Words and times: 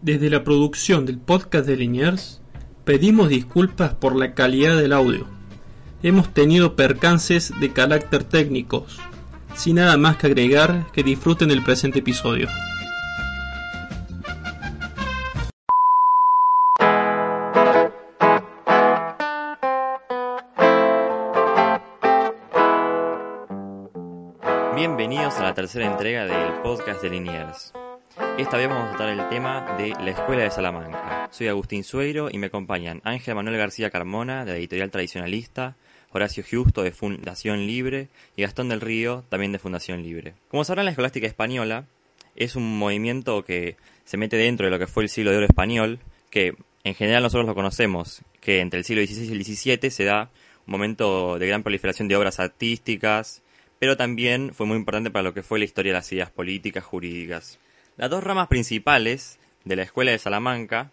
Desde 0.00 0.30
la 0.30 0.44
producción 0.44 1.06
del 1.06 1.18
podcast 1.18 1.66
de 1.66 1.76
Liniers, 1.76 2.40
pedimos 2.84 3.28
disculpas 3.28 3.94
por 3.94 4.14
la 4.14 4.32
calidad 4.32 4.76
del 4.76 4.92
audio. 4.92 5.26
Hemos 6.04 6.32
tenido 6.32 6.76
percances 6.76 7.52
de 7.58 7.72
carácter 7.72 8.22
técnicos. 8.22 9.00
Sin 9.56 9.74
nada 9.74 9.96
más 9.96 10.16
que 10.16 10.28
agregar, 10.28 10.86
que 10.92 11.02
disfruten 11.02 11.50
el 11.50 11.64
presente 11.64 11.98
episodio. 11.98 12.48
Bienvenidos 24.76 25.34
a 25.38 25.42
la 25.42 25.54
tercera 25.54 25.90
entrega 25.90 26.24
del 26.24 26.52
podcast 26.62 27.02
de 27.02 27.10
Liniers. 27.10 27.72
Esta 28.38 28.56
vez 28.56 28.68
vamos 28.68 28.84
a 28.84 28.96
tratar 28.96 29.08
el 29.08 29.28
tema 29.28 29.76
de 29.76 29.88
la 29.88 30.12
Escuela 30.12 30.44
de 30.44 30.52
Salamanca. 30.52 31.28
Soy 31.32 31.48
Agustín 31.48 31.82
Sueiro 31.82 32.28
y 32.30 32.38
me 32.38 32.46
acompañan 32.46 33.00
Ángel 33.02 33.34
Manuel 33.34 33.56
García 33.56 33.90
Carmona, 33.90 34.44
de 34.44 34.56
editorial 34.56 34.92
tradicionalista, 34.92 35.74
Horacio 36.12 36.44
Justo, 36.48 36.84
de 36.84 36.92
Fundación 36.92 37.66
Libre, 37.66 38.06
y 38.36 38.42
Gastón 38.42 38.68
del 38.68 38.80
Río, 38.80 39.24
también 39.28 39.50
de 39.50 39.58
Fundación 39.58 40.04
Libre. 40.04 40.34
Como 40.52 40.62
sabrán, 40.62 40.84
la 40.84 40.92
escolástica 40.92 41.26
española 41.26 41.86
es 42.36 42.54
un 42.54 42.78
movimiento 42.78 43.44
que 43.44 43.76
se 44.04 44.16
mete 44.16 44.36
dentro 44.36 44.66
de 44.66 44.70
lo 44.70 44.78
que 44.78 44.86
fue 44.86 45.02
el 45.02 45.08
siglo 45.08 45.32
de 45.32 45.38
oro 45.38 45.46
español, 45.46 45.98
que 46.30 46.54
en 46.84 46.94
general 46.94 47.24
nosotros 47.24 47.44
lo 47.44 47.56
conocemos, 47.56 48.22
que 48.40 48.60
entre 48.60 48.78
el 48.78 48.84
siglo 48.84 49.04
XVI 49.04 49.30
y 49.30 49.32
el 49.32 49.44
XVII 49.44 49.90
se 49.90 50.04
da 50.04 50.30
un 50.64 50.70
momento 50.70 51.40
de 51.40 51.46
gran 51.48 51.64
proliferación 51.64 52.06
de 52.06 52.14
obras 52.14 52.38
artísticas, 52.38 53.42
pero 53.80 53.96
también 53.96 54.54
fue 54.54 54.64
muy 54.64 54.76
importante 54.76 55.10
para 55.10 55.24
lo 55.24 55.34
que 55.34 55.42
fue 55.42 55.58
la 55.58 55.64
historia 55.64 55.90
de 55.90 55.98
las 55.98 56.12
ideas 56.12 56.30
políticas, 56.30 56.84
jurídicas. 56.84 57.58
Las 57.98 58.10
dos 58.10 58.22
ramas 58.22 58.46
principales 58.46 59.40
de 59.64 59.74
la 59.74 59.82
Escuela 59.82 60.12
de 60.12 60.20
Salamanca 60.20 60.92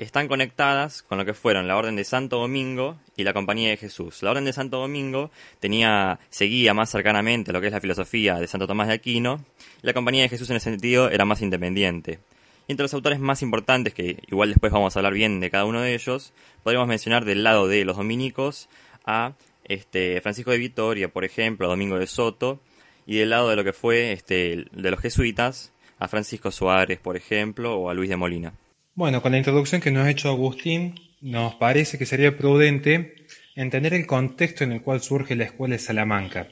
están 0.00 0.26
conectadas 0.26 1.04
con 1.04 1.18
lo 1.18 1.24
que 1.24 1.34
fueron 1.34 1.68
la 1.68 1.76
Orden 1.76 1.94
de 1.94 2.02
Santo 2.02 2.40
Domingo 2.40 2.98
y 3.16 3.22
la 3.22 3.32
Compañía 3.32 3.70
de 3.70 3.76
Jesús. 3.76 4.20
La 4.24 4.32
Orden 4.32 4.44
de 4.44 4.52
Santo 4.52 4.78
Domingo 4.78 5.30
tenía, 5.60 6.18
seguía 6.30 6.74
más 6.74 6.90
cercanamente 6.90 7.52
lo 7.52 7.60
que 7.60 7.68
es 7.68 7.72
la 7.72 7.80
filosofía 7.80 8.40
de 8.40 8.48
Santo 8.48 8.66
Tomás 8.66 8.88
de 8.88 8.94
Aquino, 8.94 9.44
y 9.84 9.86
la 9.86 9.92
Compañía 9.92 10.22
de 10.22 10.28
Jesús 10.28 10.50
en 10.50 10.56
ese 10.56 10.68
sentido 10.68 11.10
era 11.10 11.24
más 11.24 11.42
independiente. 11.42 12.18
Y 12.66 12.72
entre 12.72 12.82
los 12.82 12.94
autores 12.94 13.20
más 13.20 13.40
importantes, 13.42 13.94
que 13.94 14.20
igual 14.26 14.48
después 14.48 14.72
vamos 14.72 14.96
a 14.96 14.98
hablar 14.98 15.12
bien 15.12 15.38
de 15.38 15.52
cada 15.52 15.64
uno 15.64 15.80
de 15.80 15.94
ellos, 15.94 16.32
podríamos 16.64 16.88
mencionar 16.88 17.24
del 17.24 17.44
lado 17.44 17.68
de 17.68 17.84
los 17.84 17.98
dominicos 17.98 18.68
a 19.06 19.34
este, 19.62 20.20
Francisco 20.22 20.50
de 20.50 20.58
Vitoria, 20.58 21.08
por 21.08 21.24
ejemplo, 21.24 21.68
a 21.68 21.70
Domingo 21.70 22.00
de 22.00 22.08
Soto, 22.08 22.58
y 23.06 23.18
del 23.18 23.30
lado 23.30 23.48
de 23.48 23.54
lo 23.54 23.62
que 23.62 23.72
fue 23.72 24.10
este, 24.10 24.64
de 24.72 24.90
los 24.90 24.98
jesuitas, 24.98 25.70
a 26.04 26.08
Francisco 26.08 26.50
Suárez, 26.50 26.98
por 26.98 27.16
ejemplo, 27.16 27.76
o 27.76 27.90
a 27.90 27.94
Luis 27.94 28.08
de 28.08 28.16
Molina. 28.16 28.52
Bueno, 28.94 29.22
con 29.22 29.32
la 29.32 29.38
introducción 29.38 29.80
que 29.80 29.90
nos 29.90 30.06
ha 30.06 30.10
hecho 30.10 30.28
Agustín, 30.28 30.94
nos 31.20 31.54
parece 31.56 31.98
que 31.98 32.06
sería 32.06 32.36
prudente 32.36 33.14
entender 33.56 33.94
el 33.94 34.06
contexto 34.06 34.64
en 34.64 34.72
el 34.72 34.82
cual 34.82 35.00
surge 35.00 35.34
la 35.34 35.44
Escuela 35.44 35.74
de 35.74 35.78
Salamanca. 35.80 36.48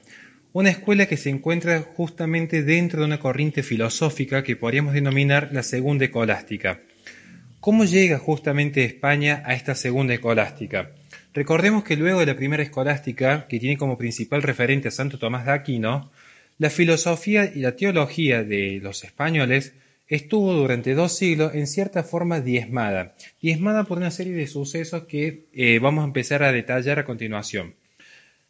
Una 0.52 0.70
escuela 0.70 1.06
que 1.06 1.16
se 1.16 1.30
encuentra 1.30 1.80
justamente 1.80 2.62
dentro 2.62 3.00
de 3.00 3.06
una 3.06 3.20
corriente 3.20 3.62
filosófica 3.62 4.42
que 4.42 4.56
podríamos 4.56 4.92
denominar 4.92 5.50
la 5.52 5.62
segunda 5.62 6.04
escolástica. 6.04 6.80
¿Cómo 7.60 7.84
llega 7.84 8.18
justamente 8.18 8.84
España 8.84 9.42
a 9.46 9.54
esta 9.54 9.74
segunda 9.74 10.14
escolástica? 10.14 10.90
Recordemos 11.32 11.84
que 11.84 11.96
luego 11.96 12.20
de 12.20 12.26
la 12.26 12.36
primera 12.36 12.62
escolástica, 12.62 13.46
que 13.46 13.60
tiene 13.60 13.78
como 13.78 13.96
principal 13.96 14.42
referente 14.42 14.88
a 14.88 14.90
Santo 14.90 15.18
Tomás 15.18 15.46
de 15.46 15.52
Aquino, 15.52 16.10
la 16.58 16.70
filosofía 16.70 17.50
y 17.52 17.60
la 17.60 17.76
teología 17.76 18.44
de 18.44 18.80
los 18.82 19.04
españoles 19.04 19.74
estuvo 20.08 20.52
durante 20.52 20.94
dos 20.94 21.16
siglos 21.16 21.54
en 21.54 21.66
cierta 21.66 22.02
forma 22.02 22.40
diezmada, 22.40 23.14
diezmada 23.40 23.84
por 23.84 23.98
una 23.98 24.10
serie 24.10 24.34
de 24.34 24.46
sucesos 24.46 25.04
que 25.04 25.46
eh, 25.52 25.78
vamos 25.78 26.02
a 26.02 26.06
empezar 26.06 26.42
a 26.42 26.52
detallar 26.52 26.98
a 26.98 27.04
continuación. 27.04 27.74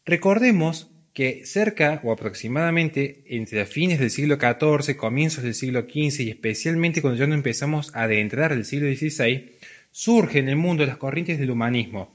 Recordemos 0.04 0.90
que 1.12 1.44
cerca 1.44 2.00
o 2.02 2.10
aproximadamente 2.10 3.22
entre 3.26 3.66
fines 3.66 4.00
del 4.00 4.10
siglo 4.10 4.38
XIV, 4.40 4.96
comienzos 4.96 5.44
del 5.44 5.54
siglo 5.54 5.82
XV 5.82 6.20
y 6.20 6.30
especialmente 6.30 7.02
cuando 7.02 7.20
ya 7.20 7.26
nos 7.26 7.36
empezamos 7.36 7.94
a 7.94 8.04
adentrar 8.04 8.52
el 8.52 8.64
siglo 8.64 8.88
XVI, 8.88 9.52
surge 9.90 10.38
en 10.38 10.48
el 10.48 10.56
mundo 10.56 10.86
las 10.86 10.96
corrientes 10.96 11.38
del 11.38 11.50
humanismo. 11.50 12.12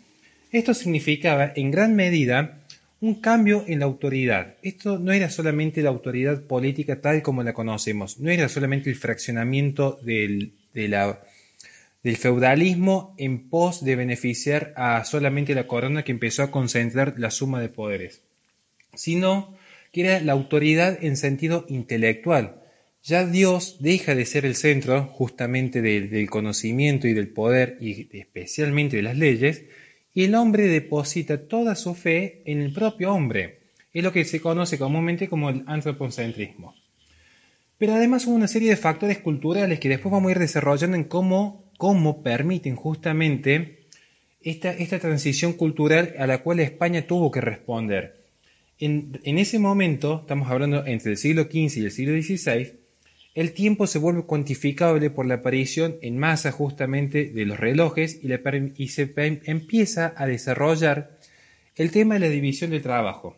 Esto 0.52 0.74
significaba 0.74 1.54
en 1.56 1.72
gran 1.72 1.96
medida 1.96 2.57
un 3.00 3.16
cambio 3.22 3.64
en 3.68 3.80
la 3.80 3.86
autoridad. 3.86 4.56
Esto 4.64 4.98
no 4.98 5.12
era 5.12 5.30
solamente 5.30 5.82
la 5.82 5.90
autoridad 5.90 6.42
política 6.44 7.00
tal 7.02 7.22
como 7.22 7.44
la 7.44 7.54
conocemos, 7.54 8.20
no 8.20 8.32
era 8.32 8.50
solamente 8.50 8.90
el 8.90 8.96
fraccionamiento 8.96 10.00
del, 10.02 10.54
del 10.74 12.18
feudalismo 12.18 13.14
en 13.18 13.50
pos 13.50 13.84
de 13.84 13.96
beneficiar 13.96 14.74
a 14.76 15.04
solamente 15.06 15.54
la 15.54 15.68
corona 15.68 16.04
que 16.04 16.12
empezó 16.12 16.44
a 16.44 16.52
concentrar 16.52 17.16
la 17.18 17.32
suma 17.32 17.62
de 17.62 17.70
poderes, 17.70 18.22
sino 18.96 19.56
que 19.92 20.02
era 20.02 20.20
la 20.20 20.34
autoridad 20.34 20.98
en 21.04 21.18
sentido 21.18 21.66
intelectual. 21.70 22.64
Ya 23.04 23.26
Dios 23.26 23.78
deja 23.80 24.16
de 24.16 24.26
ser 24.26 24.46
el 24.46 24.56
centro 24.56 25.06
justamente 25.06 25.82
del, 25.82 26.10
del 26.10 26.30
conocimiento 26.30 27.08
y 27.08 27.14
del 27.14 27.30
poder 27.30 27.78
y 27.80 28.10
especialmente 28.18 28.98
de 28.98 29.04
las 29.04 29.18
leyes, 29.18 29.64
y 30.18 30.24
el 30.24 30.34
hombre 30.34 30.66
deposita 30.66 31.48
toda 31.48 31.76
su 31.76 31.94
fe 31.94 32.42
en 32.46 32.60
el 32.60 32.74
propio 32.74 33.14
hombre. 33.14 33.60
Es 33.94 34.04
lo 34.04 34.12
que 34.12 34.26
se 34.26 34.42
conoce 34.42 34.80
comúnmente 34.80 35.30
como 35.30 35.52
el 35.52 35.64
antropocentrismo. 35.68 36.74
Pero 37.78 37.94
además 37.94 38.26
hubo 38.26 38.34
una 38.34 38.48
serie 38.48 38.72
de 38.72 38.78
factores 38.78 39.20
culturales 39.20 39.80
que 39.80 39.90
después 39.90 40.12
vamos 40.12 40.30
a 40.30 40.32
ir 40.32 40.40
desarrollando 40.40 40.98
en 40.98 41.04
cómo, 41.04 41.72
cómo 41.78 42.24
permiten 42.24 42.76
justamente 42.76 43.86
esta, 44.42 44.72
esta 44.72 44.98
transición 44.98 45.54
cultural 45.54 46.16
a 46.18 46.26
la 46.26 46.42
cual 46.42 46.62
España 46.62 47.06
tuvo 47.06 47.30
que 47.30 47.42
responder. 47.42 48.26
En, 48.80 49.20
en 49.24 49.38
ese 49.38 49.60
momento, 49.60 50.22
estamos 50.22 50.50
hablando 50.50 50.84
entre 50.88 51.12
el 51.12 51.18
siglo 51.18 51.44
XV 51.44 51.78
y 51.78 51.86
el 51.86 51.92
siglo 51.92 52.20
XVI, 52.20 52.74
el 53.38 53.54
tiempo 53.54 53.86
se 53.86 54.00
vuelve 54.00 54.24
cuantificable 54.24 55.12
por 55.12 55.28
la 55.28 55.36
aparición 55.36 55.98
en 56.02 56.18
masa 56.18 56.52
justamente 56.52 57.26
de 57.26 57.46
los 57.46 57.60
relojes 57.60 58.20
y, 58.24 58.88
se 58.88 59.14
empieza 59.46 60.12
a 60.18 60.26
desarrollar 60.26 61.20
el 61.76 61.92
tema 61.92 62.16
de 62.16 62.22
la 62.22 62.30
división 62.30 62.72
del 62.72 62.82
trabajo. 62.82 63.38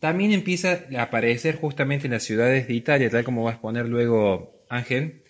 También 0.00 0.32
empieza 0.32 0.84
a 0.94 1.02
aparecer 1.02 1.56
justamente 1.56 2.08
en 2.08 2.12
las 2.12 2.24
ciudades 2.24 2.68
de 2.68 2.74
Italia, 2.74 3.08
tal 3.08 3.24
como 3.24 3.44
va 3.44 3.52
a 3.52 3.54
exponer 3.54 3.86
luego 3.86 4.62
Ángel, 4.68 5.22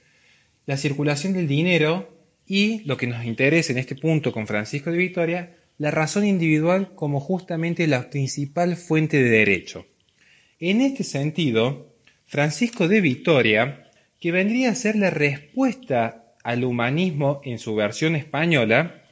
la 0.67 0.77
circulación 0.77 1.35
del 1.35 1.47
dinero 1.47 2.13
y 2.45 2.83
lo 2.87 2.97
que 2.97 3.07
nos 3.07 3.25
interesa 3.25 3.71
en 3.71 3.79
este 3.79 3.95
punto 3.95 4.33
con 4.33 4.49
Francisco 4.49 4.91
de 4.91 4.99
Vitoria, 4.99 5.59
la 5.79 5.93
razón 5.93 6.27
individual 6.27 6.93
como 6.97 7.21
justamente 7.21 7.87
la 7.87 8.11
principal 8.11 8.75
fuente 8.75 9.23
de 9.23 9.31
derecho. 9.31 9.87
En 10.59 10.81
este 10.81 11.05
sentido, 11.05 11.95
Francisco 12.29 12.89
de 12.89 13.01
Vitoria, 13.01 13.89
que 14.21 14.33
vendría 14.33 14.71
a 14.71 14.75
ser 14.75 14.97
la 14.97 15.11
respuesta 15.11 16.25
al 16.43 16.65
humanismo 16.65 17.41
en 17.45 17.61
su 17.61 17.77
versión 17.77 18.17
española, 18.17 19.03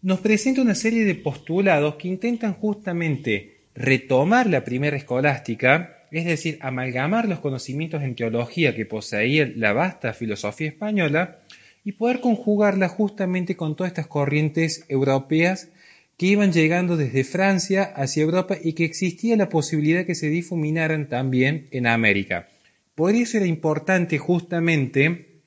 nos 0.00 0.20
presenta 0.20 0.62
una 0.62 0.74
serie 0.74 1.04
de 1.04 1.14
postulados 1.14 1.96
que 1.96 2.08
intentan 2.08 2.54
justamente 2.54 3.58
retomar 3.74 4.48
la 4.48 4.64
primera 4.64 4.96
escolástica, 4.96 6.06
es 6.10 6.24
decir, 6.24 6.58
amalgamar 6.62 7.28
los 7.28 7.40
conocimientos 7.40 8.02
en 8.02 8.14
teología 8.14 8.74
que 8.74 8.86
poseía 8.86 9.52
la 9.54 9.74
vasta 9.74 10.14
filosofía 10.14 10.68
española 10.68 11.38
y 11.84 11.92
poder 11.92 12.20
conjugarla 12.20 12.88
justamente 12.88 13.56
con 13.56 13.76
todas 13.76 13.90
estas 13.90 14.06
corrientes 14.06 14.86
europeas 14.88 15.68
que 16.22 16.28
iban 16.28 16.52
llegando 16.52 16.96
desde 16.96 17.24
Francia 17.24 17.82
hacia 17.96 18.22
Europa 18.22 18.56
y 18.62 18.74
que 18.74 18.84
existía 18.84 19.36
la 19.36 19.48
posibilidad 19.48 20.06
que 20.06 20.14
se 20.14 20.28
difuminaran 20.28 21.08
también 21.08 21.66
en 21.72 21.88
América. 21.88 22.48
Por 22.94 23.16
eso 23.16 23.38
era 23.38 23.46
importante 23.46 24.18
justamente 24.18 25.40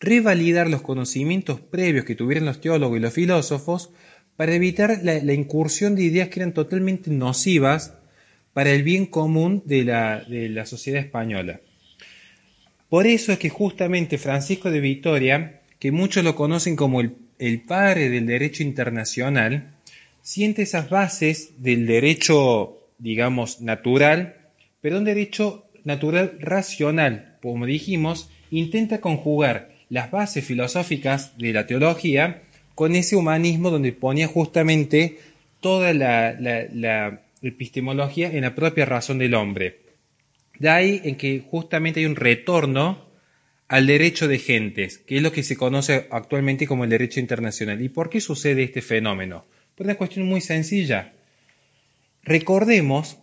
revalidar 0.00 0.70
los 0.70 0.80
conocimientos 0.80 1.60
previos 1.60 2.06
que 2.06 2.14
tuvieran 2.14 2.46
los 2.46 2.62
teólogos 2.62 2.96
y 2.96 3.00
los 3.02 3.12
filósofos 3.12 3.90
para 4.36 4.54
evitar 4.54 5.00
la, 5.02 5.34
incursión 5.34 5.96
de 5.96 6.04
ideas 6.04 6.30
que 6.30 6.40
eran 6.40 6.54
totalmente 6.54 7.10
nocivas 7.10 7.92
para 8.54 8.70
el 8.70 8.82
bien 8.82 9.04
común 9.04 9.62
de 9.66 9.84
la, 9.84 10.64
sociedad 10.64 11.02
española. 11.02 11.60
Por 12.88 13.06
eso 13.06 13.32
es 13.32 13.38
que 13.38 13.50
justamente 13.50 14.16
Francisco 14.16 14.70
de 14.70 14.80
Vitoria, 14.80 15.60
que 15.78 15.92
muchos 15.92 16.24
lo 16.24 16.34
conocen 16.34 16.74
como 16.74 17.02
el 17.02 17.60
padre 17.66 18.08
del 18.08 18.24
derecho 18.24 18.62
internacional, 18.62 19.74
siente 20.22 20.62
esas 20.62 20.90
bases 20.90 21.62
del 21.62 21.86
derecho, 21.86 22.78
digamos, 22.98 23.60
natural, 23.60 24.36
pero 24.80 24.98
un 24.98 25.04
derecho 25.04 25.64
natural 25.84 26.36
racional, 26.40 27.38
como 27.42 27.66
dijimos, 27.66 28.30
intenta 28.50 29.00
conjugar 29.00 29.70
las 29.88 30.10
bases 30.10 30.44
filosóficas 30.44 31.36
de 31.38 31.52
la 31.52 31.66
teología 31.66 32.42
con 32.74 32.94
ese 32.94 33.16
humanismo 33.16 33.70
donde 33.70 33.92
ponía 33.92 34.26
justamente 34.26 35.18
toda 35.60 35.92
la, 35.92 37.20
epistemología 37.42 38.30
en 38.30 38.42
la 38.42 38.54
propia 38.54 38.84
razón 38.84 39.18
del 39.18 39.34
hombre. 39.34 39.80
De 40.58 40.68
ahí 40.68 41.00
en 41.04 41.16
que 41.16 41.42
justamente 41.50 42.00
hay 42.00 42.06
un 42.06 42.16
retorno 42.16 43.06
al 43.68 43.86
derecho 43.86 44.28
de 44.28 44.38
gentes, 44.38 44.98
que 44.98 45.16
es 45.16 45.22
lo 45.22 45.32
que 45.32 45.42
se 45.42 45.56
conoce 45.56 46.06
actualmente 46.10 46.66
como 46.66 46.84
el 46.84 46.90
derecho 46.90 47.20
internacional. 47.20 47.80
¿Y 47.80 47.88
por 47.88 48.10
qué 48.10 48.20
sucede 48.20 48.62
este 48.62 48.82
fenómeno? 48.82 49.44
Una 49.80 49.94
cuestión 49.94 50.26
muy 50.26 50.42
sencilla. 50.42 51.14
Recordemos 52.22 53.16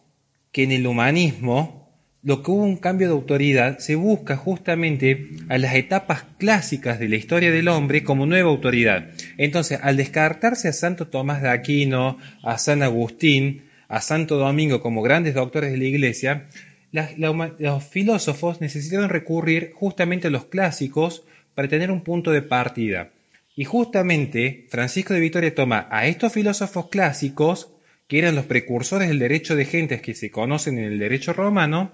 que 0.51 0.63
en 0.63 0.71
el 0.71 0.87
humanismo, 0.87 1.87
lo 2.23 2.41
que 2.41 2.49
hubo 2.49 2.63
un 2.63 2.77
cambio 2.77 3.05
de 3.05 3.13
autoridad 3.13 3.77
se 3.77 3.93
busca 3.93 4.35
justamente 4.35 5.29
a 5.49 5.59
las 5.59 5.75
etapas 5.75 6.25
clásicas 6.39 6.97
de 6.97 7.09
la 7.09 7.15
historia 7.15 7.51
del 7.51 7.67
hombre 7.67 8.03
como 8.03 8.25
nueva 8.25 8.49
autoridad. 8.49 9.11
Entonces, 9.37 9.77
al 9.83 9.97
descartarse 9.97 10.67
a 10.67 10.73
Santo 10.73 11.09
Tomás 11.09 11.43
de 11.43 11.49
Aquino, 11.49 12.17
a 12.41 12.57
San 12.57 12.81
Agustín, 12.81 13.65
a 13.87 14.01
Santo 14.01 14.37
Domingo 14.37 14.81
como 14.81 15.03
grandes 15.03 15.35
doctores 15.35 15.71
de 15.71 15.77
la 15.77 15.83
Iglesia, 15.83 16.47
los 16.91 17.83
filósofos 17.83 18.61
necesitaron 18.61 19.09
recurrir 19.09 19.73
justamente 19.75 20.29
a 20.29 20.31
los 20.31 20.45
clásicos 20.45 21.23
para 21.53 21.67
tener 21.67 21.91
un 21.91 22.01
punto 22.01 22.31
de 22.31 22.41
partida. 22.41 23.11
Y 23.57 23.65
justamente 23.65 24.67
Francisco 24.69 25.15
de 25.15 25.19
Vitoria 25.19 25.55
toma 25.55 25.87
a 25.89 26.05
estos 26.05 26.31
filósofos 26.31 26.89
clásicos, 26.89 27.73
que 28.07 28.19
eran 28.19 28.35
los 28.35 28.45
precursores 28.45 29.07
del 29.07 29.17
derecho 29.17 29.55
de 29.55 29.65
gentes 29.65 29.99
que 29.99 30.13
se 30.13 30.29
conocen 30.29 30.77
en 30.77 30.85
el 30.85 30.99
derecho 30.99 31.33
romano, 31.33 31.91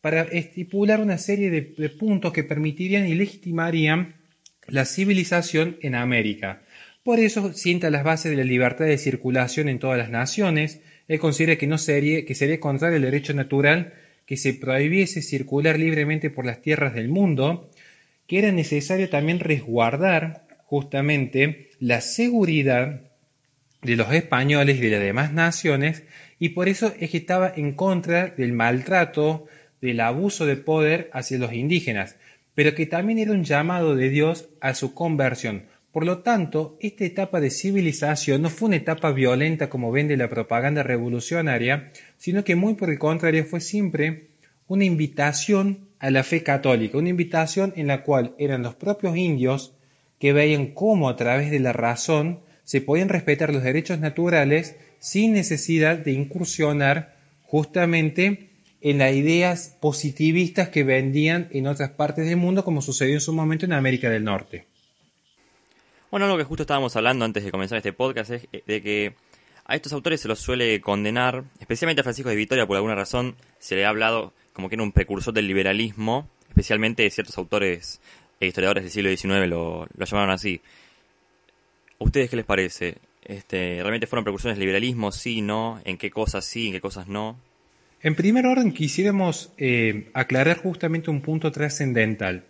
para 0.00 0.22
estipular 0.22 1.02
una 1.02 1.18
serie 1.18 1.50
de, 1.50 1.90
puntos 1.90 2.32
que 2.32 2.44
permitirían 2.44 3.06
y 3.06 3.14
legitimarían 3.14 4.16
la 4.66 4.86
civilización 4.86 5.76
en 5.82 5.96
América. 5.96 6.62
Por 7.02 7.20
eso 7.20 7.52
sienta 7.52 7.90
las 7.90 8.04
bases 8.04 8.30
de 8.30 8.38
la 8.38 8.44
libertad 8.44 8.86
de 8.86 8.96
circulación 8.96 9.68
en 9.68 9.80
todas 9.80 9.98
las 9.98 10.08
naciones. 10.08 10.80
Él 11.08 11.18
considera 11.18 11.56
que 11.56 11.66
no 11.66 11.76
sería, 11.76 12.24
que 12.24 12.34
sería 12.34 12.58
contrario 12.58 12.96
al 12.96 13.02
derecho 13.02 13.34
natural 13.34 13.92
que 14.24 14.38
se 14.38 14.54
prohibiese 14.54 15.20
circular 15.20 15.78
libremente 15.78 16.30
por 16.30 16.46
las 16.46 16.62
tierras 16.62 16.94
del 16.94 17.10
mundo, 17.10 17.70
que 18.26 18.38
era 18.38 18.50
necesario 18.50 19.10
también 19.10 19.40
resguardar 19.40 20.41
justamente 20.72 21.68
la 21.80 22.00
seguridad 22.00 23.02
de 23.82 23.94
los 23.94 24.10
españoles 24.10 24.78
y 24.78 24.80
de 24.80 24.90
las 24.92 25.02
demás 25.02 25.30
naciones, 25.30 26.04
y 26.38 26.48
por 26.50 26.66
eso 26.66 26.94
es 26.98 27.10
que 27.10 27.18
estaba 27.18 27.52
en 27.54 27.72
contra 27.72 28.28
del 28.28 28.54
maltrato, 28.54 29.44
del 29.82 30.00
abuso 30.00 30.46
de 30.46 30.56
poder 30.56 31.10
hacia 31.12 31.36
los 31.36 31.52
indígenas, 31.52 32.16
pero 32.54 32.74
que 32.74 32.86
también 32.86 33.18
era 33.18 33.32
un 33.32 33.44
llamado 33.44 33.96
de 33.96 34.08
Dios 34.08 34.48
a 34.62 34.72
su 34.72 34.94
conversión. 34.94 35.64
Por 35.92 36.06
lo 36.06 36.20
tanto, 36.20 36.78
esta 36.80 37.04
etapa 37.04 37.42
de 37.42 37.50
civilización 37.50 38.40
no 38.40 38.48
fue 38.48 38.68
una 38.68 38.76
etapa 38.76 39.12
violenta 39.12 39.68
como 39.68 39.92
vende 39.92 40.16
la 40.16 40.30
propaganda 40.30 40.82
revolucionaria, 40.82 41.92
sino 42.16 42.44
que 42.44 42.56
muy 42.56 42.76
por 42.76 42.88
el 42.88 42.98
contrario 42.98 43.44
fue 43.44 43.60
siempre 43.60 44.28
una 44.68 44.86
invitación 44.86 45.88
a 45.98 46.10
la 46.10 46.22
fe 46.22 46.42
católica, 46.42 46.96
una 46.96 47.10
invitación 47.10 47.74
en 47.76 47.88
la 47.88 48.02
cual 48.04 48.34
eran 48.38 48.62
los 48.62 48.74
propios 48.74 49.18
indios 49.18 49.74
que 50.22 50.32
veían 50.32 50.68
cómo 50.68 51.08
a 51.08 51.16
través 51.16 51.50
de 51.50 51.58
la 51.58 51.72
razón 51.72 52.42
se 52.62 52.80
podían 52.80 53.08
respetar 53.08 53.52
los 53.52 53.64
derechos 53.64 53.98
naturales 53.98 54.76
sin 55.00 55.32
necesidad 55.32 55.98
de 55.98 56.12
incursionar 56.12 57.16
justamente 57.42 58.50
en 58.80 58.98
las 58.98 59.14
ideas 59.14 59.76
positivistas 59.80 60.68
que 60.68 60.84
vendían 60.84 61.48
en 61.50 61.66
otras 61.66 61.90
partes 61.90 62.24
del 62.24 62.36
mundo, 62.36 62.62
como 62.62 62.82
sucedió 62.82 63.14
en 63.14 63.20
su 63.20 63.32
momento 63.32 63.64
en 63.64 63.72
América 63.72 64.10
del 64.10 64.22
Norte. 64.22 64.68
Bueno, 66.12 66.28
lo 66.28 66.38
que 66.38 66.44
justo 66.44 66.62
estábamos 66.62 66.94
hablando 66.94 67.24
antes 67.24 67.42
de 67.42 67.50
comenzar 67.50 67.78
este 67.78 67.92
podcast 67.92 68.30
es 68.30 68.46
de 68.64 68.80
que 68.80 69.14
a 69.64 69.74
estos 69.74 69.92
autores 69.92 70.20
se 70.20 70.28
los 70.28 70.38
suele 70.38 70.80
condenar, 70.80 71.42
especialmente 71.58 72.02
a 72.02 72.04
Francisco 72.04 72.30
de 72.30 72.36
Vitoria, 72.36 72.64
por 72.64 72.76
alguna 72.76 72.94
razón 72.94 73.34
se 73.58 73.74
le 73.74 73.84
ha 73.84 73.88
hablado 73.88 74.34
como 74.52 74.68
que 74.68 74.76
era 74.76 74.84
un 74.84 74.92
precursor 74.92 75.34
del 75.34 75.48
liberalismo, 75.48 76.28
especialmente 76.48 77.10
ciertos 77.10 77.36
autores 77.38 78.00
historiadores 78.46 78.84
del 78.84 78.92
siglo 78.92 79.10
XIX 79.10 79.48
lo, 79.48 79.86
llamaron 80.04 80.30
así. 80.30 80.60
¿A 81.98 82.04
ustedes 82.04 82.30
qué 82.30 82.36
les 82.36 82.44
parece? 82.44 82.96
Este, 83.24 83.76
¿Realmente 83.80 84.06
fueron 84.06 84.24
precursores 84.24 84.56
del 84.56 84.66
liberalismo? 84.66 85.12
Sí, 85.12 85.40
no. 85.40 85.80
¿En 85.84 85.96
qué 85.96 86.10
cosas 86.10 86.44
sí, 86.44 86.68
en 86.68 86.72
qué 86.72 86.80
cosas 86.80 87.08
no? 87.08 87.38
En 88.02 88.16
primer 88.16 88.46
orden 88.46 88.72
quisiéramos 88.72 89.52
eh, 89.58 90.10
aclarar 90.12 90.58
justamente 90.58 91.10
un 91.10 91.20
punto 91.20 91.52
trascendental. 91.52 92.44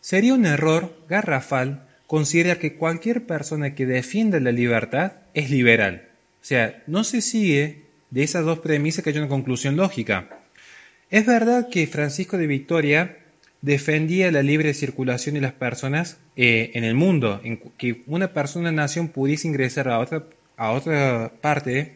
Sería 0.00 0.34
un 0.34 0.46
error 0.46 0.96
garrafal 1.08 1.88
considerar 2.06 2.58
que 2.58 2.76
cualquier 2.76 3.26
persona 3.26 3.74
que 3.74 3.86
defienda 3.86 4.38
la 4.38 4.52
libertad 4.52 5.14
es 5.34 5.50
liberal. 5.50 6.08
O 6.40 6.44
sea, 6.44 6.82
no 6.86 7.02
se 7.02 7.20
sigue 7.20 7.82
de 8.10 8.22
esas 8.22 8.44
dos 8.44 8.60
premisas 8.60 9.02
que 9.02 9.10
hay 9.10 9.18
una 9.18 9.28
conclusión 9.28 9.76
lógica. 9.76 10.28
Es 11.10 11.26
verdad 11.26 11.68
que 11.70 11.88
Francisco 11.88 12.38
de 12.38 12.46
Victoria 12.46 13.16
defendía 13.62 14.30
la 14.30 14.42
libre 14.42 14.74
circulación 14.74 15.34
de 15.34 15.40
las 15.40 15.52
personas 15.52 16.18
eh, 16.36 16.70
en 16.74 16.84
el 16.84 16.94
mundo, 16.94 17.40
en 17.42 17.58
que 17.78 18.02
una 18.06 18.32
persona, 18.32 18.72
nación 18.72 19.08
pudiese 19.08 19.48
ingresar 19.48 19.88
a 19.88 19.98
otra, 19.98 20.24
a 20.56 20.72
otra 20.72 21.32
parte, 21.40 21.94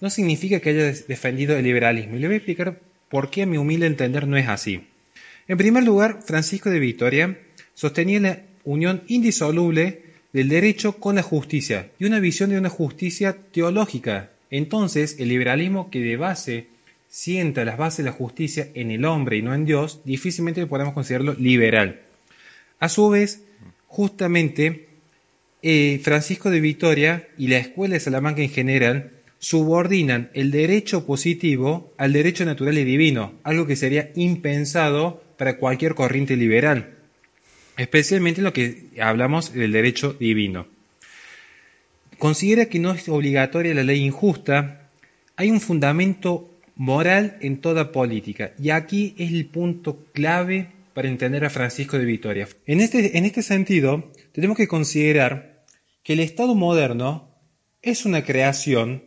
no 0.00 0.10
significa 0.10 0.60
que 0.60 0.70
haya 0.70 0.92
defendido 1.08 1.56
el 1.56 1.64
liberalismo. 1.64 2.16
Y 2.16 2.20
le 2.20 2.28
voy 2.28 2.34
a 2.34 2.38
explicar 2.38 2.80
por 3.08 3.30
qué 3.30 3.42
a 3.42 3.46
mi 3.46 3.58
humilde 3.58 3.86
entender 3.86 4.26
no 4.26 4.36
es 4.36 4.48
así. 4.48 4.86
En 5.48 5.58
primer 5.58 5.84
lugar, 5.84 6.20
Francisco 6.24 6.70
de 6.70 6.78
Victoria 6.78 7.38
sostenía 7.74 8.20
la 8.20 8.42
unión 8.64 9.02
indisoluble 9.08 10.02
del 10.32 10.48
derecho 10.48 10.96
con 10.98 11.16
la 11.16 11.22
justicia 11.22 11.90
y 11.98 12.04
una 12.04 12.20
visión 12.20 12.50
de 12.50 12.58
una 12.58 12.68
justicia 12.68 13.36
teológica. 13.52 14.30
Entonces, 14.50 15.16
el 15.18 15.28
liberalismo 15.28 15.90
que 15.90 16.00
de 16.00 16.16
base 16.16 16.66
sienta 17.10 17.64
las 17.64 17.76
bases 17.76 17.98
de 17.98 18.10
la 18.10 18.16
justicia 18.16 18.68
en 18.74 18.90
el 18.92 19.04
hombre 19.04 19.36
y 19.36 19.42
no 19.42 19.52
en 19.52 19.66
Dios, 19.66 20.00
difícilmente 20.04 20.64
podemos 20.66 20.94
considerarlo 20.94 21.34
liberal. 21.34 22.00
A 22.78 22.88
su 22.88 23.10
vez, 23.10 23.42
justamente, 23.88 24.88
eh, 25.62 26.00
Francisco 26.02 26.50
de 26.50 26.60
Vitoria 26.60 27.28
y 27.36 27.48
la 27.48 27.58
Escuela 27.58 27.94
de 27.94 28.00
Salamanca 28.00 28.42
en 28.42 28.50
general 28.50 29.10
subordinan 29.40 30.30
el 30.34 30.50
derecho 30.52 31.04
positivo 31.04 31.92
al 31.98 32.12
derecho 32.12 32.44
natural 32.44 32.78
y 32.78 32.84
divino, 32.84 33.32
algo 33.42 33.66
que 33.66 33.76
sería 33.76 34.12
impensado 34.14 35.22
para 35.36 35.56
cualquier 35.56 35.94
corriente 35.94 36.36
liberal, 36.36 36.94
especialmente 37.76 38.40
en 38.40 38.44
lo 38.44 38.52
que 38.52 38.84
hablamos 39.00 39.52
del 39.52 39.72
derecho 39.72 40.12
divino. 40.12 40.68
Considera 42.18 42.66
que 42.66 42.78
no 42.78 42.92
es 42.92 43.08
obligatoria 43.08 43.74
la 43.74 43.82
ley 43.82 44.00
injusta, 44.00 44.90
hay 45.36 45.50
un 45.50 45.60
fundamento 45.60 46.49
moral 46.80 47.36
en 47.42 47.60
toda 47.60 47.92
política. 47.92 48.54
Y 48.58 48.70
aquí 48.70 49.14
es 49.18 49.32
el 49.32 49.44
punto 49.44 50.06
clave 50.14 50.68
para 50.94 51.08
entender 51.08 51.44
a 51.44 51.50
Francisco 51.50 51.98
de 51.98 52.06
Vitoria. 52.06 52.48
En 52.64 52.80
este, 52.80 53.18
en 53.18 53.26
este 53.26 53.42
sentido, 53.42 54.10
tenemos 54.32 54.56
que 54.56 54.66
considerar 54.66 55.62
que 56.02 56.14
el 56.14 56.20
Estado 56.20 56.54
moderno 56.54 57.36
es 57.82 58.06
una 58.06 58.24
creación 58.24 59.04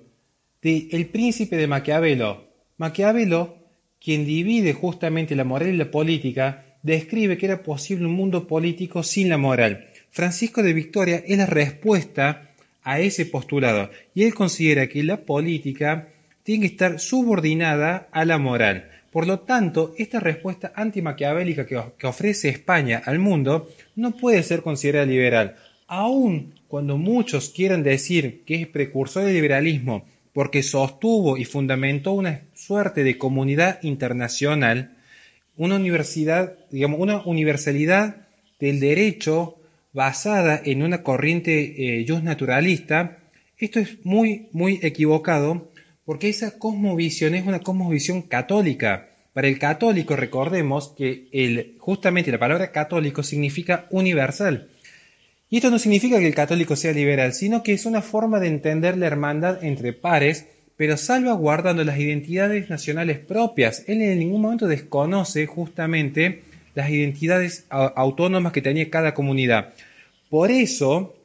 del 0.62 1.08
príncipe 1.08 1.58
de 1.58 1.66
Maquiavelo. 1.66 2.48
Maquiavelo, 2.78 3.58
quien 4.00 4.24
divide 4.24 4.74
justamente 4.74 5.36
la 5.36 5.44
moral 5.44 5.70
y 5.74 5.78
la 5.78 5.90
política, 5.90 6.78
describe 6.84 7.40
que 7.40 7.48
era 7.48 7.64
posible 7.64 8.06
un 8.06 8.14
mundo 8.14 8.46
político 8.46 9.02
sin 9.02 9.30
la 9.30 9.40
moral. 9.40 9.90
Francisco 10.12 10.62
de 10.62 10.74
Victoria 10.74 11.24
es 11.26 11.40
la 11.40 11.48
respuesta 11.48 12.52
a 12.84 13.00
ese 13.00 13.26
postulado 13.26 13.90
y 14.14 14.26
él 14.26 14.36
considera 14.36 14.88
que 14.88 15.02
la 15.02 15.26
política 15.26 16.13
tiene 16.44 16.62
que 16.62 16.74
estar 16.74 17.00
subordinada 17.00 18.08
a 18.12 18.26
la 18.26 18.38
moral. 18.38 18.90
Por 19.12 19.28
lo 19.28 19.40
tanto, 19.42 19.94
esta 19.98 20.20
respuesta 20.20 20.74
antimaquiavélica 20.76 21.66
que, 21.66 22.08
ofrece 22.08 22.50
España 22.50 23.02
al 23.06 23.20
mundo 23.20 23.70
no 23.96 24.12
puede 24.12 24.44
ser 24.44 24.62
considerada 24.62 25.06
liberal, 25.06 25.56
aun 25.88 26.54
cuando 26.68 26.98
muchos 26.98 27.50
quieran 27.50 27.84
decir 27.84 28.44
que 28.46 28.56
es 28.56 28.68
precursor 28.68 29.24
del 29.24 29.36
liberalismo 29.36 30.06
porque 30.34 30.64
sostuvo 30.64 31.38
y 31.38 31.46
fundamentó 31.46 32.14
una 32.14 32.42
suerte 32.56 33.04
de 33.04 33.20
comunidad 33.20 33.82
internacional, 33.84 34.98
una 35.56 35.76
universidad, 35.76 36.58
digamos, 36.72 37.00
una 37.00 37.22
universalidad 37.24 38.28
del 38.60 38.80
derecho 38.80 39.58
basada 39.94 40.60
en 40.66 40.82
una 40.82 41.04
corriente 41.04 42.00
eh, 42.02 42.22
naturalista, 42.24 43.20
esto 43.60 43.80
es 43.80 44.04
muy, 44.04 44.48
muy 44.52 44.80
equivocado 44.82 45.70
porque 46.06 46.30
esa 46.30 46.58
cosmovisión 46.58 47.36
es 47.36 47.46
una 47.46 47.60
cosmovisión 47.60 48.22
católica. 48.24 49.10
Para 49.34 49.48
el 49.48 49.58
católico 49.58 50.16
recordemos 50.16 50.94
que 50.98 51.28
el, 51.32 51.76
justamente 51.80 52.32
la 52.32 52.40
palabra 52.40 52.72
católico 52.72 53.24
significa 53.24 53.88
universal. 53.90 54.70
Y 55.50 55.58
esto 55.58 55.70
no 55.70 55.80
significa 55.80 56.20
que 56.20 56.28
el 56.28 56.36
católico 56.36 56.76
sea 56.76 56.94
liberal, 56.94 57.34
sino 57.34 57.64
que 57.64 57.74
es 57.74 57.86
una 57.86 58.02
forma 58.02 58.40
de 58.40 58.48
entender 58.48 58.98
la 58.98 59.08
hermandad 59.08 59.64
entre 59.64 59.94
pares, 59.94 60.48
pero 60.76 60.98
salvaguardando 60.98 61.84
las 61.84 62.00
identidades 62.00 62.70
nacionales 62.70 63.20
propias. 63.20 63.84
Él 63.88 64.02
en 64.02 64.20
ningún 64.20 64.42
momento 64.42 64.68
desconoce 64.68 65.46
justamente 65.46 66.44
las 66.74 66.90
identidades 66.90 67.66
autónomas 67.70 68.52
que 68.52 68.62
tenía 68.62 68.90
cada 68.90 69.14
comunidad. 69.14 69.74
Por 70.30 70.50
eso 70.50 71.16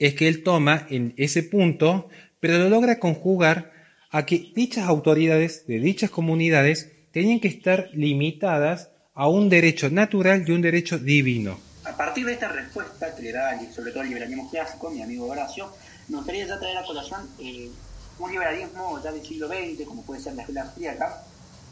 es 0.00 0.14
que 0.14 0.26
él 0.26 0.42
toma 0.42 0.86
en 0.90 1.14
ese 1.16 1.44
punto, 1.44 2.08
pero 2.40 2.58
lo 2.58 2.68
logra 2.68 2.98
conjugar 2.98 3.70
a 4.10 4.26
que 4.26 4.52
dichas 4.54 4.88
autoridades 4.88 5.66
de 5.66 5.78
dichas 5.78 6.10
comunidades 6.10 6.90
tenían 7.12 7.40
que 7.40 7.48
estar 7.48 7.88
limitadas 7.92 8.90
a 9.14 9.28
un 9.28 9.48
derecho 9.48 9.90
natural 9.90 10.44
y 10.46 10.52
un 10.52 10.62
derecho 10.62 10.98
divino. 10.98 11.58
A 11.84 11.96
partir 11.96 12.26
de 12.26 12.32
esta 12.32 12.48
respuesta 12.48 13.14
que 13.14 13.22
le 13.22 13.32
da 13.32 13.58
sobre 13.72 13.92
todo 13.92 14.02
el 14.02 14.08
liberalismo 14.08 14.50
clásico, 14.50 14.90
mi 14.90 15.02
amigo 15.02 15.26
Horacio, 15.26 15.72
me 16.08 16.16
gustaría 16.16 16.46
ya 16.46 16.58
traer 16.58 16.78
a 16.78 16.84
colación 16.84 17.28
eh, 17.38 17.70
un 18.18 18.30
liberalismo 18.30 19.00
ya 19.02 19.12
del 19.12 19.24
siglo 19.24 19.48
XX, 19.48 19.86
como 19.86 20.02
puede 20.02 20.20
ser 20.20 20.34
la 20.34 20.42
escuela 20.42 20.62
austríaca, 20.62 21.22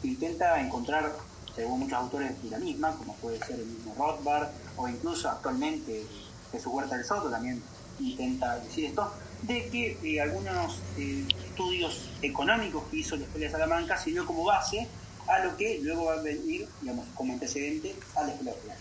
que 0.01 0.07
intenta 0.07 0.59
encontrar, 0.61 1.11
según 1.55 1.81
muchos 1.81 1.97
autores 1.97 2.41
de 2.41 2.49
la 2.49 2.57
misma, 2.57 2.95
como 2.95 3.15
puede 3.17 3.37
ser 3.39 3.59
el 3.59 3.65
mismo 3.65 3.93
Rothbard, 3.97 4.49
o 4.77 4.87
incluso 4.87 5.29
actualmente 5.29 6.03
Jesús 6.51 6.73
Huerta 6.73 6.95
del 6.95 7.05
Soto 7.05 7.29
también 7.29 7.61
intenta 7.99 8.59
decir 8.59 8.85
esto, 8.85 9.11
de 9.41 9.69
que 9.69 9.99
eh, 10.03 10.21
algunos 10.21 10.81
eh, 10.97 11.27
estudios 11.45 12.11
económicos 12.21 12.83
que 12.89 12.97
hizo 12.97 13.15
la 13.15 13.25
Escuela 13.25 13.45
de 13.47 13.51
Salamanca 13.51 13.97
sirvió 13.97 14.25
como 14.25 14.43
base 14.43 14.87
a 15.27 15.39
lo 15.39 15.55
que 15.55 15.79
luego 15.81 16.05
va 16.05 16.13
a 16.13 16.21
venir, 16.21 16.67
digamos, 16.81 17.05
como 17.15 17.33
antecedente 17.33 17.95
a 18.15 18.23
la 18.23 18.31
Escuela 18.31 18.51
Austríaca. 18.51 18.79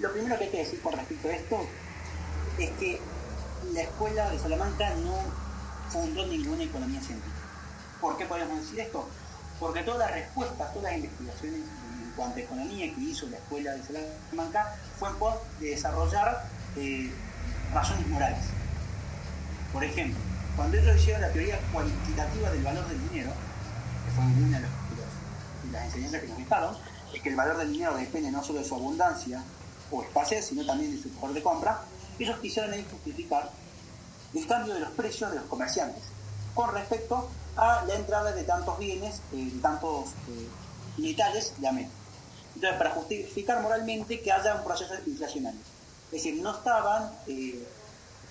Lo 0.00 0.12
primero 0.12 0.38
que 0.38 0.44
hay 0.44 0.50
que 0.50 0.58
decir 0.58 0.80
con 0.82 0.92
respecto 0.92 1.28
a 1.28 1.32
esto 1.32 1.60
es 2.58 2.70
que 2.72 3.00
la 3.72 3.82
Escuela 3.82 4.30
de 4.30 4.38
Salamanca 4.38 4.90
no 4.96 5.16
fundó 5.88 6.26
ninguna 6.26 6.64
economía 6.64 7.00
científica. 7.00 7.36
¿Por 8.00 8.18
qué 8.18 8.26
podemos 8.26 8.60
decir 8.60 8.80
esto? 8.80 9.08
Porque 9.58 9.82
todas 9.82 10.00
las 10.00 10.12
respuestas, 10.12 10.72
todas 10.74 10.92
las 10.92 10.96
investigaciones 10.96 11.60
en 11.60 12.12
cuanto 12.14 12.36
a 12.36 12.42
economía 12.42 12.94
que 12.94 13.00
hizo 13.00 13.26
la 13.28 13.38
Escuela 13.38 13.72
de 13.72 13.82
Salamanca 13.82 14.76
fue 14.98 15.08
de 15.60 15.70
desarrollar 15.70 16.42
eh, 16.76 17.10
razones 17.72 18.06
morales. 18.08 18.56
Por 19.72 19.84
ejemplo, 19.84 20.20
cuando 20.54 20.78
ellos 20.78 20.96
hicieron 20.96 21.22
la 21.22 21.32
teoría 21.32 21.60
cuantitativa 21.70 22.50
del 22.50 22.62
valor 22.62 22.88
del 22.88 23.02
dinero, 23.02 23.34
que 24.04 24.10
fue 24.10 24.24
una 24.24 24.60
de, 24.60 24.68
las 25.70 25.84
enseñanzas 25.84 26.20
que 26.22 26.28
nos 26.28 26.38
dejaron, 26.38 26.76
es 27.12 27.22
que 27.22 27.28
el 27.28 27.36
valor 27.36 27.58
del 27.58 27.72
dinero 27.72 27.96
depende 27.96 28.30
no 28.30 28.42
solo 28.42 28.60
de 28.60 28.64
su 28.64 28.74
abundancia 28.74 29.42
o 29.90 30.02
escasez, 30.02 30.46
sino 30.46 30.64
también 30.64 30.94
de 30.94 31.02
su 31.02 31.10
poder 31.10 31.34
de 31.34 31.42
compra, 31.42 31.80
ellos 32.18 32.38
quisieron 32.38 32.72
justificar 32.90 33.50
el 34.34 34.46
cambio 34.46 34.74
de 34.74 34.80
los 34.80 34.90
precios 34.90 35.30
de 35.30 35.36
los 35.36 35.46
comerciantes 35.46 36.02
con 36.54 36.72
respecto 36.72 37.30
a 37.56 37.84
la 37.86 37.94
entrada 37.94 38.32
de 38.32 38.44
tantos 38.44 38.78
bienes, 38.78 39.20
de 39.30 39.50
tantos 39.60 40.10
eh, 40.28 40.48
metales 40.98 41.52
de 41.58 41.68
América. 41.68 41.92
Entonces, 42.54 42.78
para 42.78 42.90
justificar 42.90 43.62
moralmente 43.62 44.20
que 44.20 44.32
haya 44.32 44.54
un 44.54 44.64
proceso 44.64 44.94
inflacionario. 45.06 45.60
Es 46.06 46.22
decir, 46.22 46.40
no 46.42 46.56
estaban 46.56 47.10
eh, 47.26 47.62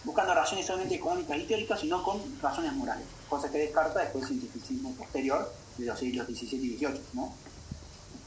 buscando 0.05 0.33
razones 0.33 0.65
solamente 0.65 0.95
económicas 0.95 1.37
y 1.37 1.43
teóricas, 1.43 1.79
sino 1.79 2.03
con 2.03 2.21
razones 2.41 2.71
morales, 2.73 3.05
cosa 3.27 3.49
que 3.49 3.57
descarta 3.57 3.99
después 3.99 4.23
el 4.23 4.39
cientificismo 4.39 4.91
posterior 4.91 5.51
de 5.77 5.85
los 5.85 5.99
siglos 5.99 6.27
XVII 6.27 6.65
y 6.65 6.77
XVIII. 6.77 7.01
¿no? 7.13 7.33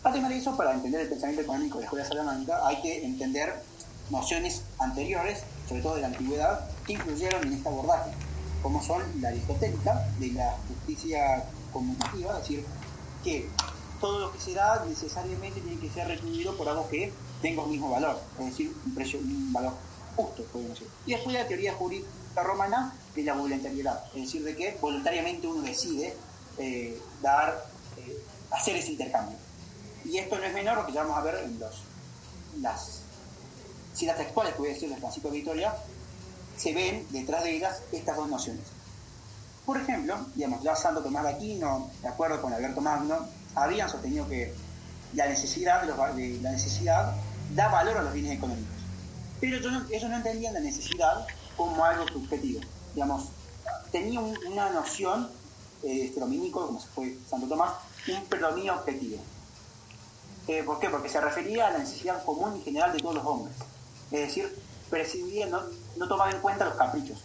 Además 0.03 0.31
de 0.31 0.39
eso, 0.39 0.57
para 0.57 0.75
entender 0.75 1.03
el 1.03 1.09
pensamiento 1.09 1.43
económico 1.43 1.79
de 1.79 1.83
la 1.83 1.87
Escuela 1.87 2.09
Salamanca, 2.09 2.67
hay 2.67 2.83
que 2.83 3.05
entender 3.05 3.63
nociones 4.11 4.63
anteriores, 4.79 5.43
sobre 5.69 5.83
todo 5.83 5.95
de 5.95 6.03
la 6.03 6.09
antigüedad, 6.09 6.69
que 6.87 6.95
influyeron 6.95 7.47
en 7.47 7.53
este 7.55 7.69
abordaje, 7.69 8.11
como 8.63 8.83
son 8.83 9.03
la 9.21 9.29
aristotélica, 9.29 10.09
de 10.19 10.33
la 10.33 10.57
justicia 10.67 11.45
conmutativa, 11.73 12.33
es 12.33 12.39
decir, 12.41 12.65
que 13.23 13.49
todo 14.01 14.19
lo 14.19 14.33
que 14.33 14.41
se 14.41 14.55
da 14.55 14.85
necesariamente 14.85 15.61
tiene 15.61 15.81
que 15.81 15.91
ser 15.91 16.09
retribuido 16.09 16.57
por 16.57 16.69
algo 16.69 16.89
que 16.89 17.13
tenga 17.43 17.63
un 17.63 17.71
mismo 17.71 17.91
valor, 17.91 18.21
es 18.41 18.47
decir, 18.47 18.73
un 18.85 18.95
precio, 18.95 19.19
un 19.21 19.53
valor 19.53 19.75
justo, 20.19 20.43
podemos 20.53 20.75
decir. 20.75 20.89
Y 21.07 21.13
después 21.13 21.37
la 21.37 21.47
teoría 21.47 21.75
jurídica 21.75 22.43
romana 22.43 22.93
de 23.15 23.23
la 23.23 23.35
voluntariedad, 23.35 24.05
es 24.15 24.23
decir, 24.23 24.43
de 24.43 24.57
que 24.57 24.77
voluntariamente 24.81 25.47
uno 25.47 25.63
decide 25.63 26.15
eh, 26.59 27.01
dar, 27.23 27.65
eh, 27.97 28.19
hacer 28.51 28.77
ese 28.77 28.93
intercambio. 28.93 29.39
Y 30.05 30.19
esto 30.19 30.37
no 30.37 30.45
es 30.45 30.53
menor 30.53 30.79
lo 30.79 30.87
que 30.87 30.93
ya 30.93 31.03
vamos 31.03 31.19
a 31.19 31.23
ver 31.23 31.37
en 31.45 31.59
los, 31.61 31.83
las 32.61 33.01
citas 33.95 34.17
textuales 34.17 34.55
que 34.55 34.59
voy 34.59 34.71
a 34.71 34.75
decir 34.75 34.89
de 34.89 34.97
Francisco 34.97 35.31
de 35.31 35.39
Vitoria, 35.39 35.73
se 36.57 36.73
ven 36.73 37.07
detrás 37.11 37.45
de 37.45 37.57
ellas 37.57 37.81
estas 37.93 38.17
dos 38.17 38.29
nociones. 38.29 38.65
Por 39.65 39.77
ejemplo, 39.77 40.17
digamos, 40.35 40.63
ya 40.63 40.75
Santo 40.75 41.03
Tomás 41.03 41.25
de 41.25 41.31
Aquino, 41.31 41.91
de 42.03 42.09
acuerdo 42.09 42.43
con 42.43 42.53
Alberto 42.53 42.81
Magno, 42.81 43.29
habían 43.55 43.89
sostenido 43.89 44.29
que 44.29 44.53
la 45.15 45.27
necesidad, 45.29 45.83
de 45.83 46.39
la 46.41 46.51
necesidad 46.51 47.15
da 47.55 47.69
valor 47.69 47.99
a 47.99 48.03
los 48.03 48.13
bienes 48.13 48.33
económicos. 48.33 48.78
Pero 49.41 49.57
ellos 49.57 50.11
no, 50.11 50.17
entendían 50.17 50.55
la 50.55 50.61
necesidad 50.61 51.27
como 51.57 51.85
algo 51.85 52.09
subjetivo. 52.09 52.61
Digamos, 52.95 53.29
tenía 53.93 54.21
una 54.21 54.71
noción, 54.71 55.31
eh, 55.83 56.13
como 56.53 56.81
se 56.81 56.89
fue 56.89 57.17
Santo 57.29 57.47
Tomás, 57.47 57.75
un 58.09 58.25
predominio 58.25 58.75
objetivo. 58.75 59.19
Eh, 60.49 60.63
¿Por 60.65 60.81
qué? 60.81 60.89
Porque 60.89 61.09
se 61.09 61.21
refería 61.21 61.69
a 61.69 61.71
la 61.71 61.79
necesidad 61.79 62.25
común 62.25 62.57
y 62.57 62.63
general 62.63 62.93
de 62.93 62.99
todos 62.99 63.17
los 63.17 63.25
hombres. 63.25 63.55
Es 64.11 64.21
decir, 64.21 64.59
prescindía, 64.91 65.47
no, 65.47 65.63
no 65.97 66.09
tomaba 66.09 66.31
en 66.31 66.41
cuenta 66.41 66.65
los 66.65 66.75
caprichos. 66.75 67.23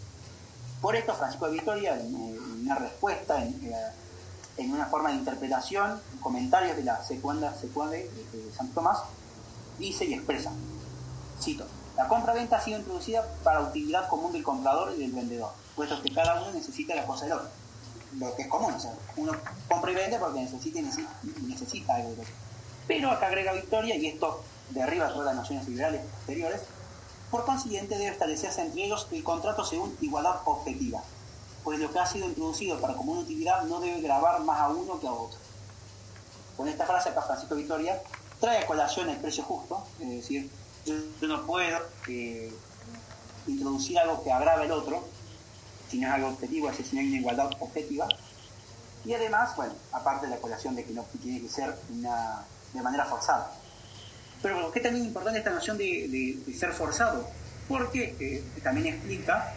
Por 0.82 0.96
esto, 0.96 1.14
Francisco 1.14 1.48
de 1.48 1.54
Vitoria, 1.54 1.98
en, 2.00 2.14
una 2.14 2.76
respuesta, 2.76 3.42
en, 3.42 3.54
eh, 3.64 4.70
una 4.70 4.86
forma 4.88 5.10
de 5.10 5.16
interpretación, 5.16 6.02
en 6.12 6.20
comentarios 6.20 6.76
de 6.76 6.84
la 6.84 7.02
segunda 7.04 7.52
de, 7.52 8.10
de 8.10 8.54
Santo 8.56 8.74
Tomás, 8.76 9.00
dice 9.80 10.06
y 10.06 10.14
expresa, 10.14 10.52
cito, 11.42 11.66
la 11.96 12.08
compra-venta 12.08 12.58
ha 12.58 12.62
sido 12.62 12.80
introducida 12.80 13.24
para 13.44 13.62
utilidad 13.62 14.08
común 14.08 14.32
del 14.32 14.44
comprador 14.44 14.94
y 14.96 15.00
del 15.00 15.12
vendedor, 15.12 15.52
puesto 15.76 16.02
que 16.02 16.14
cada 16.14 16.42
uno 16.42 16.52
necesita 16.52 16.96
la 16.96 17.06
cosa 17.06 17.26
del 17.26 17.34
otro. 17.34 17.50
Lo 18.18 18.36
que 18.36 18.44
es 18.44 18.48
común, 18.48 18.74
o 18.74 18.80
sea, 18.80 18.94
uno 19.16 19.34
compra 19.68 19.92
y 19.92 19.96
vende 19.96 20.18
porque 20.20 20.40
necesita 20.40 20.80
y 20.80 22.02
algo 22.02 22.16
de 22.16 22.24
Pero 22.88 23.12
acá 23.12 23.28
agrega 23.28 23.54
Victoria, 23.54 23.96
y 23.96 24.08
esto 24.08 24.44
derriba 24.70 25.10
todas 25.10 25.28
las 25.28 25.36
naciones 25.36 25.68
liberales 25.68 26.02
posteriores, 26.18 26.62
por 27.32 27.46
consiguiente 27.46 27.98
debe 27.98 28.12
establecerse 28.12 28.62
entre 28.62 28.86
ellos 28.86 29.08
el 29.12 29.24
contrato 29.24 29.66
según 29.66 29.98
igualdad 30.02 30.42
objetiva, 30.46 31.02
pues 31.64 31.80
lo 31.80 31.92
que 31.92 32.00
ha 32.00 32.06
sido 32.06 32.28
introducido 32.28 32.80
para 32.80 32.94
común 32.94 33.20
utilidad 33.20 33.64
no 33.64 33.80
debe 33.80 34.02
grabar 34.02 34.42
más 34.42 34.60
a 34.60 34.70
uno 34.70 35.00
que 35.00 35.08
a 35.08 35.12
otro. 35.12 35.40
Con 36.58 36.68
esta 36.68 36.86
frase 36.86 37.10
acá 37.10 37.24
Francisco 37.24 37.56
Victoria 37.56 38.02
trae 38.40 38.60
a 38.60 38.68
colación 38.68 39.10
el 39.10 39.18
precio 39.18 39.44
justo, 39.44 39.84
es 40.00 40.10
decir, 40.10 40.52
yo, 40.86 41.28
no 41.28 41.46
puedo 41.46 41.80
introducir 43.48 44.00
algo 44.00 44.24
que 44.24 44.32
agrave 44.32 44.64
al 44.66 44.72
otro, 44.72 45.08
si 45.90 46.00
no 46.00 46.08
es 46.08 46.14
algo 46.14 46.30
objetivo, 46.30 46.70
es 46.70 46.78
decir, 46.78 46.90
si 46.90 46.96
no 46.96 47.02
hay 47.02 47.08
una 47.10 47.18
igualdad 47.18 47.52
objetiva. 47.60 48.08
Y 49.06 49.14
además, 49.14 49.56
bueno, 49.56 49.74
aparte 49.92 50.28
de 50.28 50.36
la 50.36 50.42
colación 50.42 50.76
de 50.76 50.86
que 50.86 50.94
no 50.94 51.04
tiene 51.22 51.42
que 51.42 51.50
ser 51.50 51.76
una, 51.90 52.46
de 52.74 52.82
manera 52.82 53.06
forzada. 53.06 53.52
Pero 54.42 54.62
¿por 54.62 54.74
qué 54.74 54.80
también 54.80 55.04
es 55.04 55.08
importante 55.10 55.40
esta 55.40 55.52
noción 55.52 55.78
de, 55.78 56.40
ser 56.58 56.72
forzado? 56.74 57.28
Porque 57.68 58.16
eh, 58.20 58.44
también 58.62 58.88
explica 58.88 59.54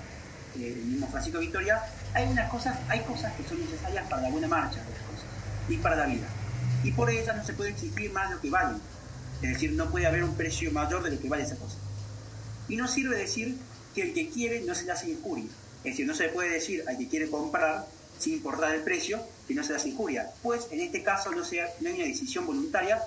eh, 0.56 0.74
el 0.76 0.84
mismo 0.84 1.08
Francisco 1.08 1.38
Victoria, 1.38 1.82
hay 2.14 2.28
unas 2.28 2.50
cosas, 2.50 2.78
hay 2.88 3.00
cosas 3.00 3.32
que 3.34 3.48
son 3.48 3.60
necesarias 3.60 4.06
para 4.08 4.22
la 4.22 4.30
buena 4.30 4.48
marcha 4.48 4.82
de 4.82 4.90
las 4.90 5.02
cosas 5.02 5.26
y 5.68 5.76
para 5.78 5.96
la 5.96 6.06
vida. 6.06 6.26
Y 6.84 6.92
por 6.92 7.10
ellas 7.10 7.36
no 7.36 7.44
se 7.44 7.52
puede 7.52 7.70
exigir 7.70 8.12
más 8.12 8.28
de 8.28 8.36
lo 8.36 8.40
que 8.40 8.50
valen 8.50 8.80
es 9.42 9.50
decir, 9.50 9.72
no 9.72 9.90
puede 9.90 10.06
haber 10.06 10.24
un 10.24 10.34
precio 10.34 10.70
mayor 10.72 11.02
de 11.02 11.10
lo 11.10 11.20
que 11.20 11.28
vale 11.28 11.42
esa 11.42 11.56
cosa. 11.56 11.76
Y 12.68 12.76
no 12.76 12.88
sirve 12.88 13.16
decir 13.16 13.56
que 13.94 14.02
el 14.02 14.14
que 14.14 14.28
quiere 14.30 14.60
no 14.62 14.74
se 14.74 14.84
le 14.84 14.92
hace 14.92 15.10
injuria. 15.10 15.46
Es 15.84 15.92
decir, 15.92 16.06
no 16.06 16.14
se 16.14 16.24
le 16.24 16.28
puede 16.30 16.50
decir 16.50 16.84
al 16.88 16.96
que 16.96 17.08
quiere 17.08 17.30
comprar, 17.30 17.86
sin 18.18 18.34
importar 18.34 18.74
el 18.74 18.82
precio, 18.82 19.20
que 19.46 19.54
no 19.54 19.62
se 19.62 19.70
le 19.70 19.76
hace 19.76 19.90
injuria. 19.90 20.30
Pues 20.42 20.68
en 20.70 20.80
este 20.80 21.02
caso 21.02 21.30
no, 21.32 21.44
sea, 21.44 21.68
no 21.80 21.88
hay 21.88 21.96
una 21.96 22.04
decisión 22.04 22.46
voluntaria 22.46 23.00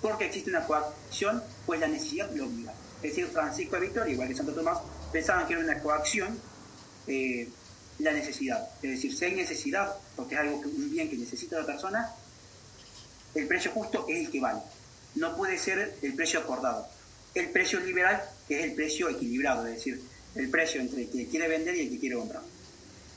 porque 0.00 0.26
existe 0.26 0.50
una 0.50 0.64
coacción, 0.64 1.42
pues 1.66 1.80
la 1.80 1.86
necesidad 1.86 2.30
lo 2.34 2.46
obliga. 2.46 2.72
Es 3.02 3.14
decir, 3.14 3.26
Francisco 3.26 3.76
de 3.76 3.82
Victoria, 3.82 4.12
igual 4.12 4.28
que 4.28 4.34
Santo 4.34 4.52
Tomás, 4.52 4.78
pensaban 5.12 5.46
que 5.46 5.52
era 5.52 5.62
una 5.62 5.78
coacción 5.80 6.38
eh, 7.06 7.48
la 7.98 8.12
necesidad. 8.12 8.68
Es 8.82 8.90
decir, 8.90 9.14
si 9.14 9.24
hay 9.24 9.34
necesidad, 9.34 9.94
porque 10.16 10.34
es 10.34 10.40
algo 10.40 10.58
un 10.58 10.90
bien 10.90 11.10
que 11.10 11.16
necesita 11.16 11.60
la 11.60 11.66
persona, 11.66 12.10
el 13.34 13.46
precio 13.46 13.70
justo 13.72 14.06
es 14.08 14.26
el 14.26 14.30
que 14.32 14.40
vale 14.40 14.60
no 15.14 15.36
puede 15.36 15.58
ser 15.58 15.96
el 16.02 16.14
precio 16.14 16.40
acordado. 16.40 16.86
El 17.34 17.50
precio 17.50 17.80
liberal 17.80 18.22
es 18.48 18.64
el 18.64 18.74
precio 18.74 19.08
equilibrado, 19.08 19.66
es 19.66 19.74
decir, 19.74 20.00
el 20.34 20.50
precio 20.50 20.80
entre 20.80 21.02
el 21.02 21.10
que 21.10 21.28
quiere 21.28 21.48
vender 21.48 21.76
y 21.76 21.80
el 21.80 21.90
que 21.90 21.98
quiere 21.98 22.16
comprar. 22.16 22.42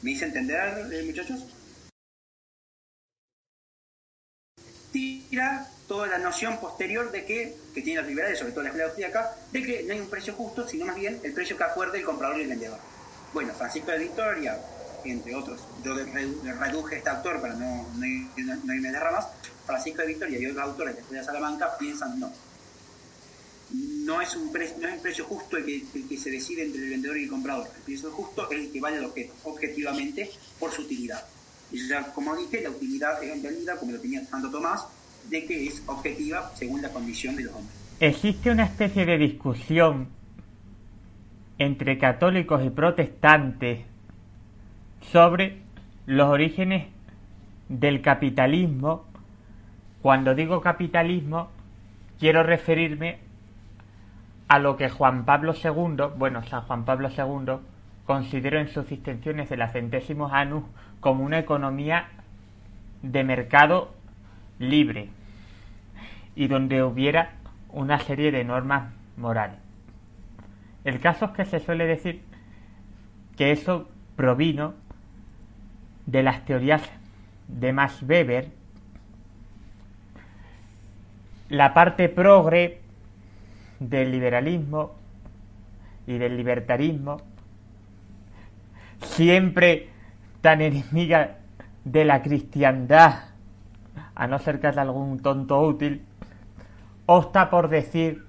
¿Me 0.02 0.12
hice 0.12 0.26
entender, 0.26 0.92
eh, 0.92 1.04
muchachos? 1.04 1.46
Tira 4.92 5.70
toda 5.88 6.08
la 6.08 6.18
noción 6.18 6.60
posterior 6.60 7.12
de 7.12 7.26
que, 7.26 7.56
que 7.74 7.82
tiene 7.82 8.02
los 8.02 8.10
liberales, 8.10 8.40
sobre 8.40 8.52
todo 8.52 8.64
la 8.64 8.70
escuela 8.70 9.08
acá, 9.08 9.36
de 9.52 9.64
que 9.64 9.84
no 9.84 9.94
hay 9.94 10.00
un 10.00 10.10
precio 10.10 10.34
justo, 10.34 10.68
sino 10.68 10.86
más 10.86 10.96
bien 10.96 11.20
el 11.24 11.34
precio 11.34 11.56
que 11.56 11.64
acuerde 11.64 12.00
el 12.00 12.06
comprador 12.06 12.40
y 12.40 12.44
el 12.44 12.50
vendedor. 12.50 12.80
Bueno, 13.34 13.54
Francisco 13.54 13.92
de 13.92 14.00
Victoria, 14.00 14.60
entre 15.06 15.36
otros, 15.36 15.62
yo 15.84 15.96
reduje 15.96 16.98
este 16.98 17.10
autor 17.10 17.42
para 17.42 17.54
no, 17.54 17.88
no, 17.96 18.56
no 18.64 18.74
irme 18.74 18.92
de 18.92 19.00
ramas, 19.00 19.28
Francisco 19.72 20.02
de 20.02 20.08
Victoria 20.10 20.40
y 20.40 20.46
otros 20.48 20.64
autores 20.64 21.10
de 21.10 21.16
la 21.16 21.24
Salamanca 21.24 21.78
piensan 21.80 22.20
no. 22.20 22.32
No 23.72 24.20
es 24.20 24.36
un, 24.36 24.52
precio, 24.52 24.76
no 24.82 24.88
es 24.90 24.96
un 24.96 25.02
precio 25.02 25.26
justo 25.26 25.56
el 25.56 25.66
que, 25.66 26.18
se 26.18 26.30
decide 26.30 26.66
entre 26.66 26.84
el 26.84 26.90
vendedor 26.90 27.18
y 27.18 27.24
el 27.24 27.30
comprador. 27.30 27.68
El 27.78 27.82
precio 27.84 28.12
justo 28.12 28.52
es 28.52 28.60
el 28.60 28.72
que 28.72 28.82
vale 28.82 28.98
el 28.98 29.06
objeto, 29.06 29.34
objetivamente, 29.46 30.30
por 30.60 30.72
su 30.72 30.82
utilidad. 30.82 31.24
Y 31.72 31.88
ya, 31.88 32.12
como 32.12 32.36
dije, 32.36 32.62
la 32.62 32.70
utilidad 32.70 33.24
es 33.24 33.34
entendida, 33.34 33.78
como 33.78 33.94
lo 33.94 34.00
tenía 34.00 34.26
Santo 34.26 34.52
Tomás, 34.52 34.86
de 35.30 35.46
que 35.46 35.68
es 35.68 35.82
objetiva 35.86 36.52
según 36.58 36.82
la 36.82 36.90
condición 36.90 37.38
de 37.38 37.44
los 37.44 37.54
hombres. 37.54 37.78
Existe 38.02 38.52
una 38.52 38.66
especie 38.66 39.06
de 39.06 39.18
discusión 39.18 40.10
entre 41.58 41.98
católicos 41.98 42.62
y 42.66 42.72
protestantes 42.72 43.86
sobre 45.12 45.62
los 46.08 46.28
orígenes 46.28 46.88
del 47.70 48.02
capitalismo. 48.02 49.06
Cuando 50.02 50.34
digo 50.36 50.62
capitalismo, 50.62 51.50
quiero 52.20 52.44
referirme 52.44 53.20
a 54.48 54.60
lo 54.60 54.76
que 54.76 54.90
Juan 54.90 55.26
Pablo 55.26 55.54
II, 55.54 56.18
bueno, 56.18 56.44
San 56.44 56.62
Juan 56.64 56.86
Pablo 56.86 57.10
II, 57.10 57.60
consideró 58.06 58.60
en 58.60 58.68
sus 58.68 58.92
intenciones 58.92 59.50
de 59.50 59.58
la 59.58 59.70
centésimos 59.70 60.34
anus 60.34 60.64
como 61.00 61.24
una 61.24 61.40
economía 61.40 62.10
de 63.02 63.24
mercado 63.24 63.94
libre 64.60 65.10
y 66.36 66.48
donde 66.48 66.84
hubiera 66.84 67.34
una 67.70 68.00
serie 68.00 68.32
de 68.32 68.44
normas 68.44 68.92
morales. 69.18 69.58
El 70.84 71.00
caso 71.00 71.26
es 71.26 71.32
que 71.32 71.46
se 71.46 71.60
suele 71.60 71.86
decir 71.86 72.24
que 73.38 73.52
eso 73.52 73.90
provino 74.16 74.74
de 76.06 76.24
las 76.24 76.44
teorías 76.46 76.82
de 77.48 77.72
Max 77.72 78.04
Weber, 78.04 78.61
la 81.52 81.74
parte 81.74 82.08
progre 82.08 82.80
del 83.80 84.10
liberalismo 84.10 84.96
y 86.08 86.18
del 86.18 86.38
libertarismo, 86.38 87.18
siempre 89.02 89.90
tan 90.40 90.62
enemiga 90.62 91.40
de 91.84 92.06
la 92.06 92.22
cristiandad, 92.22 93.26
a 94.16 94.28
no 94.28 94.40
ser 94.40 94.62
que 94.62 94.68
haya 94.68 94.82
algún 94.82 95.20
tonto 95.20 95.62
útil, 95.62 96.06
opta 97.06 97.50
por 97.50 97.68
decir 97.68 98.24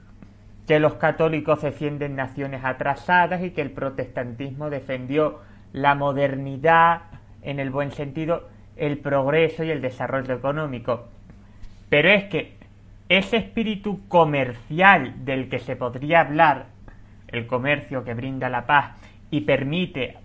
que 0.66 0.80
los 0.80 0.94
católicos 0.94 1.62
defienden 1.62 2.16
naciones 2.16 2.64
atrasadas 2.64 3.40
y 3.44 3.50
que 3.50 3.62
el 3.62 3.70
protestantismo 3.70 4.68
defendió 4.68 5.38
la 5.72 5.94
modernidad 5.94 7.02
en 7.42 7.60
el 7.60 7.70
buen 7.70 7.92
sentido, 7.92 8.48
el 8.74 8.98
progreso 8.98 9.62
y 9.62 9.70
el 9.70 9.80
desarrollo 9.80 10.34
económico. 10.34 11.06
Pero 11.88 12.08
es 12.08 12.24
que 12.24 12.61
ese 13.18 13.36
espíritu 13.36 14.08
comercial 14.08 15.24
del 15.24 15.50
que 15.50 15.58
se 15.58 15.76
podría 15.76 16.20
hablar, 16.20 16.68
el 17.28 17.46
comercio 17.46 18.04
que 18.04 18.14
brinda 18.14 18.48
la 18.48 18.64
paz 18.64 18.96
y 19.30 19.42
permite 19.42 20.16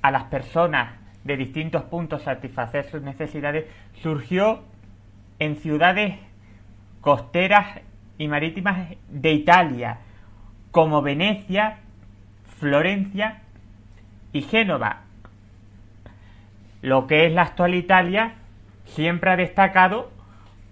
a 0.00 0.10
las 0.10 0.24
personas 0.24 0.98
de 1.24 1.36
distintos 1.36 1.82
puntos 1.84 2.22
satisfacer 2.22 2.88
sus 2.88 3.02
necesidades, 3.02 3.66
surgió 4.02 4.62
en 5.38 5.56
ciudades 5.56 6.14
costeras 7.02 7.80
y 8.16 8.28
marítimas 8.28 8.96
de 9.08 9.32
Italia, 9.32 9.98
como 10.70 11.02
Venecia, 11.02 11.80
Florencia 12.58 13.42
y 14.32 14.40
Génova. 14.40 15.02
Lo 16.80 17.06
que 17.06 17.26
es 17.26 17.32
la 17.32 17.42
actual 17.42 17.74
Italia 17.74 18.36
siempre 18.86 19.32
ha 19.32 19.36
destacado 19.36 20.10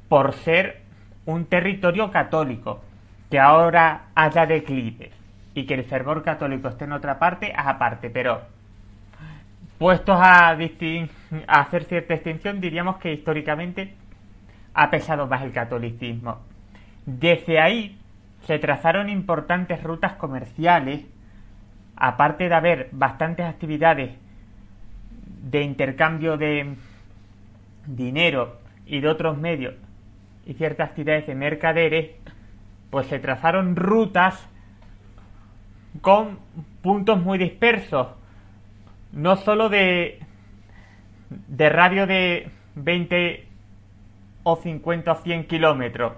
por 0.08 0.32
ser 0.32 0.84
un 1.26 1.47
territorio 1.47 2.11
católico, 2.11 2.83
que 3.31 3.38
ahora 3.38 4.07
haya 4.14 4.47
declive 4.47 5.11
y 5.54 5.66
que 5.66 5.75
el 5.75 5.85
fervor 5.85 6.23
católico 6.23 6.69
esté 6.69 6.85
en 6.85 6.93
otra 6.93 7.19
parte, 7.19 7.52
aparte, 7.57 8.11
pero 8.11 8.43
puestos 9.78 10.16
a, 10.21 10.57
hacer 11.49 11.85
cierta 11.85 12.14
extinción, 12.14 12.61
diríamos 12.61 12.99
que 12.99 13.12
históricamente 13.12 13.95
ha 14.75 14.90
pesado 14.90 15.26
más 15.26 15.43
el 15.43 15.52
catolicismo. 15.52 16.40
Desde 17.07 17.61
ahí 17.61 17.99
se 18.47 18.59
trazaron 18.59 19.09
importantes 19.09 19.83
rutas 19.83 20.14
comerciales, 20.14 21.07
aparte 21.97 22.49
de 22.49 22.54
haber 22.54 22.88
bastantes 22.93 23.47
actividades 23.47 24.16
de 25.42 25.62
intercambio 25.62 26.37
de 26.37 26.75
dinero 27.87 28.59
y 28.87 29.01
de 29.01 29.09
otros 29.09 29.38
medios 29.38 29.75
y 30.46 30.54
ciertas 30.54 30.90
actividades 30.90 31.26
de 31.26 31.35
mercaderes, 31.35 32.11
pues 32.90 33.07
se 33.07 33.18
trazaron 33.18 33.76
rutas 33.76 34.48
con 36.00 36.38
puntos 36.83 37.22
muy 37.22 37.38
dispersos, 37.38 38.09
no 39.12 39.37
solo 39.37 39.68
de, 39.68 40.20
de 41.30 41.68
radio 41.68 42.07
de 42.07 42.50
20 42.74 43.48
o 44.42 44.57
50 44.57 45.12
o 45.12 45.14
100 45.16 45.46
kilómetros, 45.46 46.12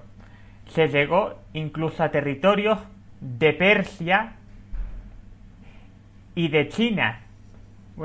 se 0.69 0.89
llegó 0.89 1.39
incluso 1.53 2.03
a 2.03 2.11
territorios 2.11 2.79
de 3.21 3.53
Persia 3.53 4.33
y 6.35 6.49
de 6.49 6.69
China 6.69 7.21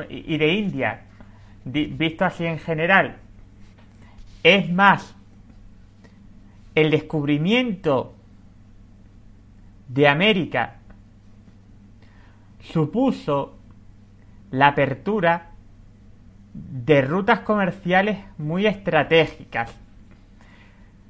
y 0.10 0.38
de 0.38 0.47
India, 0.53 1.01
visto 1.65 2.23
así 2.25 2.45
en 2.45 2.60
general. 2.60 3.17
Es 4.43 4.71
más, 4.71 5.15
el 6.75 6.91
descubrimiento 6.91 8.13
de 9.88 10.07
América 10.07 10.75
supuso 12.62 13.57
la 14.51 14.67
apertura 14.67 15.51
de 16.53 17.01
rutas 17.01 17.39
comerciales 17.41 18.19
muy 18.38 18.67
estratégicas 18.67 19.75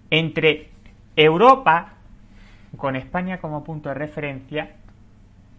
entre 0.09 0.69
Europa, 1.15 1.93
con 2.77 2.95
España 2.95 3.39
como 3.39 3.63
punto 3.63 3.89
de 3.89 3.95
referencia, 3.95 4.71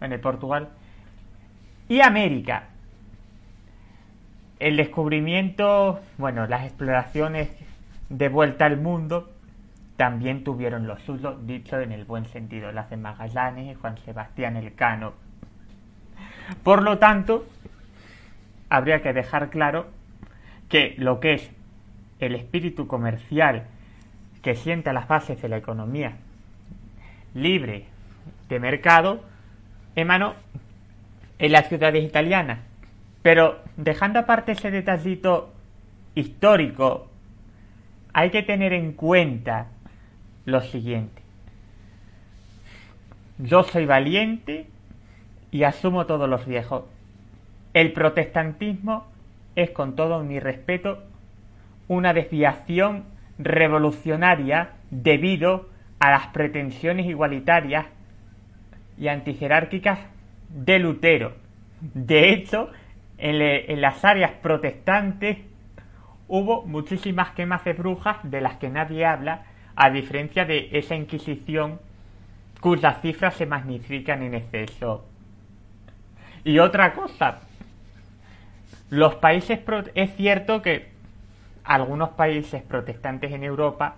en 0.01 0.11
el 0.11 0.19
Portugal, 0.19 0.69
y 1.87 2.01
América. 2.01 2.69
El 4.59 4.77
descubrimiento, 4.77 5.99
bueno, 6.17 6.47
las 6.47 6.65
exploraciones 6.65 7.49
de 8.09 8.29
vuelta 8.29 8.65
al 8.65 8.79
mundo 8.79 9.32
también 10.03 10.43
tuvieron 10.43 10.85
lo 10.85 10.99
suyo, 10.99 11.37
dicho 11.43 11.79
en 11.79 11.93
el 11.93 12.03
buen 12.03 12.25
sentido, 12.25 12.73
las 12.73 12.89
de 12.89 12.97
Magallanes 12.97 13.71
y 13.71 13.79
Juan 13.79 13.97
Sebastián 13.99 14.57
Elcano. 14.57 15.13
Por 16.61 16.83
lo 16.83 16.97
tanto, 16.97 17.47
habría 18.67 19.01
que 19.01 19.13
dejar 19.13 19.49
claro 19.49 19.87
que 20.67 20.93
lo 20.97 21.21
que 21.21 21.35
es 21.35 21.51
el 22.19 22.35
espíritu 22.35 22.85
comercial 22.85 23.63
que 24.41 24.55
sienta 24.55 24.91
las 24.91 25.07
bases 25.07 25.41
de 25.41 25.47
la 25.47 25.55
economía 25.55 26.17
libre 27.33 27.85
de 28.49 28.59
mercado 28.59 29.23
emanó 29.95 30.33
en 31.39 31.53
las 31.53 31.69
ciudades 31.69 32.03
italianas. 32.03 32.59
Pero 33.21 33.61
dejando 33.77 34.19
aparte 34.19 34.51
ese 34.51 34.69
detallito 34.69 35.53
histórico, 36.13 37.09
hay 38.11 38.31
que 38.31 38.43
tener 38.43 38.73
en 38.73 38.91
cuenta 38.91 39.67
lo 40.45 40.61
siguiente. 40.61 41.21
Yo 43.37 43.63
soy 43.63 43.85
valiente 43.85 44.67
y 45.51 45.63
asumo 45.63 46.05
todos 46.05 46.29
los 46.29 46.45
riesgos. 46.45 46.85
El 47.73 47.93
protestantismo 47.93 49.07
es, 49.55 49.71
con 49.71 49.95
todo 49.95 50.23
mi 50.23 50.39
respeto, 50.39 51.03
una 51.87 52.13
desviación 52.13 53.05
revolucionaria 53.37 54.73
debido 54.91 55.69
a 55.99 56.11
las 56.11 56.27
pretensiones 56.27 57.05
igualitarias 57.05 57.85
y 58.97 59.07
antijerárquicas 59.07 59.99
de 60.49 60.79
Lutero. 60.79 61.33
De 61.81 62.31
hecho, 62.31 62.69
en, 63.17 63.81
las 63.81 64.03
áreas 64.05 64.31
protestantes 64.41 65.37
hubo 66.27 66.65
muchísimas 66.65 67.31
quemas 67.31 67.63
de 67.63 67.73
brujas 67.73 68.17
de 68.23 68.41
las 68.41 68.55
que 68.57 68.69
nadie 68.69 69.05
habla, 69.05 69.45
a 69.75 69.89
diferencia 69.89 70.45
de 70.45 70.69
esa 70.71 70.95
Inquisición 70.95 71.79
cuyas 72.61 73.01
cifras 73.01 73.35
se 73.35 73.45
magnifican 73.45 74.23
en 74.23 74.35
exceso. 74.35 75.05
Y 76.43 76.59
otra 76.59 76.93
cosa, 76.93 77.41
los 78.89 79.15
países 79.15 79.59
es 79.95 80.15
cierto 80.15 80.61
que 80.61 80.91
algunos 81.63 82.09
países 82.09 82.61
protestantes 82.61 83.31
en 83.31 83.43
Europa 83.43 83.95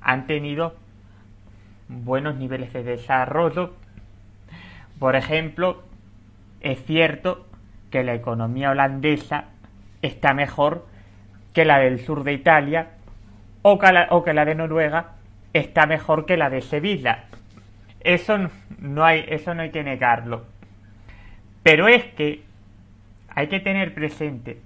han 0.00 0.26
tenido 0.26 0.76
buenos 1.88 2.36
niveles 2.36 2.72
de 2.72 2.82
desarrollo. 2.82 3.74
Por 4.98 5.16
ejemplo, 5.16 5.82
es 6.60 6.84
cierto 6.84 7.46
que 7.90 8.04
la 8.04 8.14
economía 8.14 8.70
holandesa 8.70 9.46
está 10.02 10.34
mejor 10.34 10.86
que 11.52 11.64
la 11.64 11.78
del 11.78 12.00
sur 12.00 12.24
de 12.24 12.34
Italia 12.34 12.97
o 13.72 14.24
que 14.24 14.32
la, 14.32 14.44
de 14.44 14.54
Noruega 14.54 15.12
está 15.52 15.86
mejor 15.86 16.26
que 16.26 16.36
la 16.36 16.50
de 16.50 16.60
Sevilla. 16.60 17.24
Eso 18.00 18.38
no 18.78 19.04
hay, 19.04 19.24
eso 19.28 19.54
no 19.54 19.62
hay 19.62 19.70
que 19.70 19.82
negarlo. 19.82 20.46
Pero 21.62 21.88
es 21.88 22.04
que 22.04 22.42
hay 23.28 23.48
que 23.48 23.60
tener 23.60 23.94
presente 23.94 24.60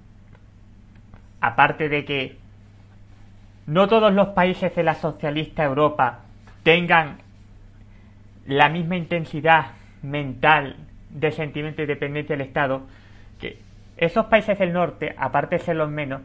aparte 1.41 1.88
de 1.88 2.05
que 2.05 2.37
no 3.67 3.88
todos 3.88 4.12
los 4.12 4.29
países 4.29 4.75
de 4.75 4.83
la 4.83 4.95
socialista 4.95 5.65
Europa 5.65 6.21
tengan 6.62 7.19
la 8.47 8.69
misma 8.69 8.97
intensidad 8.97 9.73
mental 10.03 10.77
de 11.11 11.31
sentimiento 11.31 11.83
de 11.83 11.87
dependencia 11.87 12.37
del 12.37 12.47
Estado, 12.47 12.83
que 13.41 13.59
esos 13.97 14.27
países 14.27 14.59
del 14.59 14.73
norte, 14.73 15.15
aparte 15.17 15.59
de 15.59 15.65
ser 15.65 15.77
los 15.77 15.91
menos, 15.91 16.23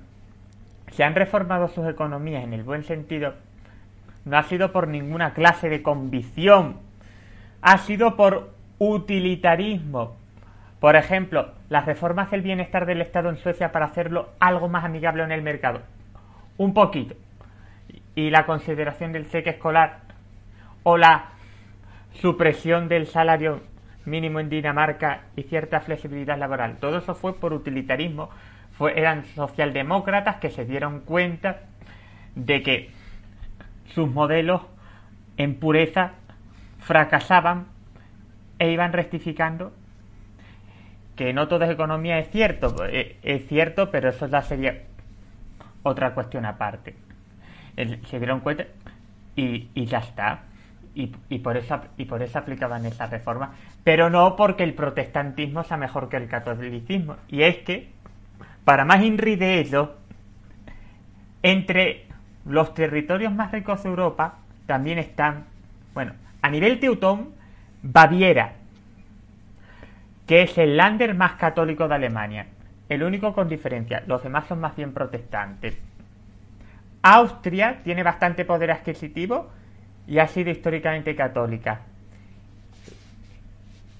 se 0.91 1.03
han 1.03 1.15
reformado 1.15 1.67
sus 1.67 1.87
economías 1.87 2.43
en 2.43 2.53
el 2.53 2.63
buen 2.63 2.83
sentido, 2.83 3.33
no 4.25 4.37
ha 4.37 4.43
sido 4.43 4.71
por 4.71 4.87
ninguna 4.87 5.33
clase 5.33 5.69
de 5.69 5.81
convicción, 5.81 6.77
ha 7.61 7.77
sido 7.77 8.15
por 8.15 8.53
utilitarismo. 8.79 10.17
Por 10.79 10.95
ejemplo, 10.95 11.53
las 11.69 11.85
reformas 11.85 12.29
del 12.29 12.41
bienestar 12.41 12.85
del 12.85 13.01
Estado 13.01 13.29
en 13.29 13.37
Suecia 13.37 13.71
para 13.71 13.85
hacerlo 13.85 14.29
algo 14.39 14.69
más 14.69 14.85
amigable 14.85 15.23
en 15.23 15.31
el 15.31 15.41
mercado. 15.41 15.81
Un 16.57 16.73
poquito. 16.73 17.15
Y 18.15 18.29
la 18.29 18.45
consideración 18.45 19.11
del 19.11 19.29
cheque 19.29 19.51
escolar 19.51 20.01
o 20.83 20.97
la 20.97 21.29
supresión 22.13 22.87
del 22.87 23.07
salario 23.07 23.61
mínimo 24.05 24.39
en 24.39 24.49
Dinamarca 24.49 25.21
y 25.35 25.43
cierta 25.43 25.81
flexibilidad 25.81 26.37
laboral. 26.37 26.77
Todo 26.79 26.99
eso 26.99 27.13
fue 27.13 27.33
por 27.33 27.53
utilitarismo. 27.53 28.29
Eran 28.79 29.25
socialdemócratas 29.25 30.37
que 30.37 30.49
se 30.49 30.65
dieron 30.65 31.01
cuenta 31.01 31.61
de 32.35 32.61
que 32.61 32.91
sus 33.85 34.09
modelos 34.09 34.61
en 35.37 35.55
pureza 35.55 36.13
fracasaban 36.79 37.67
e 38.59 38.71
iban 38.71 38.93
rectificando 38.93 39.73
que 41.17 41.33
no 41.33 41.47
todo 41.47 41.65
es 41.65 41.71
economía 41.71 42.19
es 42.19 42.29
cierto, 42.29 42.75
eh, 42.87 43.17
es 43.23 43.47
cierto, 43.47 43.89
pero 43.89 44.09
eso 44.09 44.27
ya 44.27 44.41
sería 44.43 44.83
otra 45.83 46.13
cuestión 46.13 46.45
aparte. 46.45 46.95
Se 48.05 48.19
dieron 48.19 48.39
cuenta 48.39 48.65
y, 49.35 49.85
ya 49.85 49.99
está. 49.99 50.43
Y, 50.95 51.11
y, 51.29 51.39
por 51.39 51.57
eso, 51.57 51.79
y 51.97 52.05
por 52.05 52.21
eso 52.21 52.39
aplicaban 52.39 52.85
esa 52.85 53.07
reforma. 53.07 53.53
Pero 53.83 54.09
no 54.09 54.35
porque 54.35 54.63
el 54.63 54.73
protestantismo 54.73 55.63
sea 55.63 55.77
mejor 55.77 56.09
que 56.09 56.17
el 56.17 56.27
catolicismo. 56.27 57.17
Y 57.27 57.43
es 57.43 57.57
que, 57.57 57.91
para 58.67 58.83
más 58.83 59.01
inri 59.01 59.37
de 59.37 59.61
ello, 59.61 59.95
entre 61.41 62.05
los 62.43 62.73
territorios 62.73 63.33
más 63.33 63.53
ricos 63.53 63.81
de 63.81 63.87
Europa 63.87 64.39
también 64.65 64.99
están, 64.99 65.45
bueno, 65.93 66.11
a 66.41 66.49
nivel 66.49 66.77
teutón, 66.81 67.29
Baviera, 67.81 68.55
que 70.27 70.41
es 70.41 70.57
el 70.57 70.75
lander 70.75 71.15
más 71.15 71.35
católico 71.35 71.87
de 71.87 71.95
Alemania, 71.95 72.47
el 72.89 73.03
único 73.03 73.31
con 73.31 73.47
diferencia, 73.47 74.03
los 74.05 74.21
demás 74.21 74.47
son 74.47 74.59
más 74.59 74.75
bien 74.75 74.91
protestantes. 74.91 75.77
Austria 77.03 77.79
tiene 77.85 78.03
bastante 78.03 78.43
poder 78.43 78.71
adquisitivo 78.71 79.49
y 80.07 80.19
ha 80.19 80.27
sido 80.27 80.49
históricamente 80.49 81.15
católica. 81.15 81.83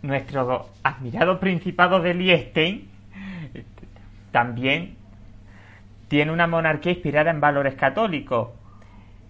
Nuestro 0.02 0.72
admirado 0.84 1.40
Principado 1.40 2.02
de 2.02 2.14
Liechtenstein 2.14 2.97
también 4.32 4.96
tiene 6.08 6.32
una 6.32 6.48
monarquía 6.48 6.94
inspirada 6.94 7.32
en 7.32 7.42
valores 7.42 7.76
católicos. 7.76 8.50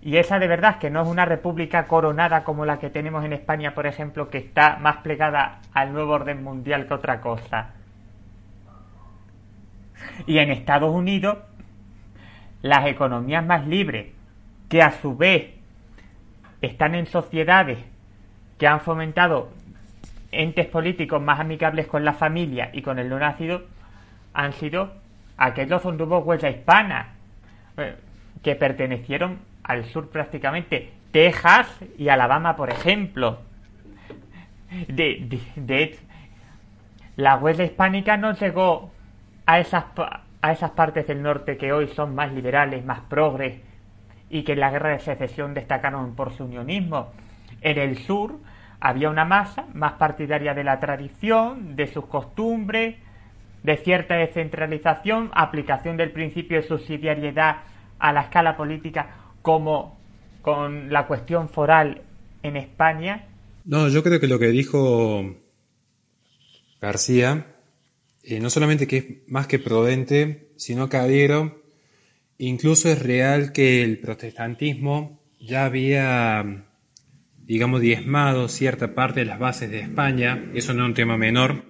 Y 0.02 0.18
esa 0.18 0.40
de 0.40 0.48
verdad 0.48 0.78
que 0.78 0.90
no 0.90 1.02
es 1.02 1.08
una 1.08 1.26
república 1.26 1.88
coronada 1.88 2.44
como 2.44 2.66
la 2.66 2.80
que 2.80 2.90
tenemos 2.90 3.26
en 3.26 3.34
España, 3.34 3.74
por 3.74 3.88
ejemplo, 3.88 4.30
que 4.30 4.38
está 4.38 4.78
más 4.78 4.98
plegada 4.98 5.60
al 5.74 5.92
nuevo 5.92 6.14
orden 6.14 6.44
mundial 6.44 6.88
que 6.88 6.94
otra 6.94 7.20
cosa. 7.20 7.72
Y 10.26 10.38
en 10.38 10.52
Estados 10.52 10.94
Unidos, 10.94 11.40
las 12.62 12.86
economías 12.86 13.46
más 13.46 13.68
libres, 13.68 14.14
que 14.70 14.82
a 14.82 14.92
su 14.92 15.16
vez 15.16 15.54
están 16.62 16.96
en 16.96 17.06
sociedades 17.06 17.80
que 18.58 18.68
han 18.68 18.82
fomentado 18.82 19.50
entes 20.32 20.68
políticos 20.68 21.22
más 21.22 21.40
amigables 21.40 21.88
con 21.88 22.04
la 22.04 22.14
familia 22.14 22.70
y 22.74 22.82
con 22.82 23.00
el 23.00 23.10
no 23.10 23.20
nacido, 23.20 23.64
han 24.38 24.54
sido 24.54 24.91
aquellos 25.36 25.84
hubo 25.84 26.19
huella 26.19 26.50
hispana, 26.50 27.15
eh, 27.76 27.95
que 28.43 28.56
pertenecieron 28.56 29.39
al 29.63 29.86
sur 29.86 30.10
prácticamente, 30.10 30.91
Texas 31.12 31.67
y 31.97 32.08
Alabama, 32.10 32.56
por 32.56 32.69
ejemplo. 32.69 33.39
De, 34.88 35.41
de, 35.56 35.97
la 37.15 37.38
huella 37.38 37.63
hispánica 37.63 38.15
no 38.15 38.34
llegó 38.34 38.91
a 39.47 39.60
esas, 39.60 39.86
a 40.41 40.52
esas 40.52 40.71
partes 40.71 41.08
del 41.08 41.23
norte 41.23 41.58
que 41.58 41.73
hoy 41.73 41.88
son 41.88 42.13
más 42.13 42.32
liberales, 42.32 42.86
más 42.86 43.00
progres 43.00 43.60
y 44.30 44.43
que 44.43 44.54
en 44.54 44.60
la 44.60 44.69
guerra 44.69 44.89
de 44.89 45.00
secesión 45.00 45.56
destacaron 45.56 46.15
por 46.15 46.32
su 46.32 46.43
unionismo. 46.43 47.12
En 47.62 47.80
el 47.80 47.97
sur 47.97 48.36
había 48.80 49.10
una 49.10 49.26
masa 49.26 49.65
más 49.73 49.93
partidaria 49.93 50.54
de 50.54 50.63
la 50.63 50.80
tradición, 50.80 51.76
de 51.76 51.88
sus 51.88 52.06
costumbres, 52.06 52.97
de 53.63 53.78
cierta 53.78 54.15
descentralización, 54.15 55.32
aplicación 55.34 55.98
del 55.98 56.12
principio 56.12 56.58
de 56.62 56.67
subsidiariedad 56.67 57.58
a 58.00 58.13
la 58.13 58.22
escala 58.22 58.56
política 58.56 59.34
como 59.41 59.98
con 60.41 60.91
la 60.91 61.08
cuestión 61.08 61.50
foral 61.50 62.02
en 62.43 62.58
España. 62.58 63.28
No, 63.65 63.89
yo 63.89 64.04
creo 64.04 64.20
que 64.20 64.28
lo 64.28 64.39
que 64.39 64.48
dijo 64.48 65.36
García, 66.80 67.56
eh, 68.24 68.39
no 68.39 68.50
solamente 68.50 68.88
que 68.88 68.98
es 68.98 69.06
más 69.28 69.48
que 69.48 69.60
prudente, 69.60 70.52
sino 70.56 70.89
que 70.89 70.98
adhiero, 70.98 71.62
incluso 72.38 72.89
es 72.89 73.02
real 73.02 73.52
que 73.52 73.84
el 73.84 74.00
protestantismo 74.00 75.20
ya 75.39 75.65
había, 75.65 76.65
digamos, 77.46 77.82
diezmado 77.82 78.48
cierta 78.48 78.96
parte 78.96 79.22
de 79.22 79.26
las 79.26 79.39
bases 79.39 79.70
de 79.70 79.82
España, 79.82 80.52
eso 80.54 80.74
no 80.74 80.84
es 80.84 80.89
un 80.89 80.93
tema 80.93 81.17
menor, 81.17 81.63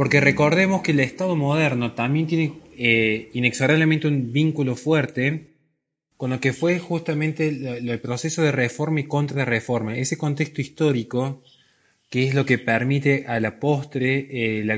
porque 0.00 0.18
recordemos 0.18 0.80
que 0.80 0.92
el 0.92 1.00
Estado 1.00 1.36
moderno 1.36 1.92
también 1.92 2.26
tiene 2.26 2.54
eh, 2.78 3.28
inexorablemente 3.34 4.08
un 4.08 4.32
vínculo 4.32 4.74
fuerte 4.74 5.48
con 6.16 6.30
lo 6.30 6.40
que 6.40 6.54
fue 6.54 6.78
justamente 6.78 7.48
el, 7.48 8.00
proceso 8.00 8.40
de 8.40 8.50
reforma 8.50 9.00
y 9.00 9.04
contrarreforma, 9.04 9.98
ese 9.98 10.16
contexto 10.16 10.62
histórico 10.62 11.42
que 12.08 12.26
es 12.26 12.34
lo 12.34 12.46
que 12.46 12.56
permite 12.56 13.26
a 13.26 13.40
la 13.40 13.60
postre 13.60 14.20
eh, 14.20 14.60
el 14.60 14.70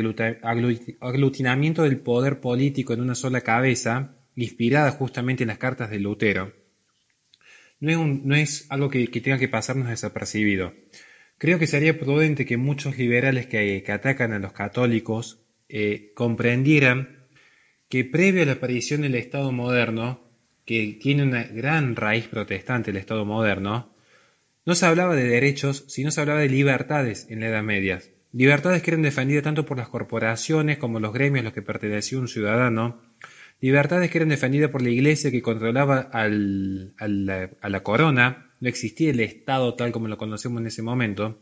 aglutinamiento 1.01 1.85
del 1.85 1.99
poder 1.99 2.41
político 2.41 2.93
en 2.93 3.01
una 3.01 3.15
sola 3.15 3.43
cabeza, 3.43 4.17
inspirada 4.35 4.91
justamente 4.91 5.45
en 5.45 5.51
las 5.51 5.59
cartas 5.59 5.91
de 5.91 6.01
Lutero. 6.01 6.53
No 7.79 8.35
es, 8.35 8.67
algo 8.71 8.91
que 8.91 9.07
tenga 9.07 9.39
que 9.39 9.47
pasarnos 9.47 9.89
desapercibido. 9.89 10.73
Creo 11.43 11.59
que 11.59 11.67
sería 11.67 11.99
prudente 11.99 12.47
que 12.47 12.57
muchos 12.57 12.97
liberales 12.99 13.47
que, 13.47 13.85
atacan 13.89 14.33
a 14.33 14.39
los 14.39 14.53
católicos 14.53 15.41
eh, 15.69 16.13
comprendieran 16.15 17.27
que 17.89 18.05
previo 18.05 18.45
a 18.45 18.47
la 18.47 18.53
aparición 18.53 19.03
del 19.03 19.17
Estado 19.17 19.51
moderno, 19.51 20.21
que 20.65 20.97
tiene 21.03 21.25
una 21.25 21.43
gran 21.43 21.97
raíz 21.97 22.29
protestante 22.29 22.93
el 22.93 22.97
Estado 22.97 23.25
moderno, 23.25 23.93
no 24.65 24.77
se 24.77 24.87
hablaba 24.87 25.17
de 25.17 25.25
derechos, 25.25 25.85
sino 25.89 26.13
se 26.13 26.21
hablaba 26.21 26.39
de 26.39 26.49
libertades 26.49 27.27
en 27.29 27.41
la 27.41 27.49
Edad 27.49 27.65
Media. 27.65 28.01
Libertades 28.31 28.81
que 28.81 28.93
eran 28.93 29.03
defendidas 29.03 29.43
tanto 29.43 29.67
por 29.67 29.79
las 29.79 29.89
corporaciones 29.89 30.79
como 30.79 31.01
los 31.01 31.13
gremios 31.13 31.41
a 31.41 31.47
los 31.47 31.55
que 31.55 31.63
pertenecía 31.63 32.21
un 32.21 32.29
ciudadano, 32.29 33.03
libertades 33.61 34.13
que 34.13 34.19
eran 34.19 34.29
defendidas 34.29 34.71
por 34.71 34.83
la 34.83 34.91
Iglesia 34.91 35.33
que 35.33 35.43
controlaba 35.43 36.09
a 36.13 36.29
la 36.29 37.83
corona, 37.83 38.52
no 38.63 38.69
existía 38.69 39.11
el 39.11 39.19
Estado 39.19 39.75
tal 39.75 39.91
como 39.91 40.07
lo 40.07 40.17
conocemos 40.17 40.61
en 40.61 40.69
ese 40.69 40.83
momento. 40.83 41.41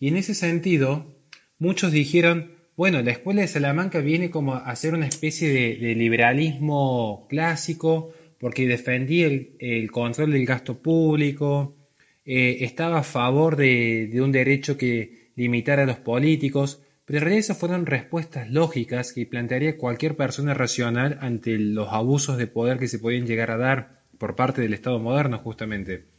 Y 0.00 0.08
en 0.08 0.16
ese 0.16 0.34
sentido, 0.34 1.14
muchos 1.60 1.92
dijeron, 1.92 2.50
bueno, 2.76 3.00
la 3.02 3.12
escuela 3.12 3.42
de 3.42 3.46
Salamanca 3.46 4.00
viene 4.00 4.30
como 4.30 4.56
a 4.56 4.74
ser 4.74 4.94
una 4.94 5.06
especie 5.06 5.48
de, 5.48 5.94
liberalismo 5.94 7.28
clásico, 7.30 8.12
porque 8.40 8.66
defendía 8.66 9.28
el, 9.28 9.90
control 9.92 10.32
del 10.32 10.44
gasto 10.44 10.82
público, 10.82 11.76
eh, 12.24 12.58
estaba 12.62 12.98
a 12.98 13.04
favor 13.04 13.54
de, 13.54 14.08
de, 14.12 14.20
un 14.20 14.32
derecho 14.32 14.76
que 14.76 15.30
limitara 15.36 15.84
a 15.84 15.86
los 15.86 15.98
políticos, 15.98 16.82
pero 17.04 17.18
en 17.18 17.24
realidad 17.26 17.44
esas 17.44 17.58
fueron 17.58 17.86
respuestas 17.86 18.50
lógicas 18.50 19.12
que 19.12 19.24
plantearía 19.24 19.78
cualquier 19.78 20.16
persona 20.16 20.52
racional 20.52 21.16
ante 21.20 21.58
los 21.58 21.92
abusos 21.92 22.38
de 22.38 22.48
poder 22.48 22.80
que 22.80 22.88
se 22.88 22.98
podían 22.98 23.24
llegar 23.24 23.52
a 23.52 23.56
dar 23.56 24.02
por 24.18 24.34
parte 24.34 24.62
del 24.62 24.74
Estado 24.74 24.98
moderno 24.98 25.38
justamente. 25.38 26.13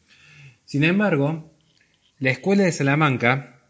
Sin 0.66 0.84
embargo, 0.84 1.52
la 2.18 2.32
escuela 2.32 2.64
de 2.64 2.72
Salamanca, 2.72 3.62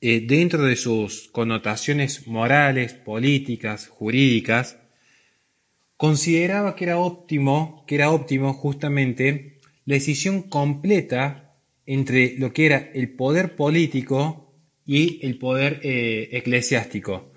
eh, 0.00 0.24
dentro 0.26 0.64
de 0.64 0.76
sus 0.76 1.28
connotaciones 1.28 2.26
morales, 2.26 2.94
políticas, 2.94 3.88
jurídicas, 3.88 4.78
consideraba 5.98 6.76
que 6.76 6.84
era 6.84 6.98
óptimo, 6.98 7.84
que 7.86 7.96
era 7.96 8.10
óptimo 8.10 8.54
justamente 8.54 9.58
la 9.84 9.94
decisión 9.96 10.42
completa 10.42 11.54
entre 11.84 12.38
lo 12.38 12.54
que 12.54 12.66
era 12.66 12.90
el 12.94 13.10
poder 13.10 13.54
político 13.54 14.54
y 14.86 15.24
el 15.26 15.36
poder 15.36 15.80
eh, 15.82 16.30
eclesiástico. 16.32 17.32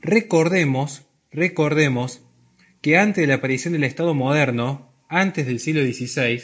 Recordemos, 0.00 1.06
recordemos 1.30 2.22
que 2.80 2.98
antes 2.98 3.22
de 3.22 3.28
la 3.28 3.34
aparición 3.34 3.74
del 3.74 3.84
Estado 3.84 4.14
moderno, 4.14 4.92
antes 5.08 5.46
del 5.46 5.60
siglo 5.60 5.82
XVI, 5.82 6.42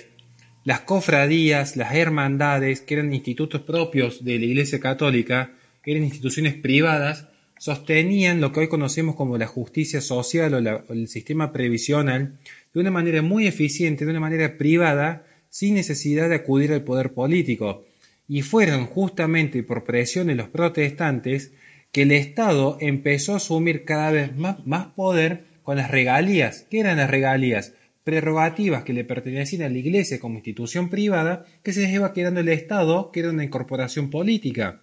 las 0.64 0.81
cofradías, 0.81 1.77
las 1.77 1.94
hermandades, 1.94 2.81
que 2.81 2.94
eran 2.94 3.14
institutos 3.14 3.62
propios 3.62 4.25
de 4.25 4.38
la 4.38 4.44
Iglesia 4.44 4.81
Católica, 4.81 5.53
eran 5.90 6.05
instituciones 6.05 6.55
privadas, 6.55 7.29
sostenían 7.59 8.40
lo 8.40 8.53
que 8.53 8.61
hoy 8.61 8.68
conocemos 8.68 9.16
como 9.16 9.38
la 9.38 9.47
justicia 9.47 10.01
social 10.01 10.55
o, 10.55 10.92
el 10.92 11.09
sistema 11.09 11.53
previsional 11.53 12.38
de 12.75 12.81
una 12.81 12.90
manera 12.90 13.23
muy 13.23 13.47
eficiente, 13.47 14.05
de 14.05 14.11
una 14.11 14.21
manera 14.21 14.59
privada, 14.59 15.27
sin 15.49 15.75
necesidad 15.75 16.29
de 16.29 16.37
acudir 16.37 16.73
al 16.73 16.85
poder 16.85 17.12
político. 17.14 17.85
Y 18.29 18.42
fueron 18.42 18.87
justamente 18.87 19.62
por 19.62 19.85
presión 19.85 20.27
de 20.27 20.35
los 20.35 20.49
protestantes 20.49 21.53
que 21.90 22.03
el 22.03 22.12
Estado 22.12 22.77
empezó 22.81 23.33
a 23.33 23.38
asumir 23.38 23.85
cada 23.85 24.11
vez 24.11 24.37
más, 24.37 24.66
más 24.66 24.88
poder 24.88 25.44
con 25.62 25.79
las 25.79 25.90
regalías. 25.90 26.66
¿Qué 26.71 26.81
eran 26.81 26.99
las 26.99 27.11
regalías? 27.11 27.73
Prerrogativas 28.09 28.85
que 28.85 28.94
le 28.94 29.05
pertenecían 29.05 29.61
a 29.61 29.68
la 29.68 29.77
Iglesia 29.77 30.18
como 30.18 30.37
institución 30.37 30.88
privada 30.88 31.44
que 31.62 31.75
se 31.75 31.83
les 31.83 31.92
iba 31.92 32.14
quedando 32.14 32.40
el 32.40 32.49
Estado, 32.49 33.11
que 33.12 33.21
era 33.21 33.29
una 33.29 33.44
incorporación 33.44 34.09
política. 34.09 34.81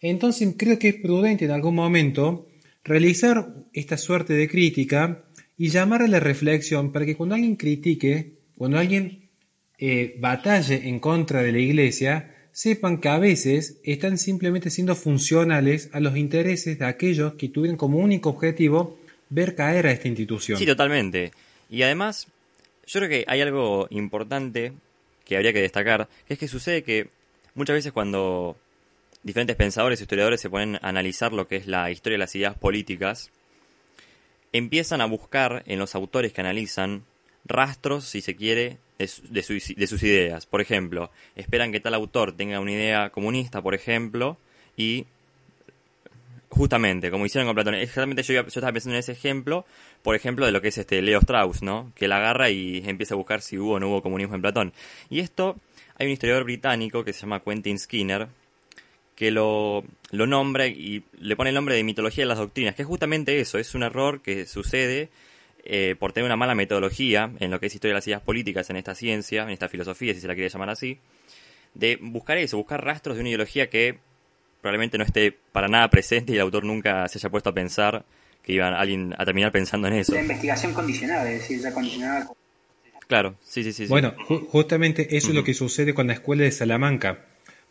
Entonces 0.00 0.54
creo 0.56 0.78
que 0.78 0.88
es 0.88 0.94
prudente 0.94 1.44
en 1.44 1.50
algún 1.50 1.74
momento 1.74 2.48
realizar 2.82 3.52
esta 3.74 3.98
suerte 3.98 4.32
de 4.32 4.48
crítica 4.48 5.22
y 5.58 5.68
llamar 5.68 6.00
a 6.00 6.08
la 6.08 6.18
reflexión 6.18 6.92
para 6.92 7.04
que 7.04 7.14
cuando 7.14 7.34
alguien 7.34 7.56
critique, 7.56 8.38
cuando 8.56 8.78
alguien 8.78 9.28
eh, 9.78 10.16
batalle 10.18 10.88
en 10.88 10.98
contra 10.98 11.42
de 11.42 11.52
la 11.52 11.58
Iglesia, 11.58 12.34
sepan 12.52 13.02
que 13.02 13.10
a 13.10 13.18
veces 13.18 13.82
están 13.84 14.16
simplemente 14.16 14.70
siendo 14.70 14.96
funcionales 14.96 15.90
a 15.92 16.00
los 16.00 16.16
intereses 16.16 16.78
de 16.78 16.86
aquellos 16.86 17.34
que 17.34 17.50
tuvieron 17.50 17.76
como 17.76 17.98
único 17.98 18.30
objetivo 18.30 18.98
ver 19.28 19.54
caer 19.54 19.88
a 19.88 19.92
esta 19.92 20.08
institución. 20.08 20.58
Sí, 20.58 20.64
totalmente. 20.64 21.32
Y 21.68 21.82
además, 21.82 22.28
yo 22.86 23.00
creo 23.00 23.08
que 23.08 23.24
hay 23.26 23.40
algo 23.40 23.86
importante 23.90 24.72
que 25.24 25.36
habría 25.36 25.52
que 25.52 25.60
destacar, 25.60 26.08
que 26.26 26.34
es 26.34 26.38
que 26.38 26.48
sucede 26.48 26.82
que 26.82 27.08
muchas 27.54 27.74
veces 27.74 27.92
cuando 27.92 28.56
diferentes 29.22 29.56
pensadores 29.56 30.00
y 30.00 30.04
historiadores 30.04 30.40
se 30.40 30.50
ponen 30.50 30.76
a 30.76 30.88
analizar 30.88 31.32
lo 31.32 31.48
que 31.48 31.56
es 31.56 31.66
la 31.66 31.90
historia 31.90 32.14
de 32.14 32.20
las 32.20 32.34
ideas 32.36 32.56
políticas, 32.56 33.30
empiezan 34.52 35.00
a 35.00 35.06
buscar 35.06 35.64
en 35.66 35.80
los 35.80 35.94
autores 35.96 36.32
que 36.32 36.40
analizan 36.40 37.04
rastros, 37.44 38.04
si 38.04 38.20
se 38.20 38.36
quiere, 38.36 38.78
de, 38.98 39.10
de, 39.30 39.86
sus 39.86 40.02
ideas. 40.02 40.46
Por 40.46 40.60
ejemplo, 40.60 41.10
esperan 41.34 41.72
que 41.72 41.80
tal 41.80 41.94
autor 41.94 42.36
tenga 42.36 42.60
una 42.60 42.72
idea 42.72 43.10
comunista, 43.10 43.60
por 43.60 43.74
ejemplo, 43.74 44.38
y 44.76 45.06
Justamente, 46.48 47.10
como 47.10 47.26
hicieron 47.26 47.46
con 47.46 47.54
Platón. 47.54 47.74
Exactamente 47.74 48.22
yo, 48.22 48.32
yo 48.32 48.40
estaba 48.46 48.72
pensando 48.72 48.94
en 48.94 49.00
ese 49.00 49.12
ejemplo, 49.12 49.66
por 50.06 50.14
ejemplo, 50.14 50.46
de 50.46 50.52
lo 50.52 50.62
que 50.62 50.68
es 50.68 50.78
este 50.78 51.02
Leo 51.02 51.18
Strauss, 51.18 51.62
¿no? 51.62 51.90
Que 51.96 52.06
la 52.06 52.18
agarra 52.18 52.48
y 52.48 52.80
empieza 52.86 53.14
a 53.14 53.16
buscar 53.16 53.42
si 53.42 53.58
hubo 53.58 53.72
o 53.72 53.80
no 53.80 53.88
hubo 53.88 54.02
comunismo 54.02 54.36
en 54.36 54.40
Platón. 54.40 54.72
Y 55.10 55.18
esto, 55.18 55.56
hay 55.98 56.06
un 56.06 56.12
historiador 56.12 56.44
británico 56.44 57.02
que 57.02 57.12
se 57.12 57.22
llama 57.22 57.40
Quentin 57.40 57.76
Skinner, 57.76 58.28
que 59.16 59.32
lo, 59.32 59.82
lo 60.12 60.28
nombra 60.28 60.68
y 60.68 61.02
le 61.18 61.34
pone 61.34 61.50
el 61.50 61.56
nombre 61.56 61.74
de 61.74 61.82
mitología 61.82 62.22
de 62.22 62.28
las 62.28 62.38
doctrinas, 62.38 62.76
que 62.76 62.82
es 62.82 62.88
justamente 62.88 63.40
eso, 63.40 63.58
es 63.58 63.74
un 63.74 63.82
error 63.82 64.22
que 64.22 64.46
sucede 64.46 65.08
eh, 65.64 65.96
por 65.98 66.12
tener 66.12 66.26
una 66.26 66.36
mala 66.36 66.54
metodología 66.54 67.32
en 67.40 67.50
lo 67.50 67.58
que 67.58 67.66
es 67.66 67.74
historia 67.74 67.94
de 67.94 67.98
las 67.98 68.06
ideas 68.06 68.22
políticas 68.22 68.70
en 68.70 68.76
esta 68.76 68.94
ciencia, 68.94 69.42
en 69.42 69.50
esta 69.50 69.68
filosofía, 69.68 70.14
si 70.14 70.20
se 70.20 70.28
la 70.28 70.34
quiere 70.34 70.50
llamar 70.50 70.70
así, 70.70 71.00
de 71.74 71.98
buscar 72.00 72.38
eso, 72.38 72.58
buscar 72.58 72.84
rastros 72.84 73.16
de 73.16 73.22
una 73.22 73.30
ideología 73.30 73.68
que 73.68 73.98
probablemente 74.60 74.98
no 74.98 75.04
esté 75.04 75.36
para 75.50 75.66
nada 75.66 75.90
presente 75.90 76.30
y 76.32 76.36
el 76.36 76.42
autor 76.42 76.62
nunca 76.62 77.08
se 77.08 77.18
haya 77.18 77.28
puesto 77.28 77.50
a 77.50 77.54
pensar 77.54 78.04
que 78.46 78.52
iba 78.52 78.68
alguien 78.68 79.12
a 79.18 79.24
terminar 79.24 79.50
pensando 79.50 79.88
en 79.88 79.94
eso. 79.94 80.14
La 80.14 80.22
investigación 80.22 80.72
condicionada, 80.72 81.28
es 81.30 81.40
decir, 81.40 81.60
ya 81.60 81.74
condicionada. 81.74 82.30
Claro, 83.08 83.36
sí, 83.44 83.64
sí, 83.64 83.72
sí. 83.72 83.86
Bueno, 83.86 84.14
justamente 84.48 85.16
eso 85.16 85.28
es 85.28 85.34
lo 85.34 85.42
que 85.42 85.52
sucede 85.52 85.94
con 85.94 86.06
la 86.06 86.12
escuela 86.12 86.44
de 86.44 86.52
Salamanca. 86.52 87.24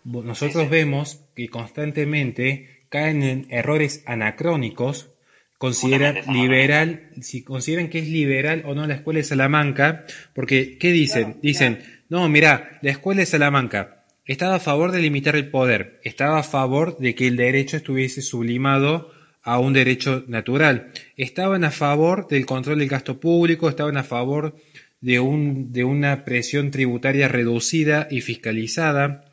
Nosotros 0.04 0.70
vemos 0.70 1.22
que 1.34 1.48
constantemente 1.48 2.84
caen 2.90 3.24
en 3.24 3.48
errores 3.50 4.04
anacrónicos, 4.06 5.10
consideran 5.58 6.18
liberal, 6.32 7.10
si 7.22 7.42
consideran 7.42 7.90
que 7.90 8.00
es 8.00 8.10
liberal 8.10 8.64
o 8.66 8.76
no 8.76 8.86
la 8.86 8.96
escuela 8.96 9.20
de 9.20 9.24
Salamanca, 9.24 10.06
porque 10.34 10.78
¿qué 10.78 10.92
dicen? 10.92 11.38
Dicen, 11.42 11.80
no, 12.10 12.28
mira, 12.28 12.80
la 12.82 12.92
escuela 12.92 13.22
de 13.22 13.26
Salamanca 13.26 14.04
estaba 14.26 14.56
a 14.56 14.60
favor 14.60 14.92
de 14.92 15.02
limitar 15.02 15.38
el 15.38 15.50
poder, 15.50 16.02
estaba 16.04 16.40
a 16.40 16.44
favor 16.44 16.98
de 16.98 17.16
que 17.16 17.28
el 17.28 17.38
derecho 17.38 17.78
estuviese 17.78 18.22
sublimado 18.22 19.15
a 19.46 19.60
un 19.60 19.74
derecho 19.74 20.26
natural, 20.28 20.92
estaban 21.16 21.64
a 21.64 21.72
favor 21.72 22.28
del 22.28 22.48
control 22.48 22.80
del 22.80 22.90
gasto 22.90 23.20
público, 23.20 23.70
estaban 23.70 23.96
a 23.96 24.04
favor 24.04 24.56
de, 25.02 25.20
un, 25.20 25.72
de 25.72 25.84
una 25.84 26.26
presión 26.26 26.72
tributaria 26.72 27.28
reducida 27.28 28.08
y 28.10 28.22
fiscalizada. 28.22 29.24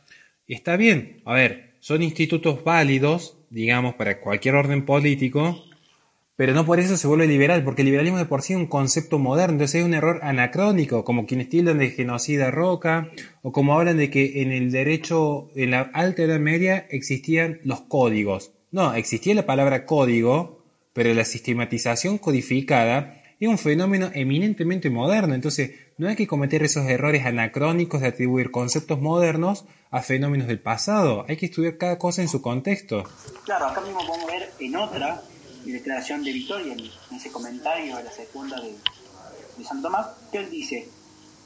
Está 0.46 0.76
bien, 0.76 1.22
a 1.24 1.32
ver, 1.32 1.72
son 1.80 2.02
institutos 2.02 2.62
válidos, 2.62 3.38
digamos, 3.48 3.94
para 3.94 4.20
cualquier 4.20 4.54
orden 4.54 4.84
político, 4.84 5.64
pero 6.36 6.52
no 6.52 6.66
por 6.66 6.78
eso 6.78 6.98
se 6.98 7.08
vuelve 7.08 7.26
liberal, 7.26 7.64
porque 7.64 7.80
el 7.80 7.86
liberalismo 7.86 8.18
de 8.18 8.26
por 8.26 8.42
sí 8.42 8.52
es 8.52 8.58
un 8.58 8.66
concepto 8.66 9.18
moderno, 9.18 9.54
entonces 9.54 9.80
es 9.80 9.86
un 9.86 9.94
error 9.94 10.20
anacrónico, 10.22 11.04
como 11.04 11.24
quienes 11.24 11.48
tildan 11.48 11.78
de 11.78 11.88
genocida 11.88 12.50
roca, 12.50 13.10
o 13.40 13.50
como 13.50 13.78
hablan 13.78 13.96
de 13.96 14.10
que 14.10 14.42
en 14.42 14.52
el 14.52 14.70
derecho, 14.70 15.48
en 15.56 15.70
la 15.70 15.80
alta 15.80 16.22
edad 16.22 16.38
media 16.38 16.86
existían 16.90 17.60
los 17.64 17.80
códigos. 17.80 18.52
No, 18.72 18.94
existía 18.94 19.34
la 19.34 19.44
palabra 19.44 19.84
código, 19.84 20.64
pero 20.94 21.12
la 21.12 21.26
sistematización 21.26 22.16
codificada 22.16 23.22
es 23.38 23.46
un 23.46 23.58
fenómeno 23.58 24.10
eminentemente 24.14 24.88
moderno, 24.88 25.34
entonces 25.34 25.72
no 25.98 26.08
hay 26.08 26.16
que 26.16 26.26
cometer 26.26 26.62
esos 26.62 26.86
errores 26.86 27.26
anacrónicos 27.26 28.00
de 28.00 28.06
atribuir 28.06 28.50
conceptos 28.50 28.98
modernos 28.98 29.66
a 29.90 30.00
fenómenos 30.00 30.48
del 30.48 30.58
pasado, 30.58 31.26
hay 31.28 31.36
que 31.36 31.46
estudiar 31.46 31.76
cada 31.76 31.98
cosa 31.98 32.22
en 32.22 32.28
su 32.28 32.40
contexto. 32.40 33.04
Claro, 33.44 33.66
acá 33.66 33.82
mismo 33.82 34.06
podemos 34.06 34.26
ver 34.26 34.50
en 34.58 34.74
otra 34.76 35.22
declaración 35.66 36.24
de 36.24 36.32
Victoria, 36.32 36.72
en, 36.72 37.14
ese 37.14 37.30
comentario 37.30 37.98
de 37.98 38.04
la 38.04 38.10
segunda 38.10 38.58
de, 38.58 38.70
de 39.58 39.64
San 39.64 39.82
Tomás, 39.82 40.06
que 40.30 40.38
él 40.38 40.50
dice, 40.50 40.88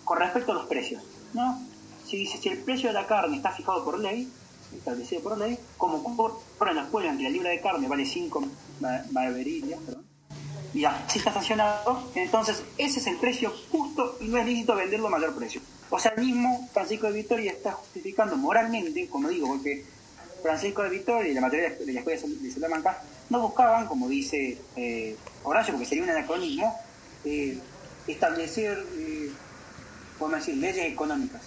con 0.05 0.21
respecto 0.21 0.53
a 0.53 0.55
los 0.55 0.67
precios, 0.67 1.03
¿no? 1.35 1.61
Si 2.07 2.19
dice, 2.19 2.39
si 2.39 2.51
el 2.51 2.59
precio 2.59 2.91
de 2.91 2.95
la 2.95 3.09
carne 3.09 3.37
está 3.37 3.51
fijado 3.51 3.85
por 3.85 3.99
ley, 3.99 4.29
establecido 4.79 5.23
por 5.23 5.39
ley, 5.39 5.59
como 5.77 6.17
por 6.17 6.41
en 6.69 6.77
la 6.77 6.83
escuela 6.83 7.11
en 7.11 7.19
que 7.19 7.25
la 7.25 7.31
libra 7.31 7.51
de 7.51 7.61
carne 7.61 7.89
vale 7.89 8.05
5 8.05 8.45
barberillas, 9.11 9.81
y 10.75 10.85
así 10.85 11.19
está 11.19 11.33
sancionado, 11.33 12.11
entonces 12.15 12.63
ese 12.77 13.01
es 13.01 13.07
el 13.07 13.17
precio 13.17 13.53
justo 13.71 14.19
y 14.21 14.29
no 14.29 14.37
es 14.37 14.47
lícito 14.47 14.75
venderlo 14.75 15.07
a 15.07 15.11
mayor 15.11 15.35
precio. 15.35 15.61
O 15.89 15.99
sea, 15.99 16.13
el 16.17 16.25
mismo 16.25 16.69
Francisco 16.73 17.07
de 17.07 17.13
Victoria 17.15 17.53
está 17.53 17.73
justificando 17.73 18.37
moralmente, 18.37 19.09
como 19.09 19.29
digo, 19.29 19.47
porque 19.49 19.85
Francisco 20.43 20.83
de 20.83 20.91
Victoria 20.91 21.31
y 21.31 21.35
la 21.35 21.41
mayoría 21.41 21.71
de 21.71 21.93
la 21.93 22.01
escuela 22.01 22.21
de 22.27 22.51
Salamanca 22.51 23.03
no 23.31 23.41
buscaban, 23.41 23.87
como 23.87 24.09
dice 24.09 24.59
eh, 24.77 25.17
Horacio, 25.45 25.75
porque 25.75 25.87
sería 25.87 26.05
un 26.05 26.11
anacronismo, 26.11 26.79
eh, 27.25 27.59
establecer, 28.07 28.85
eh, 28.97 29.31
decir?, 30.31 30.57
leyes 30.57 30.93
económicas. 30.93 31.43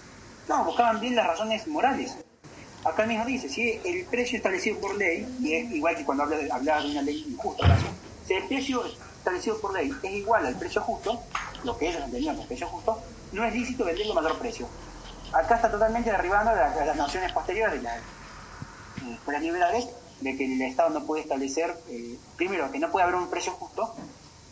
No, 0.47 0.65
buscaban 0.65 0.99
bien 0.99 1.15
las 1.15 1.27
razones 1.27 1.67
morales. 1.67 2.17
Acá 2.85 3.05
mismo 3.05 3.25
dice, 3.25 3.49
si 3.49 3.81
el 3.83 4.05
precio 4.05 4.37
establecido 4.37 4.79
por 4.79 4.95
ley, 4.95 5.27
y 5.41 5.53
es 5.53 5.71
igual 5.71 5.95
que 5.95 6.05
cuando 6.05 6.23
hablaba 6.23 6.81
de 6.81 6.91
una 6.91 7.01
ley 7.01 7.25
injusta, 7.27 7.77
si 8.25 8.33
el 8.33 8.43
precio 8.45 8.83
establecido 9.17 9.59
por 9.59 9.73
ley 9.73 9.91
es 10.01 10.11
igual 10.11 10.45
al 10.45 10.57
precio 10.57 10.81
justo, 10.81 11.21
lo 11.63 11.77
que 11.77 11.89
ellos 11.89 12.03
entendían 12.03 12.37
por 12.37 12.47
precio 12.47 12.67
justo, 12.67 13.01
no 13.31 13.43
es 13.43 13.53
lícito 13.53 13.85
venderlo 13.85 14.13
a 14.13 14.21
mayor 14.21 14.39
precio. 14.39 14.67
Acá 15.33 15.55
está 15.55 15.69
totalmente 15.69 16.09
derribando 16.09 16.55
las, 16.55 16.75
las 16.75 16.95
nociones 16.95 17.31
posteriores 17.33 17.81
de 17.81 17.83
las 17.83 18.01
escuelas 19.13 19.41
liberales 19.41 19.87
de 20.21 20.35
que 20.35 20.45
el 20.45 20.61
Estado 20.61 20.89
no 20.89 21.05
puede 21.05 21.23
establecer, 21.23 21.75
eh, 21.89 22.17
primero, 22.35 22.71
que 22.71 22.79
no 22.79 22.91
puede 22.91 23.03
haber 23.03 23.15
un 23.15 23.29
precio 23.29 23.51
justo 23.53 23.95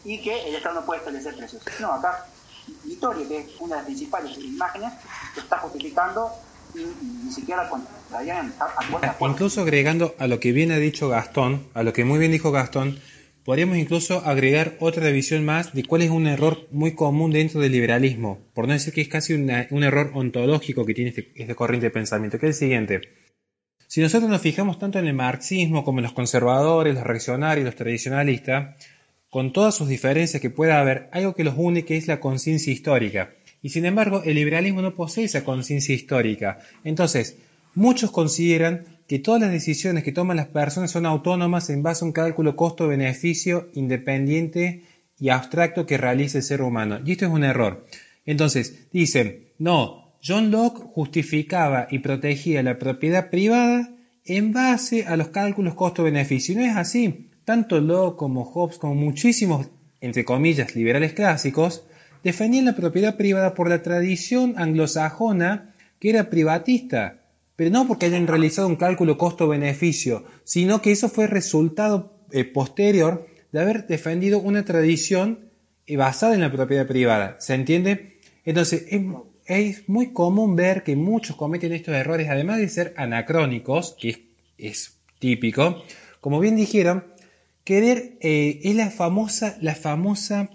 y 0.04 0.22
que 0.22 0.48
el 0.48 0.56
Estado 0.56 0.82
no 0.82 0.86
puede 0.86 1.00
establecer 1.00 1.36
precios. 1.36 1.63
No, 1.80 1.94
acá 1.94 2.26
Vittoria, 2.84 3.28
que 3.28 3.40
es 3.40 3.60
una 3.60 3.76
de 3.76 3.82
las 3.82 3.86
principales 3.86 4.38
imágenes, 4.38 4.94
está 5.36 5.58
justificando 5.60 6.32
ni 6.75 7.32
siquiera 7.32 7.69
contrarían 7.69 8.53
a, 8.60 9.15
Incluso 9.27 9.62
agregando 9.62 10.15
a 10.19 10.27
lo 10.27 10.39
que 10.39 10.51
bien 10.51 10.71
ha 10.71 10.77
dicho 10.77 11.10
Gastón, 11.10 11.67
a 11.73 11.84
lo 11.84 11.93
que 11.93 12.06
muy 12.06 12.19
bien 12.19 12.32
dijo 12.32 12.51
Gastón, 12.51 12.99
podríamos 13.43 13.77
incluso 13.77 14.21
agregar 14.25 14.75
otra 14.80 15.10
visión 15.10 15.45
más 15.45 15.73
de 15.73 15.84
cuál 15.84 16.01
es 16.01 16.10
un 16.10 16.27
error 16.27 16.67
muy 16.71 16.95
común 16.95 17.32
dentro 17.32 17.62
del 17.62 17.71
liberalismo, 17.71 18.39
por 18.53 18.67
no 18.67 18.73
decir 18.73 18.93
que 18.93 19.01
es 19.01 19.08
casi 19.08 19.34
un 19.34 19.84
error 19.84 20.12
ontológico 20.13 20.86
que 20.86 20.93
tiene 20.93 21.10
este, 21.10 21.32
este 21.36 21.56
corriente 21.56 21.88
de 21.88 21.91
pensamiento, 21.91 22.39
que 22.39 22.47
es 22.47 22.56
el 22.56 22.60
siguiente 22.60 23.01
si 23.88 24.01
nosotros 24.01 24.30
nos 24.30 24.41
fijamos 24.41 24.80
tanto 24.80 24.99
en 24.99 25.08
el 25.08 25.13
marxismo 25.13 25.86
como 25.86 25.99
en 25.99 26.03
los 26.03 26.12
conservadores, 26.12 26.93
los 26.93 27.03
reaccionarios, 27.06 27.65
los 27.65 27.75
tradicionalistas, 27.75 28.75
con 29.30 29.53
todas 29.53 29.75
sus 29.75 29.88
diferencias 29.88 30.41
que 30.41 30.49
pueda 30.49 30.82
haber, 30.82 31.10
algo 31.13 31.36
que 31.36 31.45
los 31.45 31.56
une 31.58 31.86
que 31.86 31.95
es 31.95 32.08
la 32.08 32.19
conciencia 32.19 32.73
histórica. 32.73 33.32
Y 33.62 33.70
sin 33.70 33.86
embargo, 33.86 34.22
el 34.24 34.36
liberalismo 34.36 34.82
no 34.82 34.96
posee 34.96 35.26
esa 35.26 35.43
conciencia 35.43 35.96
histórica. 35.96 36.60
Entonces, 36.84 37.38
muchos 37.76 38.12
consideran 38.12 38.86
que 39.08 39.20
todas 39.20 39.41
las 39.41 39.52
decisiones 39.52 40.04
que 40.04 40.12
toman 40.12 40.38
las 40.38 40.48
personas 40.48 40.91
son 40.91 41.06
autónomas 41.06 41.70
en 41.70 41.84
base 41.84 42.04
a 42.04 42.08
un 42.08 42.12
cálculo 42.12 42.56
costo-beneficio 42.56 43.70
independiente 43.74 44.84
y 45.20 45.30
abstracto 45.30 45.86
que 45.86 45.98
realice 45.98 46.39
el 46.39 46.43
ser 46.43 46.62
humano. 46.62 47.00
Y 47.06 47.13
esto 47.13 47.26
es 47.26 47.32
un 47.32 47.43
error. 47.43 47.86
Entonces, 48.26 48.88
dicen, 48.91 49.48
no, 49.58 50.13
John 50.24 50.52
Locke 50.52 50.84
justificaba 50.93 51.88
y 51.89 52.00
protegía 52.00 52.62
la 52.63 52.78
propiedad 52.78 53.30
privada 53.30 53.89
en 54.26 54.52
base 54.52 55.06
a 55.06 55.15
los 55.15 55.30
cálculos 55.30 55.74
costo-beneficio. 55.74 56.56
No 56.56 56.65
es 56.65 56.76
así. 56.76 57.30
Tanto 57.46 57.80
Locke 57.80 58.17
como 58.17 58.43
Hobbes, 58.43 58.78
como 58.78 58.96
muchísimos, 58.96 59.67
entre 60.02 60.26
comillas, 60.26 60.76
liberales 60.76 61.13
clásicos, 61.13 61.86
defendían 62.28 62.66
la 62.66 62.76
propiedad 62.76 63.16
privada 63.16 63.54
por 63.54 63.70
la 63.70 63.82
tradición 63.82 64.56
anglosajona 64.58 65.74
que 65.98 66.10
era 66.10 66.30
privatista, 66.30 67.22
pero 67.56 67.70
no 67.70 67.88
porque 67.88 68.08
hayan 68.08 68.28
realizado 68.28 68.68
un 68.68 68.76
cálculo 68.76 69.18
costo-beneficio, 69.18 70.26
sino 70.44 70.82
que 70.82 70.92
eso 70.92 71.08
fue 71.08 71.28
resultado 71.28 72.20
eh, 72.34 72.44
posterior 72.44 73.30
de 73.54 73.62
haber 73.62 73.88
defendido 73.88 74.42
una 74.42 74.66
tradición 74.66 75.52
eh, 75.86 75.96
basada 75.96 76.36
en 76.36 76.42
la 76.42 76.52
propiedad 76.52 76.86
privada. 76.86 77.38
¿Se 77.40 77.54
entiende? 77.54 78.20
Entonces, 78.44 78.88
es, 79.46 79.88
muy 79.88 80.12
común 80.12 80.58
ver 80.58 80.84
que 80.84 80.98
muchos 80.98 81.38
cometen 81.38 81.72
estos 81.72 81.96
errores, 81.96 82.28
además 82.30 82.58
de 82.58 82.68
ser 82.68 82.94
anacrónicos, 82.98 83.96
que 83.98 84.34
es, 84.58 84.98
típico, 85.20 85.82
como 86.20 86.42
bien 86.42 86.58
dijeron, 86.58 87.06
querer 87.63 88.18
eh, 88.20 88.60
es 88.63 88.76
la 88.76 88.90
famosa, 88.90 89.58
la 89.62 89.76
famosa 89.76 90.50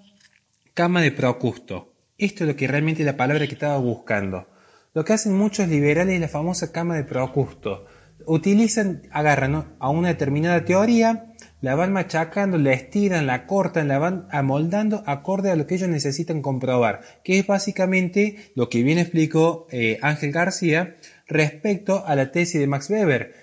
cama 0.75 1.03
de 1.03 1.13
Procusto. 1.13 1.93
Esto 2.17 2.45
es 2.45 2.49
lo 2.49 2.57
que 2.57 2.67
realmente 2.67 3.03
es 3.03 3.07
la 3.07 3.17
palabra 3.17 3.47
que 3.47 3.53
estaba 3.53 3.77
buscando. 3.77 4.47
Lo 4.95 5.05
que 5.05 5.13
hacen 5.13 5.37
muchos 5.37 5.69
liberales 5.69 6.15
es 6.15 6.21
la 6.21 6.29
famosa 6.29 6.73
cama 6.73 6.97
de 6.97 7.05
Procusto. 7.05 7.85
Utilizan, 8.25 9.03
agarran 9.11 9.75
a 9.79 9.91
una 9.91 10.09
determinada 10.09 10.65
teoría, 10.65 11.35
la 11.61 11.75
van 11.75 11.93
machacando, 11.93 12.57
la 12.57 12.73
estiran, 12.73 13.27
la 13.27 13.47
cortan, 13.47 13.89
la 13.89 13.99
van 13.99 14.29
amoldando 14.31 15.03
acorde 15.07 15.51
a 15.51 15.57
lo 15.57 15.67
que 15.67 15.75
ellos 15.75 15.89
necesitan 15.89 16.41
comprobar, 16.41 17.03
que 17.23 17.39
es 17.39 17.47
básicamente 17.47 18.53
lo 18.55 18.69
que 18.69 18.83
bien 18.83 18.99
explicó 18.99 19.67
eh, 19.71 19.99
Ángel 20.01 20.33
García 20.33 20.97
respecto 21.27 22.07
a 22.07 22.17
la 22.17 22.33
tesis 22.33 22.61
de 22.61 22.67
Max 22.67 22.89
Weber. 22.89 23.35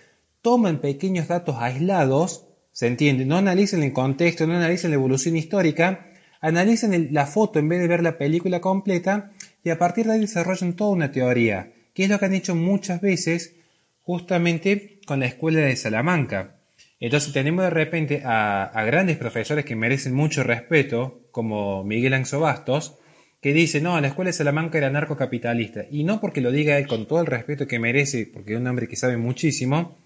Toman 0.41 0.79
pequeños 0.79 1.27
datos 1.27 1.57
aislados, 1.59 2.47
se 2.71 2.87
entiende, 2.87 3.25
no 3.25 3.37
analicen 3.37 3.83
el 3.83 3.93
contexto, 3.93 4.47
no 4.47 4.55
analicen 4.55 4.91
la 4.91 4.95
evolución 4.95 5.35
histórica, 5.35 6.08
analicen 6.41 7.09
la 7.11 7.25
foto 7.25 7.59
en 7.59 7.69
vez 7.69 7.79
de 7.79 7.87
ver 7.87 8.03
la 8.03 8.17
película 8.17 8.61
completa 8.61 9.31
y 9.63 9.69
a 9.69 9.77
partir 9.77 10.05
de 10.05 10.13
ahí 10.13 10.19
desarrollan 10.21 10.73
toda 10.73 10.91
una 10.91 11.11
teoría, 11.11 11.71
que 11.93 12.03
es 12.03 12.09
lo 12.09 12.19
que 12.19 12.25
han 12.25 12.33
hecho 12.33 12.55
muchas 12.55 13.01
veces 13.01 13.55
justamente 14.01 14.99
con 15.05 15.19
la 15.19 15.27
escuela 15.27 15.59
de 15.59 15.75
Salamanca. 15.75 16.55
Entonces 16.99 17.31
tenemos 17.31 17.63
de 17.63 17.69
repente 17.69 18.21
a, 18.25 18.71
grandes 18.85 19.17
profesores 19.17 19.65
que 19.65 19.75
merecen 19.75 20.13
mucho 20.13 20.43
respeto, 20.43 21.21
como 21.31 21.83
Miguel 21.83 22.13
Anxo 22.13 22.39
Bastos, 22.39 22.97
que 23.41 23.53
dice, 23.53 23.79
no, 23.79 23.99
la 24.01 24.07
escuela 24.07 24.29
de 24.29 24.33
Salamanca 24.33 24.77
era 24.77 24.89
narcocapitalista. 24.89 25.85
Y 25.89 26.03
no 26.03 26.19
porque 26.19 26.41
lo 26.41 26.51
diga 26.51 26.77
él 26.77 26.87
con 26.87 27.07
todo 27.07 27.21
el 27.21 27.27
respeto 27.27 27.67
que 27.67 27.79
merece, 27.79 28.29
porque 28.33 28.53
es 28.53 28.59
un 28.59 28.67
hombre 28.67 28.87
que 28.87 28.97
sabe 28.97 29.15
muchísimo, 29.15 29.97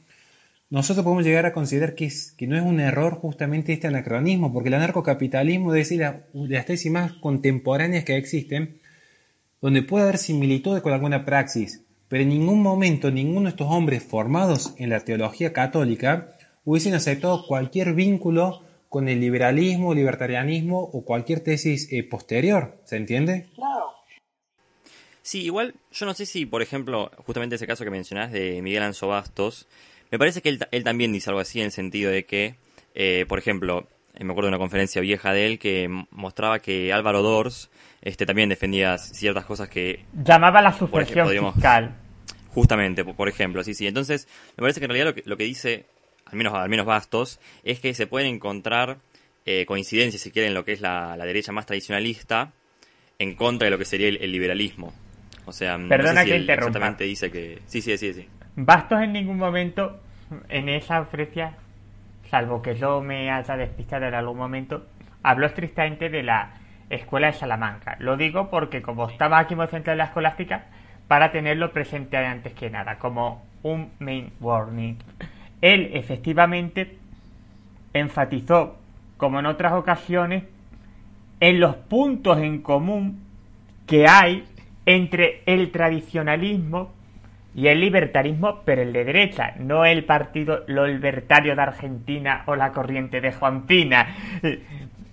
nosotros 0.74 1.04
podemos 1.04 1.24
llegar 1.24 1.46
a 1.46 1.54
considerar 1.54 1.94
que, 1.94 2.06
es, 2.06 2.32
que 2.32 2.48
no 2.48 2.58
es 2.58 2.64
un 2.64 2.80
error 2.80 3.14
justamente 3.14 3.74
este 3.74 3.86
anacronismo, 3.86 4.52
porque 4.52 4.70
el 4.70 4.74
anarcocapitalismo 4.74 5.72
es 5.72 5.88
decir, 5.88 6.04
las 6.34 6.66
tesis 6.66 6.92
más 6.92 7.14
contemporáneas 7.14 8.06
que 8.06 8.18
existen, 8.18 8.82
donde 9.62 9.84
puede 9.84 10.06
haber 10.06 10.18
similitudes 10.18 10.82
con 10.82 10.92
alguna 10.92 11.26
praxis, 11.26 11.84
pero 12.08 12.24
en 12.24 12.30
ningún 12.30 12.64
momento 12.64 13.12
ninguno 13.12 13.44
de 13.44 13.50
estos 13.50 13.68
hombres 13.70 14.02
formados 14.02 14.74
en 14.80 14.90
la 14.90 15.02
teología 15.02 15.54
católica 15.54 16.36
hubiesen 16.66 16.96
aceptado 16.96 17.46
cualquier 17.46 17.94
vínculo 17.94 18.64
con 18.90 19.08
el 19.10 19.20
liberalismo, 19.20 19.94
libertarianismo 19.94 20.80
o 20.82 21.06
cualquier 21.06 21.42
tesis 21.42 21.88
eh, 21.92 22.02
posterior, 22.02 22.80
¿se 22.86 22.98
entiende? 22.98 23.46
Claro. 23.54 23.92
Sí, 25.22 25.44
igual 25.44 25.76
yo 25.92 26.08
no 26.08 26.16
sé 26.16 26.26
si, 26.26 26.48
por 26.48 26.64
ejemplo, 26.64 27.12
justamente 27.28 27.58
ese 27.58 27.68
caso 27.68 27.84
que 27.84 27.92
mencionás 27.92 28.32
de 28.32 28.60
Miguel 28.64 28.82
Anzo 28.82 29.10
Bastos, 29.10 29.68
me 30.14 30.20
parece 30.20 30.44
que 30.44 30.50
él, 30.50 30.84
también 30.84 31.12
dice 31.12 31.32
algo 31.32 31.40
así 31.40 31.58
en 31.58 31.66
el 31.66 31.72
sentido 31.72 32.12
de 32.12 32.24
que, 32.24 32.54
eh, 32.94 33.26
por 33.28 33.40
ejemplo, 33.40 33.88
me 34.20 34.32
acuerdo 34.32 34.44
de 34.44 34.50
una 34.50 34.60
conferencia 34.60 35.02
vieja 35.02 35.34
de 35.34 35.48
él 35.48 35.58
que 35.58 35.90
mostraba 36.12 36.60
que 36.60 36.94
Álvaro 36.94 37.24
Dors 37.24 37.72
este, 38.04 38.28
también 38.28 38.48
defendía 38.48 39.00
ciertas 39.00 39.44
cosas 39.46 39.70
que... 39.70 40.06
Llamaba 40.14 40.62
la 40.62 40.72
supresión 40.72 41.28
fiscal. 41.30 41.96
Justamente, 42.50 43.04
por 43.04 43.28
ejemplo, 43.28 43.64
sí, 43.64 43.74
sí. 43.74 43.88
Entonces, 43.88 44.28
me 44.56 44.62
parece 44.62 44.80
que 44.80 44.86
en 44.86 44.92
realidad 44.92 45.08
lo 45.08 45.16
que, 45.16 45.24
lo 45.26 45.36
que 45.36 45.46
dice, 45.46 45.88
al 46.26 46.36
menos, 46.36 46.54
al 46.54 46.70
menos 46.70 46.86
Bastos, 46.86 47.40
es 47.64 47.80
que 47.80 47.96
se 47.96 48.06
pueden 48.06 48.36
encontrar 48.36 49.00
eh, 49.48 49.66
coincidencias, 49.66 50.22
si 50.22 50.30
quieren, 50.30 50.50
en 50.50 50.54
lo 50.54 50.64
que 50.64 50.74
es 50.74 50.82
la, 50.82 51.18
derecha 51.26 51.52
más 51.52 51.66
tradicionalista 51.66 52.54
en 53.18 53.34
contra 53.34 53.66
de 53.66 53.72
lo 53.72 53.80
que 53.80 53.86
sería 53.86 54.10
el, 54.10 54.32
liberalismo. 54.32 54.94
O 55.48 55.52
sea, 55.52 55.80
Perdona 55.90 56.24
que 56.24 56.38
interrumpa. 56.38 56.68
Exactamente 56.68 57.04
dice 57.06 57.32
que... 57.32 57.64
Sí, 57.66 57.82
sí, 57.82 57.98
sí, 57.98 58.14
sí. 58.14 58.28
Bastos 58.56 59.02
en 59.02 59.14
ningún 59.14 59.38
momento 59.38 60.03
en 60.50 60.70
esa 60.70 61.02
ofrecia, 61.02 61.54
salvo 62.30 62.62
que 62.62 62.76
yo 62.76 63.02
me 63.02 63.32
haya 63.32 63.56
despistado 63.58 64.06
en 64.06 64.14
algún 64.14 64.38
momento, 64.38 64.86
habló 65.24 65.46
estrictamente 65.46 66.10
de 66.10 66.24
la 66.24 66.54
Escuela 66.90 67.28
de 67.28 67.34
Salamanca. 67.34 67.96
Lo 68.00 68.18
digo 68.18 68.50
porque 68.50 68.82
como 68.82 69.10
estaba 69.10 69.40
aquí 69.40 69.56
muy 69.56 69.68
central 69.68 69.96
en 69.96 69.98
la 70.00 70.06
escolástica, 70.06 70.66
para 71.08 71.32
tenerlo 71.32 71.72
presente 71.72 72.18
antes 72.18 72.54
que 72.54 72.70
nada, 72.70 72.98
como 72.98 73.44
un 73.62 73.92
main 74.00 74.32
warning. 74.40 74.98
Él 75.62 75.92
efectivamente 75.94 76.98
enfatizó, 77.94 78.78
como 79.18 79.40
en 79.40 79.46
otras 79.46 79.74
ocasiones, 79.74 80.44
en 81.40 81.60
los 81.60 81.76
puntos 81.76 82.40
en 82.40 82.62
común 82.62 83.22
que 83.86 84.08
hay 84.08 84.46
entre 84.86 85.44
el 85.46 85.72
tradicionalismo 85.72 86.92
y 87.56 87.68
el 87.68 87.80
libertarismo, 87.80 88.62
pero 88.66 88.82
el 88.82 88.94
de 88.94 89.06
derecha, 89.06 89.54
no 89.60 89.86
el 89.86 90.06
partido 90.06 90.64
lo 90.68 90.88
libertario 90.88 91.56
de 91.56 91.62
Argentina 91.62 92.44
o 92.48 92.56
la 92.56 92.72
corriente 92.72 93.22
de 93.22 93.32
Juan 93.32 93.68
Pina. 93.68 94.16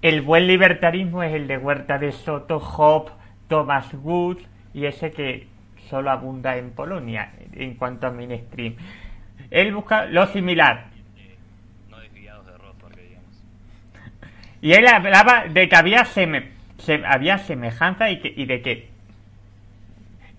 El 0.03 0.23
buen 0.23 0.47
libertarismo 0.47 1.23
es 1.23 1.35
el 1.35 1.47
de 1.47 1.59
Huerta 1.59 1.99
de 1.99 2.13
Soto, 2.13 2.57
Hope, 2.57 3.13
Thomas 3.49 3.93
Wood 3.93 4.39
y 4.73 4.87
ese 4.87 5.11
que 5.11 5.47
solo 5.91 6.11
abunda 6.11 6.57
en 6.57 6.71
Polonia 6.71 7.33
en 7.53 7.75
cuanto 7.75 8.07
a 8.07 8.11
mainstream. 8.11 8.77
Él 9.51 9.75
busca 9.75 10.07
lo 10.07 10.27
similar. 10.29 10.87
Y 14.63 14.73
él 14.73 14.87
hablaba 14.87 15.45
de 15.49 15.69
que 15.69 15.77
había, 15.77 16.07
había 17.07 17.39
semejanza 17.39 18.11
y, 18.11 18.21
y 18.37 18.47
de 18.47 18.63
que 18.63 18.90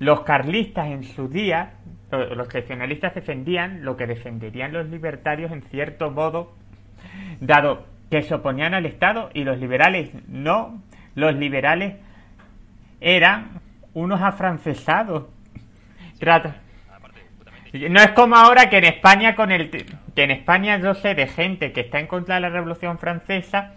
los 0.02 0.22
carlistas 0.22 0.88
en 0.88 1.04
su 1.04 1.28
día, 1.28 1.74
los 2.12 2.48
tradicionalistas 2.48 3.14
defendían 3.14 3.86
lo 3.86 3.98
que 3.98 4.08
defenderían 4.08 4.74
los 4.74 4.88
libertarios 4.88 5.52
en 5.52 5.62
cierto 5.62 6.10
modo, 6.10 6.56
dado 7.40 7.86
que 8.10 8.24
se 8.24 8.34
oponían 8.34 8.74
al 8.74 8.88
Estado 8.88 9.30
y 9.36 9.44
los 9.44 9.60
liberales 9.60 10.10
no. 10.28 10.82
Los 11.14 11.36
liberales 11.36 11.98
eran 13.00 13.62
unos 13.94 14.20
afrancesados. 14.24 15.28
No 17.72 18.00
es 18.02 18.12
como 18.14 18.38
ahora 18.38 18.72
que 18.72 18.80
en 18.80 18.86
España 18.86 19.36
con 19.36 19.52
el 19.52 19.70
que 19.70 20.24
en 20.24 20.32
España 20.32 20.80
yo 20.80 20.96
sé 20.96 21.14
de 21.14 21.28
gente 21.28 21.74
que 21.74 21.82
está 21.82 22.00
en 22.00 22.08
contra 22.08 22.36
de 22.36 22.42
la 22.42 22.50
Revolución 22.50 22.98
Francesa, 22.98 23.76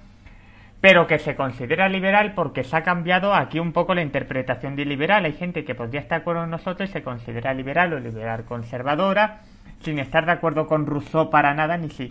pero 0.84 1.06
que 1.06 1.18
se 1.18 1.34
considera 1.34 1.88
liberal 1.88 2.34
porque 2.34 2.62
se 2.62 2.76
ha 2.76 2.82
cambiado 2.82 3.32
aquí 3.32 3.58
un 3.58 3.72
poco 3.72 3.94
la 3.94 4.02
interpretación 4.02 4.76
de 4.76 4.84
liberal. 4.84 5.24
Hay 5.24 5.32
gente 5.32 5.64
que 5.64 5.74
podría 5.74 6.00
estar 6.00 6.18
de 6.18 6.20
acuerdo 6.20 6.42
con 6.42 6.50
nosotros 6.50 6.90
y 6.90 6.92
se 6.92 7.02
considera 7.02 7.54
liberal 7.54 7.94
o 7.94 7.98
liberal 7.98 8.44
conservadora, 8.44 9.40
sin 9.80 9.98
estar 9.98 10.26
de 10.26 10.32
acuerdo 10.32 10.66
con 10.66 10.84
Rousseau 10.84 11.30
para 11.30 11.54
nada, 11.54 11.78
ni 11.78 11.88
si. 11.88 12.10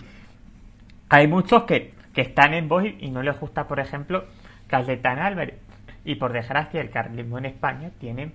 Hay 1.07 1.27
muchos 1.27 1.65
que 1.65 1.93
que 2.15 2.21
están 2.21 2.55
en 2.55 2.67
voz 2.67 2.85
y 2.99 3.11
no 3.11 3.21
les 3.21 3.39
gusta, 3.39 3.67
por 3.67 3.79
ejemplo, 3.79 4.25
Cayetana 4.65 5.27
Álvarez. 5.27 5.59
Y 6.03 6.15
por 6.15 6.33
desgracia, 6.33 6.81
el 6.81 6.89
carlismo 6.89 7.37
en 7.37 7.45
España 7.45 7.91
tiene 7.99 8.31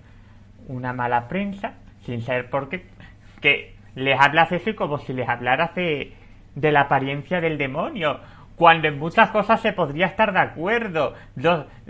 una 0.69 0.93
mala 0.93 1.27
prensa, 1.27 1.73
sin 2.05 2.21
saber 2.21 2.49
por 2.49 2.69
qué, 2.69 2.85
que 3.41 3.75
les 3.95 4.17
habla 4.17 4.43
así 4.43 4.73
como 4.73 4.99
si 4.99 5.11
les 5.11 5.27
hablara 5.27 5.73
de, 5.75 6.13
de 6.55 6.71
la 6.71 6.83
apariencia 6.83 7.41
del 7.41 7.57
demonio, 7.57 8.21
cuando 8.59 8.89
en 8.89 8.99
muchas 8.99 9.29
cosas 9.29 9.61
se 9.61 9.71
podría 9.71 10.07
estar 10.07 10.33
de 10.33 10.39
acuerdo. 10.39 11.15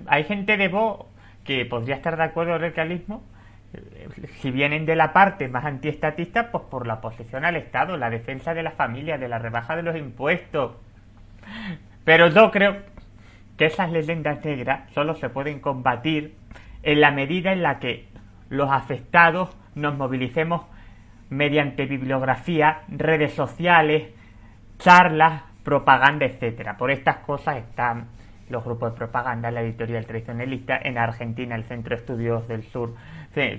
hay 0.05 0.23
gente 0.23 0.55
de 0.55 0.67
voz 0.67 1.07
que 1.43 1.65
podría 1.65 1.95
estar 1.95 2.15
de 2.15 2.25
acuerdo 2.25 2.53
con 2.53 2.63
el 2.63 2.73
carlismo, 2.73 3.23
si 4.39 4.51
vienen 4.51 4.85
de 4.85 4.95
la 4.95 5.11
parte 5.11 5.47
más 5.47 5.65
antiestatista, 5.65 6.51
pues 6.51 6.65
por 6.65 6.85
la 6.85 6.95
oposición 6.95 7.43
al 7.43 7.55
Estado, 7.55 7.97
la 7.97 8.11
defensa 8.11 8.53
de 8.53 8.61
la 8.61 8.69
familia, 8.69 9.17
de 9.17 9.27
la 9.27 9.39
rebaja 9.39 9.75
de 9.75 9.81
los 9.81 9.95
impuestos, 9.95 10.73
pero 12.03 12.27
yo 12.27 12.51
creo 12.51 12.77
que 13.57 13.65
esas 13.65 13.91
leyendas 13.91 14.45
negras 14.45 14.91
solo 14.93 15.15
se 15.15 15.29
pueden 15.29 15.61
combatir 15.61 16.35
en 16.83 17.01
la 17.01 17.09
medida 17.09 17.51
en 17.51 17.63
la 17.63 17.79
que 17.79 18.05
los 18.49 18.69
afectados 18.69 19.57
nos 19.73 19.97
movilicemos 19.97 20.67
mediante 21.31 21.87
bibliografía, 21.87 22.81
redes 22.89 23.33
sociales, 23.33 24.09
charlas, 24.77 25.48
propaganda, 25.69 26.25
etcétera. 26.25 26.75
Por 26.77 26.89
estas 26.89 27.17
cosas 27.17 27.57
están 27.57 28.07
los 28.49 28.63
grupos 28.63 28.91
de 28.91 28.97
propaganda, 28.97 29.51
la 29.51 29.61
editorial 29.61 30.03
tradicionalista, 30.03 30.79
en 30.81 30.97
Argentina 30.97 31.53
el 31.53 31.63
Centro 31.65 31.95
de 31.95 32.01
Estudios 32.01 32.47
del 32.47 32.63
Sur, 32.63 32.95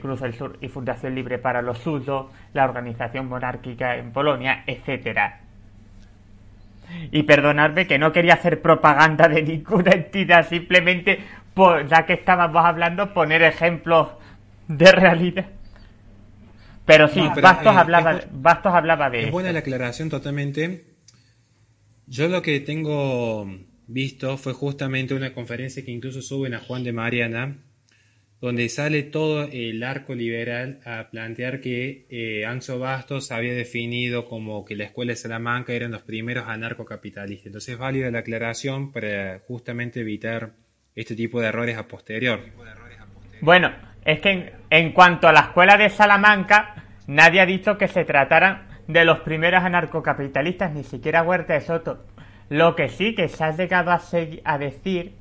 Cruz 0.01 0.21
del 0.21 0.35
Sur 0.35 0.59
y 0.61 0.67
Fundación 0.67 1.15
Libre 1.15 1.39
para 1.39 1.63
los 1.63 1.79
Suyos, 1.79 2.27
la 2.53 2.65
Organización 2.65 3.29
Monárquica 3.29 3.95
en 3.95 4.11
Polonia, 4.11 4.65
etcétera. 4.67 5.39
Y 7.13 7.23
perdonadme 7.23 7.87
que 7.87 8.01
no 8.01 8.11
quería 8.11 8.35
hacer 8.35 8.61
propaganda 8.61 9.29
de 9.29 9.45
ninguna 9.45 9.93
entidad, 9.93 10.49
simplemente, 10.49 11.21
ya 11.87 12.07
que 12.07 12.15
estábamos 12.15 12.65
hablando, 12.65 13.15
poner 13.15 13.45
ejemplos 13.45 14.09
de 14.67 14.91
realidad. 14.91 15.47
Pero 16.87 17.07
sí, 17.07 17.21
Bastos, 17.41 17.77
hablaba, 17.77 18.21
Bastos 18.33 18.75
hablaba 18.75 19.11
de 19.11 19.27
Es 19.27 19.31
buena 19.31 19.53
la 19.53 19.61
aclaración 19.61 20.11
totalmente. 20.11 20.90
Yo 22.11 22.27
lo 22.27 22.43
que 22.43 22.59
tengo 22.59 23.49
visto 23.87 24.37
fue 24.37 24.53
justamente 24.53 25.15
una 25.15 25.33
conferencia 25.33 25.85
que 25.85 25.93
incluso 25.93 26.23
suben 26.23 26.55
a 26.55 26.59
Juan 26.59 26.83
de 26.83 26.93
Mariana, 26.93 27.59
donde 28.41 28.69
sale 28.69 29.05
todo 29.05 29.45
el 29.45 29.81
arco 29.85 30.17
liberal 30.17 30.81
a 30.85 31.09
plantear 31.13 31.61
que 31.61 32.07
eh, 32.11 32.45
Bastos 32.81 33.31
había 33.31 33.55
definido 33.55 34.25
como 34.25 34.65
que 34.65 34.75
la 34.75 34.87
escuela 34.87 35.13
de 35.13 35.17
Salamanca 35.17 35.73
eran 35.73 35.93
los 35.93 36.03
primeros 36.03 36.49
anarcocapitalistas. 36.49 37.47
Entonces 37.47 37.75
es 37.75 37.79
válida 37.79 38.11
la 38.11 38.19
aclaración 38.19 38.91
para 38.91 39.39
justamente 39.47 40.01
evitar 40.01 40.55
este 40.97 41.15
tipo 41.15 41.41
de 41.41 41.47
errores 41.47 41.77
a 41.77 41.87
posterior. 41.87 42.41
Bueno, 43.41 43.73
es 44.05 44.19
que 44.21 44.53
en, 44.69 44.93
cuanto 44.93 45.29
a 45.29 45.33
la 45.33 45.41
escuela 45.43 45.77
de 45.77 45.89
Salamanca, 45.89 46.75
nadie 47.07 47.41
ha 47.41 47.47
dicho 47.47 47.79
que 47.79 47.87
se 47.87 48.05
trataran 48.05 48.70
de 48.93 49.05
los 49.05 49.21
primeros 49.21 49.63
anarcocapitalistas, 49.63 50.73
ni 50.73 50.85
siquiera 50.85 51.23
Huerta 51.23 51.55
de 51.55 51.61
Soto. 51.61 52.05
Lo 52.49 52.75
que 52.75 52.89
sí 52.89 53.15
que 53.15 53.29
se 53.29 53.45
ha 53.45 53.53
llegado 53.53 53.93
a, 53.93 54.59
decir 54.59 55.15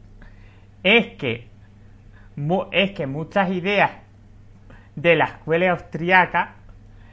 es 0.84 1.08
que, 1.18 1.48
es 2.72 2.92
que 2.92 3.08
muchas 3.08 3.52
ideas 3.52 3.92
de 4.96 5.16
la 5.16 5.26
escuela 5.26 5.72
austriaca 5.72 6.56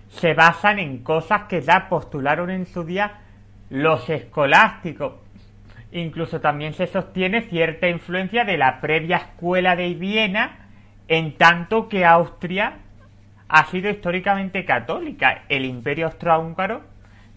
se 0.09 0.33
basan 0.33 0.79
en 0.79 0.99
cosas 1.03 1.43
que 1.49 1.61
ya 1.61 1.89
postularon 1.89 2.51
en 2.51 2.67
su 2.67 2.85
día 2.85 3.19
los 3.69 4.09
escolásticos. 4.09 5.15
Incluso 5.93 6.41
también 6.41 6.73
se 6.73 6.87
sostiene 6.87 7.43
cierta 7.43 7.89
influencia 7.89 8.45
de 8.45 8.57
la 8.57 8.81
previa 8.81 9.19
escuela 9.19 9.77
de 9.77 9.95
Viena, 9.95 10.69
en 11.09 11.37
tanto 11.37 11.89
que 11.89 12.05
Austria 12.05 12.79
ha 13.49 13.67
sido 13.67 13.91
históricamente 13.91 14.65
católica. 14.65 15.43
El 15.49 15.65
imperio 15.65 16.07
austrohúngaro 16.07 16.83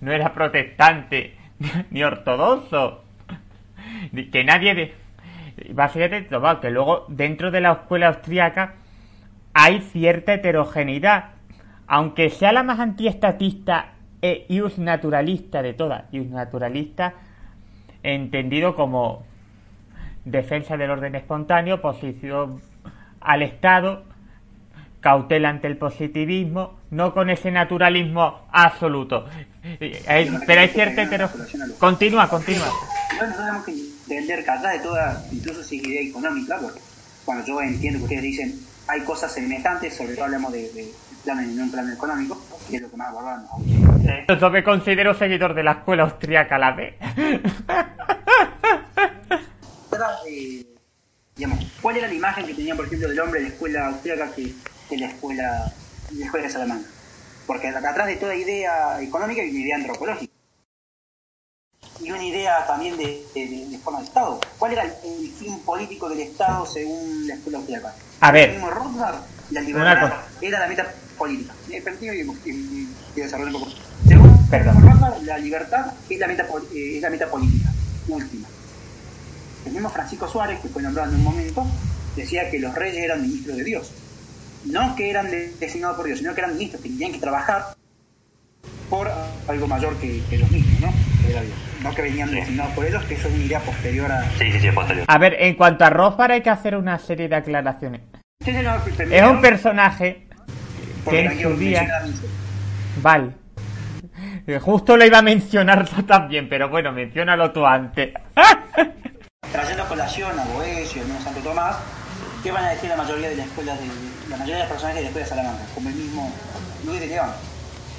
no 0.02 0.12
era 0.12 0.34
protestante 0.34 1.36
ni 1.92 2.04
ortodoxo. 2.04 3.04
Que 4.32 4.44
nadie 4.44 4.76
de... 4.76 4.94
Básicamente, 5.74 6.30
que 6.62 6.70
luego 6.70 7.06
dentro 7.10 7.52
de 7.52 7.60
la 7.60 7.74
escuela 7.74 8.08
austriaca 8.08 8.76
hay 9.54 9.82
cierta 9.82 10.34
heterogeneidad. 10.34 11.32
Aunque 11.86 12.30
sea 12.30 12.54
la 12.54 12.64
más 12.64 12.80
antiestatista 12.80 13.94
e 14.22 14.46
ius 14.48 14.78
naturalista 14.78 15.62
de 15.62 15.74
todas, 15.74 16.06
ius 16.14 16.28
naturalista 16.28 17.14
entendido 18.04 18.76
como 18.76 19.24
defensa 20.26 20.78
del 20.78 20.92
orden 20.92 21.16
espontáneo, 21.16 21.76
oposición 21.76 22.62
al 23.20 23.42
Estado, 23.42 24.04
cautela 25.00 25.50
ante 25.50 25.68
el 25.68 25.78
positivismo, 25.78 26.80
no 26.92 27.14
con 27.14 27.30
ese 27.30 27.52
naturalismo 27.52 28.48
absoluto. 28.52 29.26
pero 29.80 30.62
hay 30.62 30.70
cierta 30.70 31.04
heterogeneidad. 31.04 31.78
Continúa, 31.78 32.30
continúa. 32.30 32.68
Bueno, 33.18 33.36
tenemos 33.36 33.66
que 33.66 33.72
entender 33.72 34.44
que 34.44 34.52
atrás 34.52 34.74
de 34.74 34.80
toda, 34.80 35.26
incluso 35.32 35.64
si 35.64 35.78
idea 35.78 36.02
económica, 36.02 36.58
porque 36.62 36.80
cuando 37.26 37.46
yo 37.46 37.62
entiendo 37.62 38.00
que 38.00 38.04
ustedes 38.06 38.24
dicen 38.24 38.60
hay 38.88 39.02
cosas 39.02 39.32
semejantes, 39.32 39.96
sobre 39.96 40.16
todo 40.16 40.26
hablamos 40.26 40.52
de, 40.52 40.62
de 40.74 40.92
plano 41.24 41.42
en 41.42 41.62
un 41.62 41.72
plano 41.72 41.94
económico, 41.94 42.42
que 42.70 42.78
es 42.78 42.82
lo 42.82 42.90
que 42.90 42.98
más 42.98 43.10
abordamos. 43.10 43.50
Yo 44.40 44.50
me 44.50 44.64
considero 44.64 45.14
seguidor 45.14 45.54
de 45.54 45.64
la 45.64 45.72
escuela 45.74 46.04
austríaca, 46.04 46.58
la 46.58 46.72
B. 46.72 46.98
Eh, 50.28 50.66
digamos, 51.36 51.66
¿cuál 51.82 51.98
era 51.98 52.08
la 52.08 52.14
imagen 52.14 52.46
que 52.46 52.54
tenían, 52.54 52.78
por 52.78 52.86
ejemplo, 52.86 53.10
del 53.10 53.20
hombre 53.20 53.42
de 53.42 53.48
la 53.48 53.54
escuela 53.54 53.88
austríaca 53.88 54.32
que 54.34 54.54
de 54.90 54.98
la 54.98 55.08
escuela, 55.08 55.74
de 56.12 56.20
la 56.20 56.26
escuela 56.26 56.48
de 56.48 56.54
Salamanca? 56.54 56.90
Porque 57.48 57.68
atrás 57.68 58.08
de 58.08 58.16
toda 58.16 58.36
idea 58.36 59.02
económica 59.02 59.42
hay 59.42 59.50
una 59.50 59.60
idea 59.60 59.76
antropológica. 59.76 60.34
Y 62.02 62.12
una 62.12 62.24
idea 62.24 62.66
también 62.66 62.96
de, 62.98 63.80
forma 63.84 64.00
de 64.00 64.06
Estado. 64.06 64.40
¿Cuál 64.58 64.74
era 64.74 64.84
el, 64.84 65.32
fin 65.32 65.60
político 65.60 66.08
del 66.10 66.22
Estado 66.22 66.66
según 66.66 67.28
la 67.28 67.34
escuela 67.36 67.58
austríaca? 67.58 67.94
A 68.22 68.32
ver. 68.32 68.50
El 68.50 68.56
mismo 68.56 68.70
la 69.52 69.62
libertad 69.62 70.14
era 70.42 70.60
la 70.60 70.68
meta 70.68 70.94
política. 71.18 71.54
Eh, 71.70 71.84
y, 72.46 73.20
desarrollo 73.20 73.58
un 73.58 73.64
poco. 73.64 73.72
Según 74.08 74.48
Perdón. 74.50 75.26
la 75.26 75.38
libertad 75.38 75.94
es 76.10 76.20
la, 76.20 76.28
meta, 76.28 76.48
eh, 76.74 76.98
es 76.98 77.02
la 77.02 77.10
meta 77.10 77.30
política, 77.30 77.70
última. 78.08 78.48
El 79.66 79.74
mismo 79.74 79.90
Francisco 79.90 80.28
Suárez, 80.28 80.60
que 80.62 80.70
fue 80.70 80.82
nombrado 80.82 81.10
en 81.10 81.16
un 81.18 81.24
momento, 81.24 81.66
decía 82.16 82.50
que 82.50 82.60
los 82.60 82.74
reyes 82.74 83.04
eran 83.04 83.22
ministros 83.22 83.58
de 83.58 83.64
Dios. 83.64 83.92
No 84.66 84.96
que 84.96 85.10
eran 85.10 85.30
designados 85.30 85.98
por 85.98 86.06
Dios, 86.06 86.20
sino 86.20 86.34
que 86.34 86.42
eran 86.42 86.54
ministros, 86.54 86.82
que 86.82 86.90
tenían 86.90 87.12
que 87.14 87.20
trabajar 87.20 87.76
por 88.90 89.10
algo 89.48 89.68
mayor 89.68 89.96
que, 89.98 90.22
ellos 90.32 90.52
mismos, 90.52 90.82
¿no? 90.82 90.94
No 91.84 91.96
que 91.96 92.02
venían 92.02 92.32
designados 92.32 92.74
por 92.74 92.86
ellos, 92.86 93.04
que 93.06 93.14
eso 93.14 93.28
es 93.28 93.34
una 93.34 93.44
idea 93.44 93.60
posterior 93.60 94.12
a... 94.12 94.24
Sí, 94.38 94.52
sí, 94.52 94.60
sí, 94.60 94.72
posterior. 94.72 95.06
A 95.08 95.18
ver, 95.18 95.38
en 95.40 95.56
cuanto 95.56 95.86
a 95.86 95.90
Rothbard 95.90 96.32
hay 96.32 96.42
que 96.42 96.50
hacer 96.50 96.76
una 96.76 96.98
serie 96.98 97.30
de 97.30 97.36
aclaraciones. 97.36 98.02
es 98.46 99.24
un 99.24 99.42
personaje 99.42 100.28
que 101.10 101.20
en 101.22 101.42
su 101.42 101.56
día... 101.56 101.88
Vale. 103.02 103.32
Justo 104.60 104.98
lo 104.98 105.06
iba 105.06 105.20
a 105.20 105.22
mencionar 105.22 105.88
también, 106.08 106.50
pero 106.50 106.70
bueno, 106.70 106.92
menciónalo 106.92 107.52
tú 107.52 107.66
antes. 107.66 108.14
Trayendo 109.52 109.86
colación 109.88 110.40
a 110.40 110.44
Boesio, 110.46 111.02
a 111.04 111.24
Santo 111.24 111.40
Tomás, 111.42 111.78
¿qué 112.44 112.52
van 112.52 112.66
a 112.66 112.70
decir 112.72 112.90
la 112.90 112.96
mayoría 112.96 113.30
de 113.30 113.36
las 113.36 113.48
escuelas 113.48 113.80
de, 113.80 113.86
la 114.30 114.38
mayoría 114.38 114.56
de 114.56 114.62
los 114.62 114.72
personajes 114.72 114.96
de 114.96 115.02
la 115.02 115.08
escuela 115.08 115.26
de 115.26 115.30
Salamanca? 115.30 115.64
Como 115.74 115.90
el 115.90 115.96
mismo 115.96 116.32
Luis 116.86 117.00
de 117.00 117.08
León. 117.08 117.30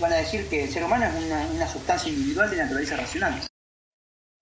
Van 0.01 0.13
a 0.13 0.17
decir 0.17 0.49
que 0.49 0.65
el 0.65 0.71
ser 0.71 0.85
humano 0.85 1.05
es 1.07 1.55
una, 1.55 1.69
sustancia 1.69 2.11
individual 2.11 2.51
de 2.51 2.57
naturaleza 2.57 2.97
racional. 2.97 3.41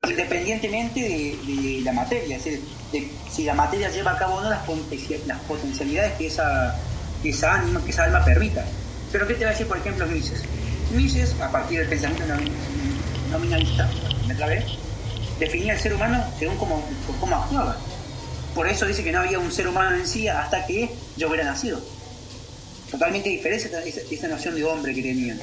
Independientemente 0.08 1.00
de, 1.00 1.80
la 1.82 1.92
materia, 1.92 2.36
es 2.36 2.44
decir, 2.44 2.64
de 2.92 3.10
si 3.30 3.44
la 3.44 3.54
materia 3.54 3.90
lleva 3.90 4.12
a 4.12 4.18
cabo 4.18 4.36
o 4.36 4.42
no 4.42 4.50
las, 4.50 4.60
potencialidades 4.60 6.12
que 6.14 6.28
esa, 6.28 6.76
que 7.22 7.30
esa, 7.30 7.54
ánima, 7.54 7.82
que 7.84 7.90
esa 7.90 8.04
alma 8.04 8.24
permita. 8.24 8.64
Pero 9.10 9.26
¿qué 9.26 9.34
te 9.34 9.44
va 9.44 9.50
a 9.50 9.52
decir, 9.52 9.66
por 9.66 9.78
ejemplo, 9.78 10.06
Mises? 10.06 10.44
Mises, 10.92 11.34
a 11.40 11.50
partir 11.50 11.80
del 11.80 11.88
pensamiento 11.88 12.24
nominalista, 13.30 13.90
otra 14.32 14.46
vez, 14.46 14.64
definía 15.40 15.72
el 15.72 15.80
ser 15.80 15.94
humano 15.94 16.24
según 16.38 16.56
cómo, 16.56 16.82
cómo 17.20 17.36
actuaba. 17.36 17.76
Por 18.58 18.66
eso 18.66 18.86
dice 18.86 19.04
que 19.04 19.12
no 19.12 19.20
había 19.20 19.38
un 19.38 19.52
ser 19.52 19.68
humano 19.68 19.94
en 19.94 20.04
sí 20.04 20.26
hasta 20.26 20.66
que 20.66 20.90
yo 21.16 21.28
hubiera 21.28 21.44
nacido. 21.44 21.80
Totalmente 22.90 23.28
diferente 23.28 23.68
esa, 23.68 24.02
esa 24.12 24.26
noción 24.26 24.56
de 24.56 24.64
hombre 24.64 24.92
que 24.92 25.00
tenían. 25.00 25.40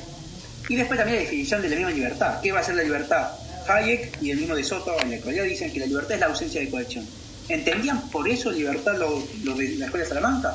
Y 0.68 0.76
después 0.76 1.00
también 1.00 1.20
la 1.20 1.24
definición 1.24 1.62
de 1.62 1.70
la 1.70 1.76
misma 1.78 1.92
libertad. 1.92 2.42
¿Qué 2.42 2.52
va 2.52 2.60
a 2.60 2.64
ser 2.66 2.76
la 2.76 2.84
libertad? 2.84 3.30
Hayek 3.70 4.22
y 4.22 4.32
el 4.32 4.40
mismo 4.40 4.54
de 4.54 4.66
Soto 4.66 5.00
en 5.00 5.12
la 5.12 5.16
actualidad 5.16 5.46
dicen 5.46 5.72
que 5.72 5.80
la 5.80 5.86
libertad 5.86 6.16
es 6.16 6.20
la 6.20 6.26
ausencia 6.26 6.60
de 6.60 6.70
coacción. 6.70 7.08
¿Entendían 7.48 8.10
por 8.10 8.28
eso 8.28 8.52
libertad 8.52 8.98
los 8.98 9.24
lo 9.46 9.56
de 9.56 9.78
la 9.78 9.86
escuela 9.86 10.04
de 10.04 10.10
Salamanca? 10.10 10.54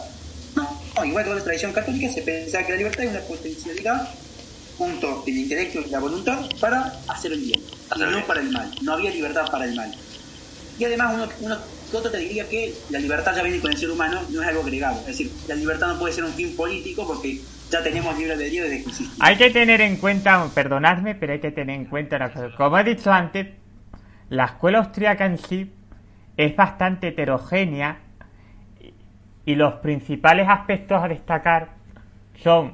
No, 0.55 1.05
igual 1.07 1.25
que 1.25 1.35
la 1.37 1.43
tradición 1.43 1.73
católica 1.73 2.13
se 2.13 2.21
pensaba 2.21 2.67
que 2.67 2.73
la 2.73 2.79
libertad 2.79 3.05
es 3.05 3.11
una 3.13 3.21
potencialidad 3.21 4.07
junto 4.77 5.25
el 5.27 5.39
intelecto 5.39 5.81
y 5.81 5.89
la 5.89 5.99
voluntad 5.99 6.45
para 6.61 6.93
hacer 7.09 7.33
el 7.33 7.41
bien, 7.41 7.63
y 7.97 7.99
no 8.01 8.27
para 8.27 8.43
el 8.43 8.51
mal. 8.51 8.71
No 8.83 8.93
había 8.93 9.11
libertad 9.13 9.47
para 9.51 9.65
el 9.65 9.75
mal. 9.75 9.97
Y 10.81 10.85
además 10.87 11.15
uno, 11.15 11.29
uno 11.43 11.57
otro 11.93 12.11
te 12.11 12.17
diría 12.17 12.49
que 12.49 12.73
la 12.89 12.99
libertad 12.99 13.37
ya 13.37 13.43
viene 13.43 13.61
con 13.61 13.71
el 13.71 13.77
ser 13.77 13.91
humano, 13.91 14.23
no 14.31 14.41
es 14.43 14.49
algo 14.49 14.63
agregado. 14.63 14.99
Es 15.01 15.07
decir, 15.09 15.31
la 15.47 15.55
libertad 15.55 15.89
no 15.89 15.99
puede 15.99 16.15
ser 16.15 16.25
un 16.25 16.33
fin 16.33 16.57
político 16.57 17.07
porque 17.07 17.39
ya 17.71 17.83
tenemos 17.83 18.17
libre 18.17 18.35
de 18.35 18.49
Dios 18.49 18.67
desde 18.67 18.83
que 18.85 18.89
existe. 18.89 19.17
Hay 19.21 19.37
que 19.37 19.51
tener 19.51 19.83
en 19.83 19.97
cuenta, 19.99 20.49
perdonadme, 20.55 21.15
pero 21.15 21.35
hay 21.35 21.41
que 21.41 21.51
tener 21.51 21.77
en 21.77 21.85
cuenta 21.85 22.17
una 22.17 22.33
cosa. 22.33 22.49
Como 22.57 22.79
he 22.79 22.85
dicho 22.85 23.13
antes, 23.13 23.49
la 24.31 24.47
escuela 24.47 24.79
austríaca 24.79 25.27
en 25.27 25.37
sí 25.37 25.71
es 26.39 26.57
bastante 26.57 27.09
heterogénea 27.09 27.99
y 29.45 29.55
los 29.55 29.75
principales 29.75 30.49
aspectos 30.49 31.03
a 31.03 31.09
destacar 31.09 31.75
son 32.43 32.73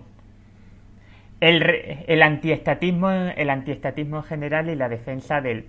el, 1.41 1.63
el, 2.07 2.23
antiestatismo, 2.23 3.11
el 3.11 3.51
antiestatismo 3.51 4.19
en 4.19 4.23
general 4.23 4.71
y 4.71 4.77
la 4.77 4.89
defensa 4.89 5.41
del, 5.41 5.67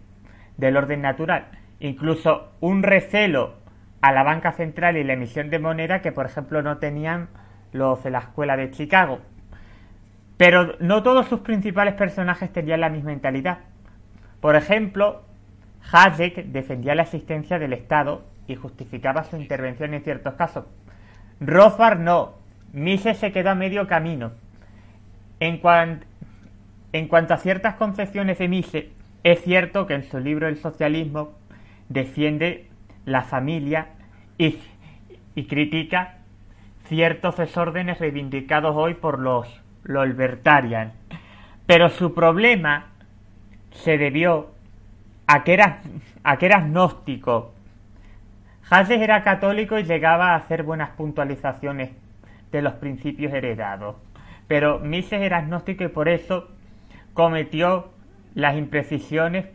del 0.57 0.77
orden 0.77 1.01
natural. 1.01 1.47
Incluso 1.79 2.51
un 2.59 2.83
recelo 2.83 3.55
a 4.01 4.11
la 4.11 4.23
banca 4.23 4.51
central 4.51 4.97
y 4.97 5.03
la 5.03 5.13
emisión 5.13 5.49
de 5.49 5.59
moneda 5.59 6.01
que, 6.01 6.11
por 6.11 6.25
ejemplo, 6.25 6.61
no 6.61 6.77
tenían 6.77 7.29
los 7.71 8.03
de 8.03 8.11
la 8.11 8.19
escuela 8.19 8.57
de 8.57 8.71
Chicago. 8.71 9.19
Pero 10.37 10.75
no 10.79 11.03
todos 11.03 11.27
sus 11.27 11.39
principales 11.41 11.95
personajes 11.95 12.51
tenían 12.51 12.81
la 12.81 12.89
misma 12.89 13.11
mentalidad. 13.11 13.59
Por 14.39 14.55
ejemplo, 14.55 15.23
Hayek 15.91 16.45
defendía 16.45 16.95
la 16.95 17.03
existencia 17.03 17.59
del 17.59 17.73
Estado 17.73 18.23
y 18.47 18.55
justificaba 18.55 19.23
su 19.23 19.37
intervención 19.37 19.93
en 19.93 20.03
ciertos 20.03 20.35
casos. 20.35 20.65
Rothbard 21.39 21.99
no. 21.99 22.35
Mises 22.73 23.17
se 23.17 23.31
quedó 23.31 23.51
a 23.51 23.55
medio 23.55 23.87
camino. 23.87 24.31
En, 25.39 25.61
en 26.93 27.07
cuanto 27.07 27.33
a 27.33 27.37
ciertas 27.37 27.75
concepciones 27.75 28.37
de 28.37 28.47
Mises, 28.47 28.85
es 29.23 29.41
cierto 29.41 29.87
que 29.87 29.95
en 29.95 30.03
su 30.03 30.19
libro 30.19 30.47
El 30.47 30.57
socialismo 30.57 31.33
defiende 31.89 32.69
la 33.05 33.23
familia 33.23 33.89
y, 34.37 34.57
y 35.35 35.45
critica 35.45 36.17
ciertos 36.87 37.37
desórdenes 37.37 37.99
reivindicados 37.99 38.75
hoy 38.75 38.93
por 38.93 39.19
los, 39.19 39.61
los. 39.83 40.15
Pero 41.65 41.89
su 41.89 42.13
problema 42.13 42.87
se 43.71 43.97
debió 43.97 44.51
a 45.27 45.43
que 45.43 45.53
era, 45.53 45.81
a 46.23 46.37
que 46.37 46.45
era 46.45 46.57
agnóstico. 46.57 47.53
Hayek 48.69 49.01
era 49.01 49.23
católico 49.23 49.77
y 49.79 49.83
llegaba 49.83 50.31
a 50.31 50.35
hacer 50.35 50.63
buenas 50.63 50.89
puntualizaciones 50.91 51.91
de 52.51 52.61
los 52.61 52.73
principios 52.73 53.33
heredados. 53.33 53.95
Pero 54.47 54.79
Mises 54.79 55.21
era 55.21 55.37
agnóstico 55.37 55.83
y 55.83 55.89
por 55.89 56.09
eso 56.09 56.49
cometió 57.13 57.91
las 58.33 58.55
imprecisiones 58.55 59.45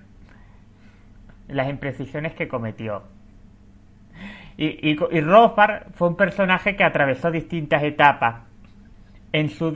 las 1.52 1.68
imprecisiones 1.68 2.34
que 2.34 2.48
cometió. 2.48 3.04
Y, 4.56 4.90
y, 4.90 5.20
Rothbard 5.20 5.92
fue 5.94 6.08
un 6.08 6.16
personaje 6.16 6.76
que 6.76 6.84
atravesó 6.84 7.30
distintas 7.30 7.82
etapas. 7.82 8.42
En 9.32 9.48
su, 9.48 9.74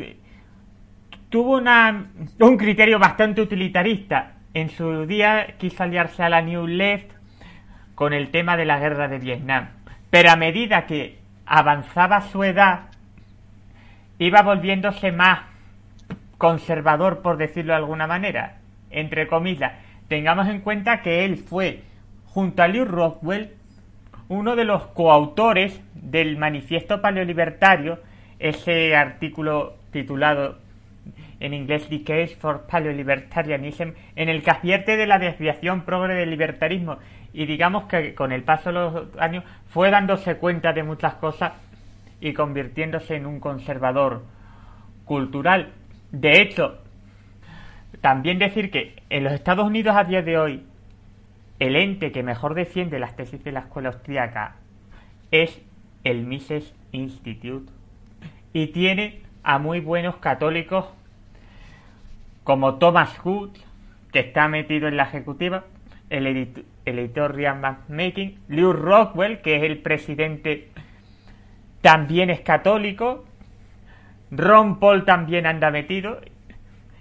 tuvo 1.29 1.57
una, 1.57 2.05
un 2.41 2.57
criterio 2.57 2.99
bastante 2.99 3.41
utilitarista. 3.41 4.35
En 4.55 4.68
su 4.68 5.07
día 5.07 5.55
quiso 5.59 5.83
aliarse 5.83 6.22
a 6.22 6.29
la 6.29 6.43
New 6.43 6.66
Left 6.66 7.12
con 7.95 8.12
el 8.12 8.31
tema 8.31 8.57
de 8.57 8.66
la 8.66 8.79
guerra 8.79 9.09
de 9.09 9.18
Vietnam. 9.18 9.68
Pero 10.11 10.31
a 10.31 10.37
medida 10.37 10.87
que 10.87 11.18
avanzaba 11.47 12.20
su 12.20 12.45
edad, 12.45 12.91
iba 14.18 14.43
volviéndose 14.43 15.12
más 15.12 15.41
conservador, 16.39 17.22
por 17.22 17.37
decirlo 17.37 17.72
de 17.72 17.79
alguna 17.79 18.07
manera, 18.07 18.59
entre 18.91 19.27
comillas. 19.27 19.72
Tengamos 20.09 20.48
en 20.48 20.61
cuenta 20.61 21.02
que 21.02 21.24
él 21.24 21.36
fue, 21.36 21.82
junto 22.26 22.62
a 22.62 22.68
Lewis 22.68 22.88
Rockwell, 22.88 23.50
uno 24.28 24.57
de 24.57 24.64
los 24.64 24.86
coautores 24.88 25.80
del 25.94 26.36
Manifiesto 26.36 27.00
Paleolibertario, 27.00 27.98
ese 28.38 28.94
artículo 28.94 29.74
titulado 29.92 30.59
en 31.40 31.54
inglés 31.54 31.88
The 31.88 32.02
Case 32.02 32.36
for 32.36 32.66
Paleolibertarianism, 32.66 33.90
en 34.14 34.28
el 34.28 34.42
que 34.42 34.50
advierte 34.50 34.96
de 34.96 35.07
la 35.07 35.18
desviación 35.18 35.82
progre 35.82 36.14
del 36.14 36.30
libertarismo. 36.30 36.98
Y 37.32 37.46
digamos 37.46 37.84
que 37.84 38.14
con 38.14 38.32
el 38.32 38.42
paso 38.42 38.70
de 38.70 38.74
los 38.74 39.16
años 39.18 39.44
fue 39.68 39.90
dándose 39.90 40.36
cuenta 40.36 40.72
de 40.72 40.82
muchas 40.82 41.14
cosas 41.14 41.52
y 42.20 42.32
convirtiéndose 42.32 43.16
en 43.16 43.26
un 43.26 43.40
conservador 43.40 44.24
cultural. 45.04 45.72
De 46.11 46.40
hecho, 46.40 46.78
también 48.07 48.38
decir 48.38 48.70
que 48.70 48.94
en 49.11 49.24
los 49.24 49.32
Estados 49.32 49.66
Unidos 49.66 49.96
a 49.96 50.04
día 50.04 50.22
de 50.22 50.38
hoy 50.38 50.62
el 51.59 51.74
ente 51.74 52.12
que 52.12 52.22
mejor 52.22 52.54
defiende 52.54 53.00
las 53.00 53.16
tesis 53.16 53.42
de 53.42 53.50
la 53.50 53.59
escuela 53.59 53.88
austríaca 53.88 54.54
es 55.32 55.61
el 56.04 56.24
Mises 56.24 56.72
Institute. 56.92 57.72
Y 58.52 58.68
tiene 58.68 59.22
a 59.42 59.59
muy 59.59 59.80
buenos 59.80 60.18
católicos 60.18 60.86
como 62.44 62.76
Thomas 62.76 63.18
Hood, 63.18 63.50
que 64.12 64.20
está 64.20 64.46
metido 64.46 64.86
en 64.86 64.96
la 64.96 65.02
ejecutiva, 65.02 65.64
el, 66.09 66.54
editor 66.84 67.34
Ryan 67.34 67.78
Making, 67.88 68.38
Lew 68.46 68.72
Rockwell, 68.72 69.40
que 69.40 69.57
es 69.57 69.64
el 69.64 69.78
presidente, 69.78 70.68
también 71.80 72.30
es 72.30 72.38
católico, 72.42 73.24
Ron 74.30 74.78
Paul 74.78 75.04
también 75.04 75.44
anda 75.44 75.72
metido 75.72 76.20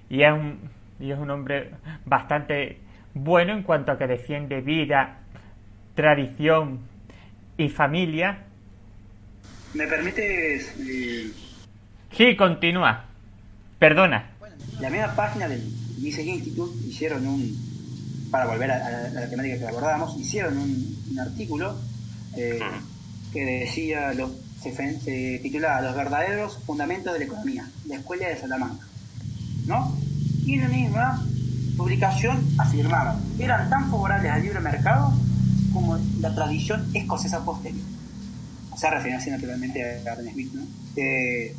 y 0.09 0.23
es 0.23 0.33
un, 0.33 0.73
y 0.99 1.11
es 1.11 1.19
un 1.19 1.29
hombre 1.29 1.71
bastante 2.05 2.79
bueno 3.13 3.53
en 3.53 3.63
cuanto 3.63 3.91
a 3.91 3.97
que 3.97 4.07
defiende 4.07 4.61
vida, 4.61 5.19
tradición 5.95 6.79
y 7.57 7.69
familia. 7.69 8.43
¿Me 9.73 9.87
permites? 9.87 10.73
Eh, 10.79 11.31
sí, 12.11 12.35
continúa. 12.35 13.05
Perdona. 13.79 14.31
La 14.79 14.89
misma 14.89 15.15
página 15.15 15.47
del 15.47 15.61
Mises 15.99 16.25
Institute 16.25 16.77
hicieron 16.87 17.25
un, 17.27 18.29
para 18.31 18.45
volver 18.45 18.71
a, 18.71 19.09
la 19.09 19.29
temática 19.29 19.57
que 19.57 19.67
abordamos, 19.67 20.19
hicieron 20.19 20.57
un, 20.57 21.19
artículo 21.19 21.77
eh, 22.35 22.59
que 23.31 23.45
decía, 23.45 24.13
lo, 24.13 24.29
se, 24.61 25.39
titulaba 25.41 25.81
Los 25.81 25.95
verdaderos 25.95 26.57
fundamentos 26.65 27.13
de 27.13 27.19
la 27.19 27.25
economía, 27.25 27.69
la 27.87 27.95
escuela 27.95 28.27
de 28.27 28.37
Salamanca. 28.37 28.85
¿No? 29.65 29.97
Y 30.45 30.53
en 30.53 30.61
la 30.61 30.67
misma 30.67 31.25
publicación 31.77 32.47
afirmaba, 32.57 33.19
eran 33.39 33.69
tan 33.69 33.89
favorables 33.89 34.31
al 34.31 34.41
libre 34.41 34.59
mercado 34.59 35.13
como 35.73 35.97
la 36.19 36.33
tradición 36.33 36.89
escocesa 36.93 37.43
posterior. 37.43 37.83
O 38.71 38.77
sea, 38.77 38.91
refiriéndose 38.91 39.31
naturalmente 39.31 40.01
a 40.07 40.13
Adam 40.13 40.29
Smith, 40.31 40.53
¿no? 40.53 40.63
Eh, 40.95 41.55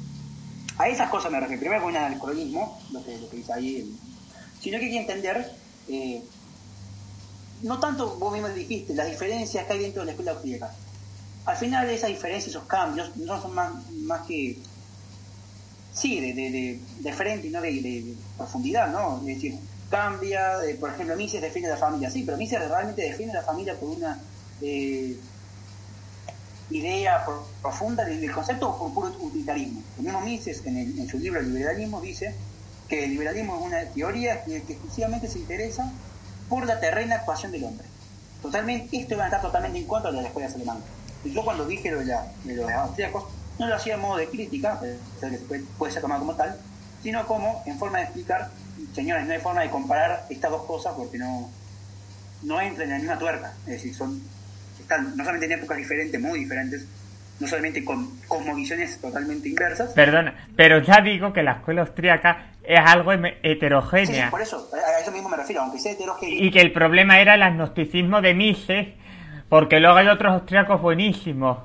a 0.78 0.88
esas 0.88 1.08
cosas 1.10 1.32
me 1.32 1.40
refiero. 1.40 1.60
Primero 1.60 1.82
con 1.82 1.96
el 1.96 2.18
colonismo, 2.18 2.78
lo 2.92 3.04
que, 3.04 3.18
lo 3.18 3.28
que 3.28 3.36
dice 3.36 3.52
ahí, 3.52 3.96
sino 4.60 4.78
que 4.78 4.86
hay 4.86 4.90
que 4.90 5.00
entender, 5.00 5.52
eh, 5.88 6.22
no 7.62 7.78
tanto 7.78 8.16
vos 8.16 8.32
mismo 8.32 8.48
dijiste, 8.48 8.94
las 8.94 9.08
diferencias 9.08 9.64
que 9.64 9.72
hay 9.72 9.78
dentro 9.80 10.02
de 10.02 10.06
la 10.06 10.12
escuela 10.12 10.32
austríaca. 10.32 10.70
Al 11.46 11.56
final 11.56 11.88
esas 11.88 12.10
diferencias, 12.10 12.50
esos 12.50 12.64
cambios, 12.64 13.16
no 13.16 13.40
son 13.40 13.54
más, 13.54 13.72
más 13.92 14.26
que, 14.26 14.58
sí, 15.96 16.20
de, 16.20 16.32
de, 16.34 16.80
de, 17.00 17.12
frente 17.12 17.48
y 17.48 17.50
no 17.50 17.60
de, 17.60 18.14
profundidad, 18.36 18.92
¿no? 18.92 19.18
Es 19.20 19.36
decir, 19.36 19.58
cambia, 19.90 20.64
eh, 20.64 20.74
por 20.74 20.90
ejemplo, 20.90 21.16
Mises 21.16 21.40
defiende 21.40 21.70
la 21.70 21.76
familia, 21.76 22.10
sí, 22.10 22.22
pero 22.24 22.36
Mises 22.36 22.60
realmente 22.68 23.02
defiende 23.02 23.34
la 23.34 23.42
familia 23.42 23.74
por 23.74 23.90
una... 23.90 24.20
Eh, 24.62 25.16
idea 26.70 27.24
profunda 27.62 28.04
del, 28.04 28.30
concepto 28.32 28.68
o 28.68 28.92
por 28.92 29.12
puro 29.12 29.26
utilitarismo. 29.26 29.82
El 29.98 30.04
mismo 30.04 30.20
Mises 30.20 30.62
en, 30.66 31.08
su 31.08 31.18
libro 31.18 31.40
El 31.40 31.54
liberalismo 31.54 32.00
dice 32.00 32.34
que 32.88 33.04
el 33.04 33.10
liberalismo 33.10 33.56
es 33.56 33.66
una 33.66 33.84
teoría 33.92 34.44
que, 34.44 34.56
exclusivamente 34.56 35.28
se 35.28 35.38
interesa 35.38 35.90
por 36.48 36.66
la 36.66 36.80
terrena 36.80 37.16
actuación 37.16 37.52
del 37.52 37.64
hombre. 37.64 37.86
Totalmente, 38.42 38.96
esto 38.96 39.16
va 39.16 39.24
a 39.24 39.26
estar 39.26 39.42
totalmente 39.42 39.78
en 39.78 39.86
contra 39.86 40.10
de 40.10 40.18
las 40.18 40.26
escuelas 40.26 40.54
alemanas. 40.54 40.82
Yo 41.24 41.44
cuando 41.44 41.66
dije 41.66 41.90
lo 41.90 42.00
de, 42.00 42.54
los 42.54 42.70
austríacos, 42.70 43.24
no 43.58 43.66
lo 43.66 43.74
hacía 43.74 43.94
en 43.94 44.00
modo 44.00 44.16
de 44.16 44.28
crítica, 44.28 44.78
que 44.80 45.38
puede, 45.48 45.64
puede 45.78 45.92
ser 45.92 46.02
tomado 46.02 46.20
como 46.20 46.34
tal, 46.34 46.56
sino 47.02 47.26
como 47.26 47.62
en 47.66 47.78
forma 47.78 47.98
de 47.98 48.04
explicar, 48.04 48.50
señores, 48.94 49.26
no 49.26 49.32
hay 49.32 49.40
forma 49.40 49.62
de 49.62 49.70
comparar 49.70 50.26
estas 50.28 50.50
dos 50.50 50.64
cosas 50.64 50.94
porque 50.96 51.18
no, 51.18 51.50
no 52.42 52.60
entran 52.60 52.88
en 52.88 52.92
la 52.92 52.98
misma 52.98 53.18
tuerca. 53.18 53.52
Es 53.66 53.72
decir, 53.72 53.94
son 53.94 54.20
no 54.88 55.16
solamente 55.16 55.46
en 55.46 55.52
épocas 55.52 55.76
diferentes, 55.78 56.20
muy 56.20 56.40
diferentes, 56.40 56.86
no 57.40 57.46
solamente 57.46 57.84
con 57.84 58.18
cosmovisiones 58.28 59.00
totalmente 59.00 59.48
inversas. 59.48 59.92
Perdona, 59.92 60.48
pero 60.56 60.80
ya 60.80 61.00
digo 61.00 61.32
que 61.32 61.42
la 61.42 61.52
escuela 61.52 61.82
austríaca 61.82 62.50
es 62.62 62.80
algo 62.80 63.12
heterogénea. 63.12 64.26
Sí, 64.26 64.30
por 64.30 64.42
eso, 64.42 64.68
a 64.72 65.00
eso 65.00 65.12
mismo 65.12 65.28
me 65.28 65.36
refiero, 65.36 65.62
aunque 65.62 65.78
sea 65.78 65.92
heterogénea. 65.92 66.44
Y 66.44 66.50
que 66.50 66.60
el 66.60 66.72
problema 66.72 67.20
era 67.20 67.34
el 67.34 67.42
agnosticismo 67.42 68.20
de 68.20 68.34
Mises, 68.34 68.88
porque 69.48 69.80
luego 69.80 69.96
hay 69.96 70.08
otros 70.08 70.32
austríacos 70.32 70.80
buenísimos. 70.80 71.58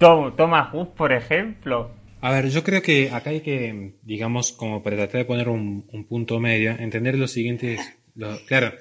Thomas 0.00 0.74
Huss, 0.74 0.88
por 0.88 1.12
ejemplo. 1.12 1.92
A 2.20 2.32
ver, 2.32 2.48
yo 2.48 2.64
creo 2.64 2.82
que 2.82 3.10
acá 3.10 3.30
hay 3.30 3.40
que, 3.40 3.92
digamos, 4.02 4.52
como 4.52 4.82
para 4.82 4.96
tratar 4.96 5.20
de 5.20 5.24
poner 5.24 5.48
un, 5.48 5.84
punto 6.08 6.40
medio, 6.40 6.72
entender 6.72 7.16
lo 7.16 7.28
siguiente. 7.28 7.78
claro, 8.46 8.72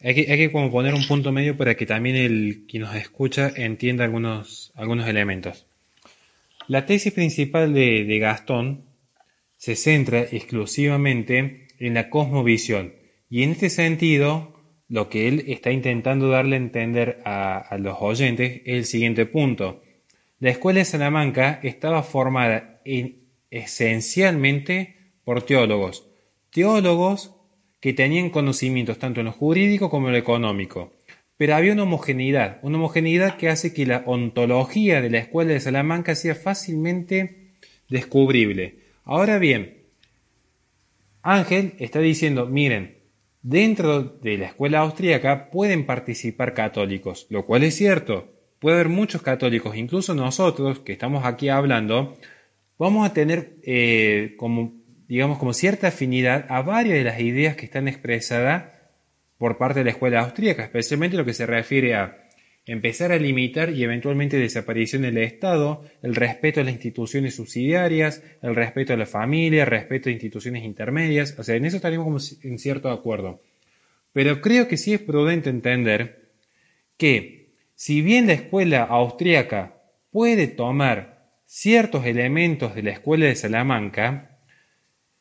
hay 0.00 0.14
que, 0.14 0.32
hay 0.32 0.38
que 0.38 0.52
como 0.52 0.70
poner 0.70 0.94
un 0.94 1.06
punto 1.06 1.32
medio 1.32 1.56
para 1.56 1.76
que 1.76 1.86
también 1.86 2.16
el 2.16 2.64
quien 2.68 2.82
nos 2.82 2.94
escucha 2.94 3.52
entienda 3.54 4.04
algunos, 4.04 4.72
algunos 4.74 5.06
elementos. 5.06 5.66
La 6.68 6.84
tesis 6.84 7.12
principal 7.12 7.72
de, 7.72 8.18
Gastón 8.18 8.84
se 9.56 9.74
centra 9.74 10.20
exclusivamente 10.20 11.68
en 11.78 11.94
la 11.94 12.10
cosmovisión 12.10 12.92
y 13.30 13.42
en 13.42 13.52
este 13.52 13.70
sentido 13.70 14.54
lo 14.88 15.08
que 15.08 15.28
él 15.28 15.44
está 15.48 15.70
intentando 15.70 16.28
darle 16.28 16.56
a 16.56 16.58
entender 16.58 17.20
a, 17.24 17.76
los 17.78 17.96
oyentes 18.00 18.62
es 18.64 18.76
el 18.76 18.84
siguiente 18.84 19.26
punto. 19.26 19.82
La 20.40 20.50
escuela 20.50 20.78
de 20.78 20.84
Salamanca 20.84 21.58
estaba 21.64 22.04
formada 22.04 22.80
esencialmente 23.50 24.96
por 25.24 25.42
teólogos, 25.42 26.06
teólogos 26.50 27.34
que 27.80 27.92
tenían 27.92 28.30
conocimientos 28.30 29.00
tanto 29.00 29.18
en 29.18 29.26
lo 29.26 29.32
jurídico 29.32 29.90
como 29.90 30.06
en 30.06 30.12
lo 30.12 30.18
económico. 30.18 30.92
Pero 31.36 31.56
había 31.56 31.72
una 31.72 31.82
homogeneidad, 31.82 32.60
una 32.62 32.78
homogeneidad 32.78 33.36
que 33.36 33.48
hace 33.48 33.72
que 33.72 33.84
la 33.84 34.04
ontología 34.06 35.00
de 35.00 35.10
la 35.10 35.18
escuela 35.18 35.54
de 35.54 35.60
Salamanca 35.60 36.14
sea 36.14 36.36
fácilmente 36.36 37.54
descubrible. 37.88 38.78
Ahora 39.04 39.38
bien, 39.38 39.78
Ángel 41.22 41.74
está 41.80 41.98
diciendo, 41.98 42.46
miren, 42.46 42.98
dentro 43.42 44.04
de 44.04 44.38
la 44.38 44.46
escuela 44.46 44.80
austríaca 44.80 45.50
pueden 45.50 45.84
participar 45.84 46.54
católicos, 46.54 47.26
lo 47.28 47.44
cual 47.44 47.64
es 47.64 47.74
cierto. 47.74 48.37
Puede 48.58 48.76
haber 48.76 48.88
muchos 48.88 49.22
católicos, 49.22 49.76
incluso 49.76 50.14
nosotros 50.14 50.80
que 50.80 50.92
estamos 50.92 51.24
aquí 51.24 51.48
hablando, 51.48 52.16
vamos 52.78 53.08
a 53.08 53.12
tener 53.12 53.56
eh, 53.62 54.36
digamos, 55.08 55.38
como 55.38 55.54
cierta 55.54 55.88
afinidad 55.88 56.46
a 56.48 56.62
varias 56.62 56.98
de 56.98 57.04
las 57.04 57.20
ideas 57.20 57.56
que 57.56 57.64
están 57.64 57.88
expresadas 57.88 58.64
por 59.38 59.56
parte 59.56 59.80
de 59.80 59.84
la 59.84 59.90
escuela 59.92 60.20
austríaca, 60.20 60.64
especialmente 60.64 61.16
lo 61.16 61.24
que 61.24 61.34
se 61.34 61.46
refiere 61.46 61.94
a 61.94 62.28
empezar 62.66 63.12
a 63.12 63.16
limitar 63.16 63.70
y 63.70 63.82
eventualmente 63.82 64.36
desaparición 64.36 65.02
del 65.02 65.16
Estado, 65.16 65.82
el 66.02 66.14
respeto 66.14 66.60
a 66.60 66.64
las 66.64 66.74
instituciones 66.74 67.36
subsidiarias, 67.36 68.22
el 68.42 68.54
respeto 68.54 68.92
a 68.92 68.96
la 68.96 69.06
familia, 69.06 69.62
el 69.62 69.70
respeto 69.70 70.10
a 70.10 70.12
instituciones 70.12 70.64
intermedias, 70.64 71.34
o 71.38 71.42
sea, 71.42 71.54
en 71.54 71.64
eso 71.64 71.76
estaríamos 71.76 72.04
como 72.04 72.52
en 72.52 72.58
cierto 72.58 72.90
acuerdo. 72.90 73.40
Pero 74.12 74.42
creo 74.42 74.68
que 74.68 74.76
sí 74.76 74.92
es 74.92 75.00
prudente 75.00 75.48
entender 75.48 76.28
que 76.98 77.37
si 77.78 78.02
bien 78.02 78.26
la 78.26 78.32
escuela 78.32 78.82
austríaca 78.82 79.80
puede 80.10 80.48
tomar 80.48 81.30
ciertos 81.46 82.06
elementos 82.06 82.74
de 82.74 82.82
la 82.82 82.90
escuela 82.90 83.26
de 83.26 83.36
Salamanca, 83.36 84.40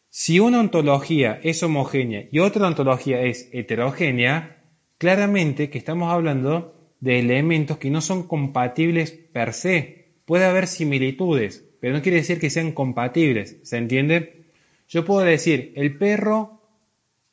si 0.10 0.40
una 0.40 0.60
ontología 0.60 1.40
es 1.44 1.62
homogénea 1.62 2.26
y 2.32 2.40
otra 2.40 2.66
ontología 2.66 3.22
es 3.22 3.48
heterogénea, 3.54 4.58
claramente 4.98 5.70
que 5.70 5.78
estamos 5.78 6.12
hablando 6.12 6.74
de 7.00 7.20
elementos 7.20 7.78
que 7.78 7.92
no 7.92 8.02
son 8.02 8.28
compatibles 8.28 9.12
per 9.12 9.54
se. 9.54 10.16
Puede 10.26 10.46
haber 10.46 10.66
similitudes, 10.66 11.64
pero 11.80 11.94
no 11.94 12.02
quiere 12.02 12.18
decir 12.18 12.40
que 12.40 12.50
sean 12.50 12.72
compatibles, 12.72 13.58
¿se 13.62 13.78
entiende? 13.78 14.46
Yo 14.90 15.06
puedo 15.06 15.20
decir 15.20 15.74
el 15.76 15.96
perro 15.96 16.60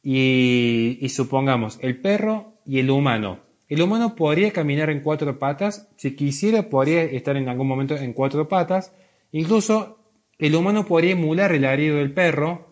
y, 0.02 1.06
supongamos 1.08 1.78
el 1.80 1.98
perro 1.98 2.58
y 2.66 2.80
el 2.80 2.90
humano. 2.90 3.53
El 3.74 3.82
humano 3.82 4.14
podría 4.14 4.52
caminar 4.52 4.88
en 4.88 5.00
cuatro 5.00 5.36
patas, 5.40 5.88
si 5.96 6.14
quisiera 6.14 6.70
podría 6.70 7.02
estar 7.02 7.36
en 7.36 7.48
algún 7.48 7.66
momento 7.66 7.96
en 7.96 8.12
cuatro 8.12 8.46
patas, 8.46 8.94
incluso 9.32 9.98
el 10.38 10.54
humano 10.54 10.86
podría 10.86 11.10
emular 11.10 11.50
el 11.50 11.64
arido 11.64 11.96
del 11.96 12.12
perro, 12.12 12.68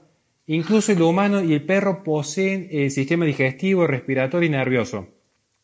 incluso 0.46 0.92
el 0.92 1.02
humano 1.02 1.42
y 1.42 1.54
el 1.54 1.64
perro 1.64 2.04
poseen 2.04 2.68
el 2.70 2.92
sistema 2.92 3.24
digestivo, 3.24 3.88
respiratorio 3.88 4.46
y 4.46 4.50
nervioso. 4.52 5.08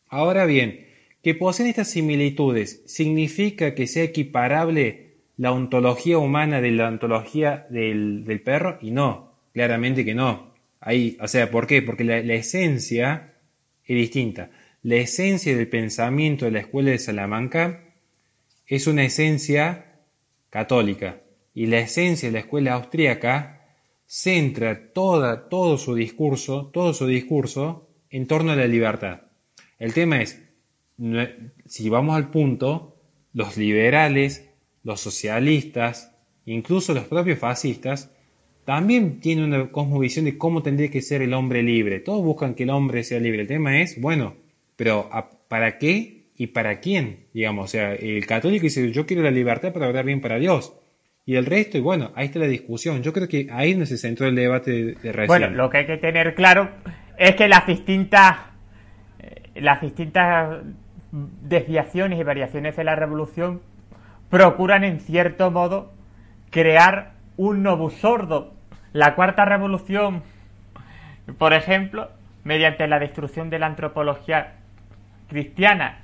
Ahora 0.09 0.43
bien, 0.43 0.85
que 1.23 1.35
poseen 1.35 1.69
estas 1.69 1.89
similitudes 1.89 2.83
significa 2.85 3.75
que 3.75 3.87
sea 3.87 4.03
equiparable 4.03 5.13
la 5.37 5.53
ontología 5.53 6.17
humana 6.17 6.59
de 6.59 6.71
la 6.71 6.89
ontología 6.89 7.65
del, 7.69 8.41
perro 8.43 8.77
y 8.81 8.91
no, 8.91 9.35
claramente 9.53 10.03
que 10.03 10.15
no. 10.15 10.53
Ahí, 10.81 11.17
o 11.21 11.29
sea, 11.29 11.49
¿por 11.49 11.65
qué? 11.65 11.81
Porque 11.81 12.03
la, 12.03 12.17
esencia 12.17 13.35
es 13.85 13.95
distinta. 13.95 14.51
La 14.81 14.95
esencia 14.95 15.57
del 15.57 15.67
pensamiento 15.67 16.45
de 16.45 16.51
la 16.51 16.61
escuela 16.61 16.91
de 16.91 16.99
Salamanca 16.99 17.83
es 18.65 18.87
una 18.87 19.03
esencia 19.03 19.99
católica 20.49 21.21
y 21.53 21.65
la 21.65 21.79
esencia 21.79 22.29
de 22.29 22.33
la 22.33 22.39
escuela 22.39 22.75
austríaca 22.75 23.67
centra 24.05 24.93
toda, 24.93 25.49
todo 25.49 25.77
su 25.77 25.95
discurso, 25.95 26.69
todo 26.73 26.93
su 26.93 27.07
discurso 27.07 27.89
en 28.09 28.25
torno 28.25 28.53
a 28.53 28.55
la 28.55 28.67
libertad. 28.67 29.23
El 29.79 29.93
tema 29.93 30.21
es, 30.21 30.41
si 31.65 31.89
vamos 31.89 32.15
al 32.15 32.31
punto, 32.31 32.95
los 33.33 33.57
liberales, 33.57 34.49
los 34.83 35.01
socialistas, 35.01 36.15
incluso 36.45 36.93
los 36.93 37.03
propios 37.03 37.39
fascistas, 37.39 38.11
también 38.63 39.19
tienen 39.19 39.45
una 39.45 39.71
cosmovisión 39.71 40.23
de 40.23 40.37
cómo 40.37 40.63
tendría 40.63 40.89
que 40.89 41.01
ser 41.01 41.21
el 41.21 41.33
hombre 41.33 41.63
libre. 41.63 41.99
Todos 41.99 42.23
buscan 42.23 42.55
que 42.55 42.63
el 42.63 42.69
hombre 42.69 43.03
sea 43.03 43.19
libre. 43.19 43.41
El 43.41 43.47
tema 43.47 43.81
es, 43.81 43.99
bueno, 43.99 44.35
pero 44.79 45.09
¿para 45.49 45.77
qué 45.77 46.29
y 46.37 46.47
para 46.47 46.79
quién? 46.79 47.25
Digamos, 47.33 47.65
o 47.65 47.67
sea, 47.67 47.93
el 47.95 48.25
católico 48.25 48.63
dice, 48.63 48.93
yo 48.93 49.05
quiero 49.05 49.23
la 49.23 49.29
libertad 49.29 49.73
para 49.73 49.89
obrar 49.89 50.05
bien 50.05 50.21
para 50.21 50.39
Dios. 50.39 50.73
Y 51.25 51.35
el 51.35 51.45
resto, 51.45 51.77
y 51.77 51.81
bueno, 51.81 52.13
ahí 52.15 52.27
está 52.27 52.39
la 52.39 52.47
discusión. 52.47 53.03
Yo 53.03 53.11
creo 53.11 53.27
que 53.27 53.49
ahí 53.51 53.75
no 53.75 53.85
se 53.85 53.97
centró 53.97 54.27
el 54.27 54.35
debate 54.35 54.71
de, 54.71 55.11
de 55.11 55.27
Bueno, 55.27 55.49
lo 55.49 55.69
que 55.69 55.79
hay 55.79 55.85
que 55.85 55.97
tener 55.97 56.33
claro 56.33 56.69
es 57.17 57.35
que 57.35 57.49
las 57.49 57.67
distintas, 57.67 58.37
eh, 59.19 59.49
las 59.55 59.81
distintas 59.81 60.63
desviaciones 61.11 62.17
y 62.17 62.23
variaciones 62.23 62.77
de 62.77 62.85
la 62.85 62.95
revolución 62.95 63.61
procuran 64.29 64.85
en 64.85 65.01
cierto 65.01 65.51
modo 65.51 65.91
crear 66.51 67.15
un 67.35 67.63
nuevo 67.63 67.89
sordo. 67.89 68.53
La 68.93 69.13
cuarta 69.13 69.43
revolución, 69.43 70.23
por 71.37 71.51
ejemplo, 71.51 72.11
mediante 72.45 72.87
la 72.87 72.97
destrucción 72.97 73.49
de 73.49 73.59
la 73.59 73.65
antropología 73.65 74.58
cristiana 75.29 75.99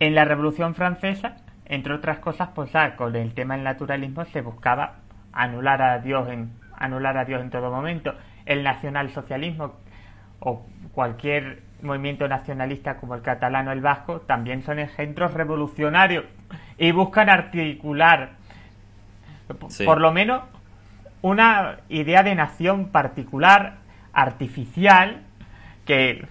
en 0.00 0.14
la 0.14 0.24
revolución 0.24 0.74
francesa, 0.74 1.36
entre 1.66 1.94
otras 1.94 2.18
cosas, 2.18 2.48
pues 2.54 2.72
con 2.96 3.14
el 3.14 3.34
tema 3.34 3.54
del 3.54 3.64
naturalismo 3.64 4.24
se 4.24 4.40
buscaba 4.40 4.96
anular 5.32 5.80
a 5.80 5.98
Dios 6.00 6.28
en 6.28 6.50
anular 6.76 7.16
a 7.16 7.24
Dios 7.24 7.40
en 7.40 7.50
todo 7.50 7.70
momento. 7.70 8.14
El 8.44 8.64
nacionalsocialismo 8.64 9.74
o 10.40 10.66
cualquier 10.92 11.62
movimiento 11.82 12.26
nacionalista 12.26 12.96
como 12.96 13.14
el 13.14 13.22
catalán 13.22 13.68
o 13.68 13.72
el 13.72 13.80
vasco 13.80 14.20
también 14.22 14.62
son 14.62 14.80
ejemplos 14.80 15.34
revolucionarios 15.34 16.24
y 16.78 16.90
buscan 16.90 17.30
articular 17.30 18.30
por 19.84 20.00
lo 20.00 20.12
menos 20.12 20.42
una 21.20 21.78
idea 21.88 22.22
de 22.22 22.34
nación 22.34 22.88
particular, 22.88 23.74
artificial, 24.12 25.22
que 25.86 26.26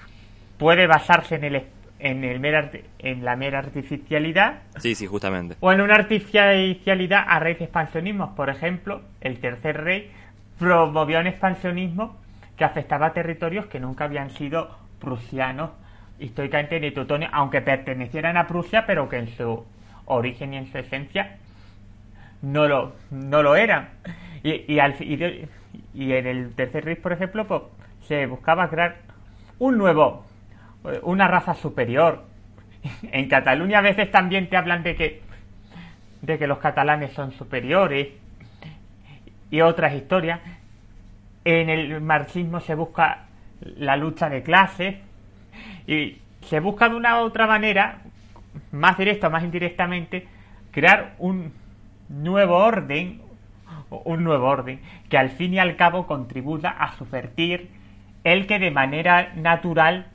puede 0.62 0.86
basarse 0.86 1.36
en 1.36 1.43
el 1.43 1.64
en 1.97 2.24
el 2.24 2.84
en 2.99 3.26
la 3.26 3.36
mera 3.36 3.57
artificialidad. 3.57 4.62
Sí, 4.78 4.93
sí, 4.93 5.07
justamente. 5.07 5.55
O 5.59 5.72
en 5.72 5.82
una 5.82 5.95
artificialidad 5.95 7.24
a 7.28 7.39
raíz 7.39 7.57
de 7.57 7.66
expansionismos. 7.66 8.30
Por 8.36 8.49
ejemplo, 8.49 9.01
el 9.22 9.39
tercer 9.39 9.84
rey 9.84 10.12
promovió 10.59 11.20
un 11.20 11.26
expansionismo 11.26 12.16
que 12.55 12.64
afectaba 12.64 13.07
a 13.07 13.14
territorios 13.14 13.66
que 13.66 13.80
nunca 13.80 14.03
habían 14.03 14.30
sido 14.30 14.78
prusianos 14.99 15.72
históricamente 16.20 16.80
ni 16.80 16.91
teutones, 16.91 17.30
aunque 17.34 17.62
pertenecieran 17.62 18.38
a 18.38 18.45
Prusia, 18.45 18.86
pero 18.86 19.09
que 19.09 19.18
en 19.18 19.30
su 19.30 19.66
origen 20.05 20.53
y 20.53 20.57
en 20.57 20.72
su 20.72 20.78
esencia 20.78 21.38
no 22.43 22.68
lo, 22.68 22.93
no 23.09 23.41
lo 23.41 23.55
eran. 23.55 23.89
Y, 24.43 24.72
y, 24.72 24.80
al, 24.80 24.95
y, 24.99 26.12
en 26.14 26.28
el 26.28 26.53
tercer 26.53 26.86
Reich, 26.86 26.99
por 26.99 27.14
ejemplo, 27.14 27.47
pues, 27.47 27.62
se 28.07 28.28
buscaba 28.28 28.70
crear 28.70 28.97
un 29.59 29.78
nuevo, 29.78 30.26
una 31.03 31.27
raza 31.27 31.53
superior. 31.55 32.23
En 33.03 33.27
Cataluña 33.27 33.79
a 33.79 33.82
veces 33.82 34.09
también 34.09 34.49
te 34.49 34.57
hablan 34.57 34.84
de 34.84 34.95
que, 34.95 35.21
de 36.21 36.39
que 36.39 36.47
los 36.47 36.57
catalanes 36.57 37.13
son 37.13 37.32
superiores 37.32 38.09
y 39.49 39.61
otras 39.61 39.93
historias. 39.93 40.39
En 41.45 41.69
el 41.69 42.01
marxismo 42.01 42.59
se 42.59 42.75
busca 42.75 43.25
la 43.61 43.95
lucha 43.97 44.29
de 44.29 44.43
clases 44.43 44.95
y 45.88 46.17
se 46.41 46.59
busca 46.59 46.89
de 46.89 46.95
una 46.95 47.21
u 47.21 47.25
otra 47.25 47.47
manera, 47.47 47.99
más 48.71 48.97
directa 48.97 49.27
o 49.27 49.32
más 49.32 49.43
indirectamente, 49.43 50.27
crear 50.71 51.15
un 51.19 51.53
nuevo 52.09 52.57
orden, 52.57 53.21
un 53.89 54.23
nuevo 54.23 54.47
orden 54.47 54.79
que 55.09 55.17
al 55.17 55.29
fin 55.29 55.53
y 55.53 55.59
al 55.59 55.75
cabo 55.75 56.07
contribuya 56.07 56.69
a 56.69 56.93
subvertir 56.93 57.69
el 58.23 58.47
que 58.47 58.59
de 58.59 58.71
manera 58.71 59.34
natural 59.36 60.07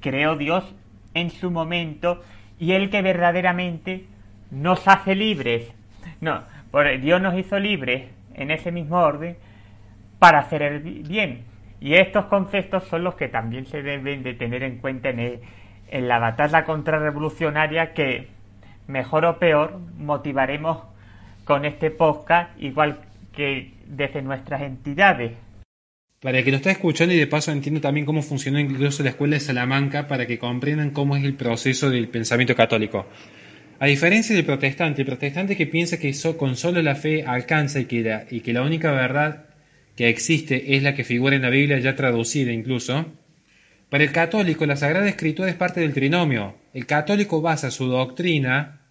creó 0.00 0.36
Dios 0.36 0.74
en 1.14 1.30
su 1.30 1.50
momento 1.50 2.22
y 2.58 2.72
el 2.72 2.90
que 2.90 3.02
verdaderamente 3.02 4.06
nos 4.50 4.86
hace 4.88 5.14
libres. 5.14 5.72
No, 6.20 6.42
Dios 7.00 7.20
nos 7.20 7.34
hizo 7.34 7.58
libres 7.58 8.10
en 8.34 8.50
ese 8.50 8.72
mismo 8.72 8.98
orden 8.98 9.36
para 10.18 10.40
hacer 10.40 10.62
el 10.62 10.80
bien, 10.80 11.44
y 11.80 11.94
estos 11.94 12.26
conceptos 12.26 12.84
son 12.84 13.04
los 13.04 13.14
que 13.14 13.28
también 13.28 13.66
se 13.66 13.82
deben 13.82 14.22
de 14.22 14.34
tener 14.34 14.62
en 14.62 14.78
cuenta 14.78 15.08
en, 15.08 15.40
en 15.88 16.08
la 16.08 16.18
batalla 16.18 16.64
contrarrevolucionaria 16.64 17.94
que, 17.94 18.28
mejor 18.86 19.24
o 19.24 19.38
peor, 19.38 19.80
motivaremos 19.96 20.82
con 21.44 21.64
este 21.64 21.90
podcast, 21.90 22.50
igual 22.60 23.00
que 23.32 23.72
desde 23.86 24.20
nuestras 24.20 24.60
entidades. 24.60 25.32
Para 26.20 26.38
el 26.38 26.44
que 26.44 26.50
lo 26.50 26.58
está 26.58 26.70
escuchando 26.70 27.14
y 27.14 27.18
de 27.18 27.26
paso 27.26 27.50
entiendo 27.50 27.80
también 27.80 28.04
cómo 28.04 28.20
funcionó 28.20 28.60
incluso 28.60 29.02
la 29.02 29.08
escuela 29.08 29.36
de 29.36 29.40
Salamanca 29.40 30.06
para 30.06 30.26
que 30.26 30.38
comprendan 30.38 30.90
cómo 30.90 31.16
es 31.16 31.24
el 31.24 31.34
proceso 31.34 31.88
del 31.88 32.08
pensamiento 32.08 32.54
católico. 32.54 33.06
A 33.78 33.86
diferencia 33.86 34.36
del 34.36 34.44
protestante, 34.44 35.00
el 35.00 35.06
protestante 35.06 35.56
que 35.56 35.66
piensa 35.66 35.98
que 35.98 36.14
con 36.36 36.56
solo 36.56 36.82
la 36.82 36.94
fe 36.94 37.24
alcanza 37.24 37.80
y 37.80 37.86
que 37.86 38.26
y 38.30 38.40
que 38.40 38.52
la 38.52 38.62
única 38.62 38.92
verdad 38.92 39.46
que 39.96 40.10
existe 40.10 40.76
es 40.76 40.82
la 40.82 40.94
que 40.94 41.04
figura 41.04 41.36
en 41.36 41.42
la 41.42 41.48
Biblia 41.48 41.78
ya 41.78 41.96
traducida 41.96 42.52
incluso, 42.52 43.06
para 43.88 44.04
el 44.04 44.12
católico 44.12 44.66
la 44.66 44.76
Sagrada 44.76 45.08
Escritura 45.08 45.48
es 45.48 45.56
parte 45.56 45.80
del 45.80 45.94
trinomio. 45.94 46.54
El 46.74 46.84
católico 46.84 47.40
basa 47.40 47.70
su 47.70 47.86
doctrina, 47.86 48.82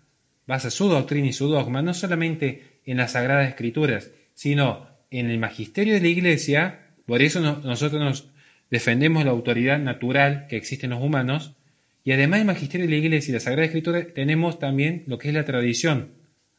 basa 0.47 0.71
su 0.71 0.89
doctrina 0.89 1.27
y 1.27 1.33
su 1.33 1.47
dogma 1.47 1.83
no 1.83 1.93
solamente 1.93 2.79
en 2.85 2.97
las 2.97 3.11
Sagradas 3.11 3.47
Escrituras, 3.47 4.09
sino 4.33 4.87
en 5.11 5.29
el 5.29 5.37
magisterio 5.37 5.93
de 5.93 6.01
la 6.01 6.07
Iglesia, 6.07 6.88
Por 7.09 7.23
eso 7.23 7.41
nosotros 7.41 7.99
nos 7.99 8.29
defendemos 8.69 9.25
la 9.25 9.31
autoridad 9.31 9.79
natural 9.79 10.45
que 10.47 10.57
existe 10.57 10.85
en 10.85 10.91
los 10.91 11.01
humanos 11.01 11.55
y 12.03 12.11
además 12.11 12.41
del 12.41 12.45
magisterio 12.45 12.85
de 12.85 12.91
la 12.91 12.99
iglesia 12.99 13.31
y 13.31 13.33
la 13.33 13.39
Sagrada 13.39 13.65
Escritura 13.65 14.05
tenemos 14.13 14.59
también 14.59 15.05
lo 15.07 15.17
que 15.17 15.29
es 15.29 15.33
la 15.33 15.43
tradición, 15.43 16.11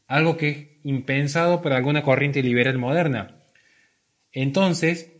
algo 0.07 0.35
que 0.35 0.49
es 0.49 0.57
impensado 0.83 1.61
por 1.61 1.71
alguna 1.71 2.01
corriente 2.03 2.43
liberal 2.43 2.77
moderna. 2.77 3.37
Entonces, 4.33 5.13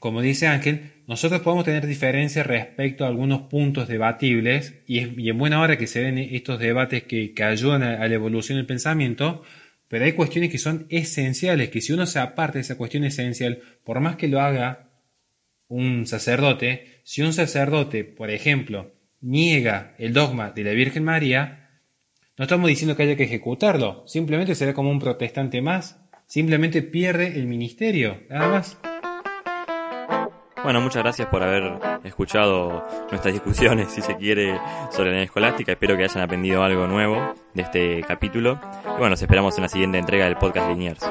como 0.00 0.22
dice 0.22 0.48
Ángel, 0.48 0.90
nosotros 1.06 1.42
podemos 1.42 1.64
tener 1.64 1.86
diferencias 1.86 2.44
respecto 2.44 3.04
a 3.04 3.08
algunos 3.08 3.42
puntos 3.42 3.86
debatibles 3.86 4.74
y, 4.88 4.98
es, 4.98 5.08
en 5.16 5.38
buena 5.38 5.60
hora 5.60 5.78
que 5.78 5.86
se 5.86 6.00
den 6.00 6.18
estos 6.18 6.58
debates 6.58 7.04
que, 7.04 7.32
ayudan 7.44 7.84
a, 7.84 8.08
la 8.08 8.14
evolución 8.14 8.58
del 8.58 8.66
pensamiento, 8.66 9.44
pero 9.88 10.04
hay 10.04 10.12
cuestiones 10.12 10.50
que 10.50 10.58
son 10.58 10.86
esenciales, 10.88 11.70
que 11.70 11.80
si 11.80 11.92
uno 11.92 12.06
se 12.06 12.18
aparte 12.18 12.58
de 12.58 12.62
esa 12.62 12.76
cuestión 12.76 13.04
esencial, 13.04 13.60
por 13.84 14.00
más 14.00 14.16
que 14.16 14.28
lo 14.28 14.40
haga 14.40 14.90
un 15.68 16.06
sacerdote, 16.06 17.00
si 17.04 17.22
un 17.22 17.32
sacerdote, 17.32 18.04
por 18.04 18.30
ejemplo, 18.30 18.92
niega 19.20 19.94
el 19.98 20.12
dogma 20.12 20.50
de 20.50 20.64
la 20.64 20.72
Virgen 20.72 21.04
María, 21.04 21.70
no 22.36 22.44
estamos 22.44 22.68
diciendo 22.68 22.96
que 22.96 23.04
haya 23.04 23.16
que 23.16 23.24
ejecutarlo, 23.24 24.04
simplemente 24.06 24.54
será 24.54 24.74
como 24.74 24.90
un 24.90 24.98
protestante 24.98 25.62
más, 25.62 26.00
simplemente 26.26 26.82
pierde 26.82 27.38
el 27.38 27.46
ministerio, 27.46 28.22
nada 28.28 28.48
más. 28.48 28.78
Bueno, 30.64 30.80
muchas 30.80 31.02
gracias 31.02 31.28
por 31.28 31.42
haber 31.42 31.78
escuchado 32.04 32.82
nuestras 33.10 33.34
discusiones, 33.34 33.90
si 33.92 34.00
se 34.00 34.16
quiere, 34.16 34.58
sobre 34.90 35.12
la 35.12 35.22
escolástica. 35.22 35.72
Espero 35.72 35.94
que 35.94 36.04
hayan 36.04 36.22
aprendido 36.22 36.62
algo 36.62 36.86
nuevo 36.86 37.34
de 37.52 37.62
este 37.62 38.02
capítulo. 38.02 38.58
Y 38.84 38.98
bueno, 38.98 39.10
nos 39.10 39.20
esperamos 39.20 39.58
en 39.58 39.62
la 39.64 39.68
siguiente 39.68 39.98
entrega 39.98 40.24
del 40.24 40.36
podcast 40.36 40.70
Liniers. 40.70 41.04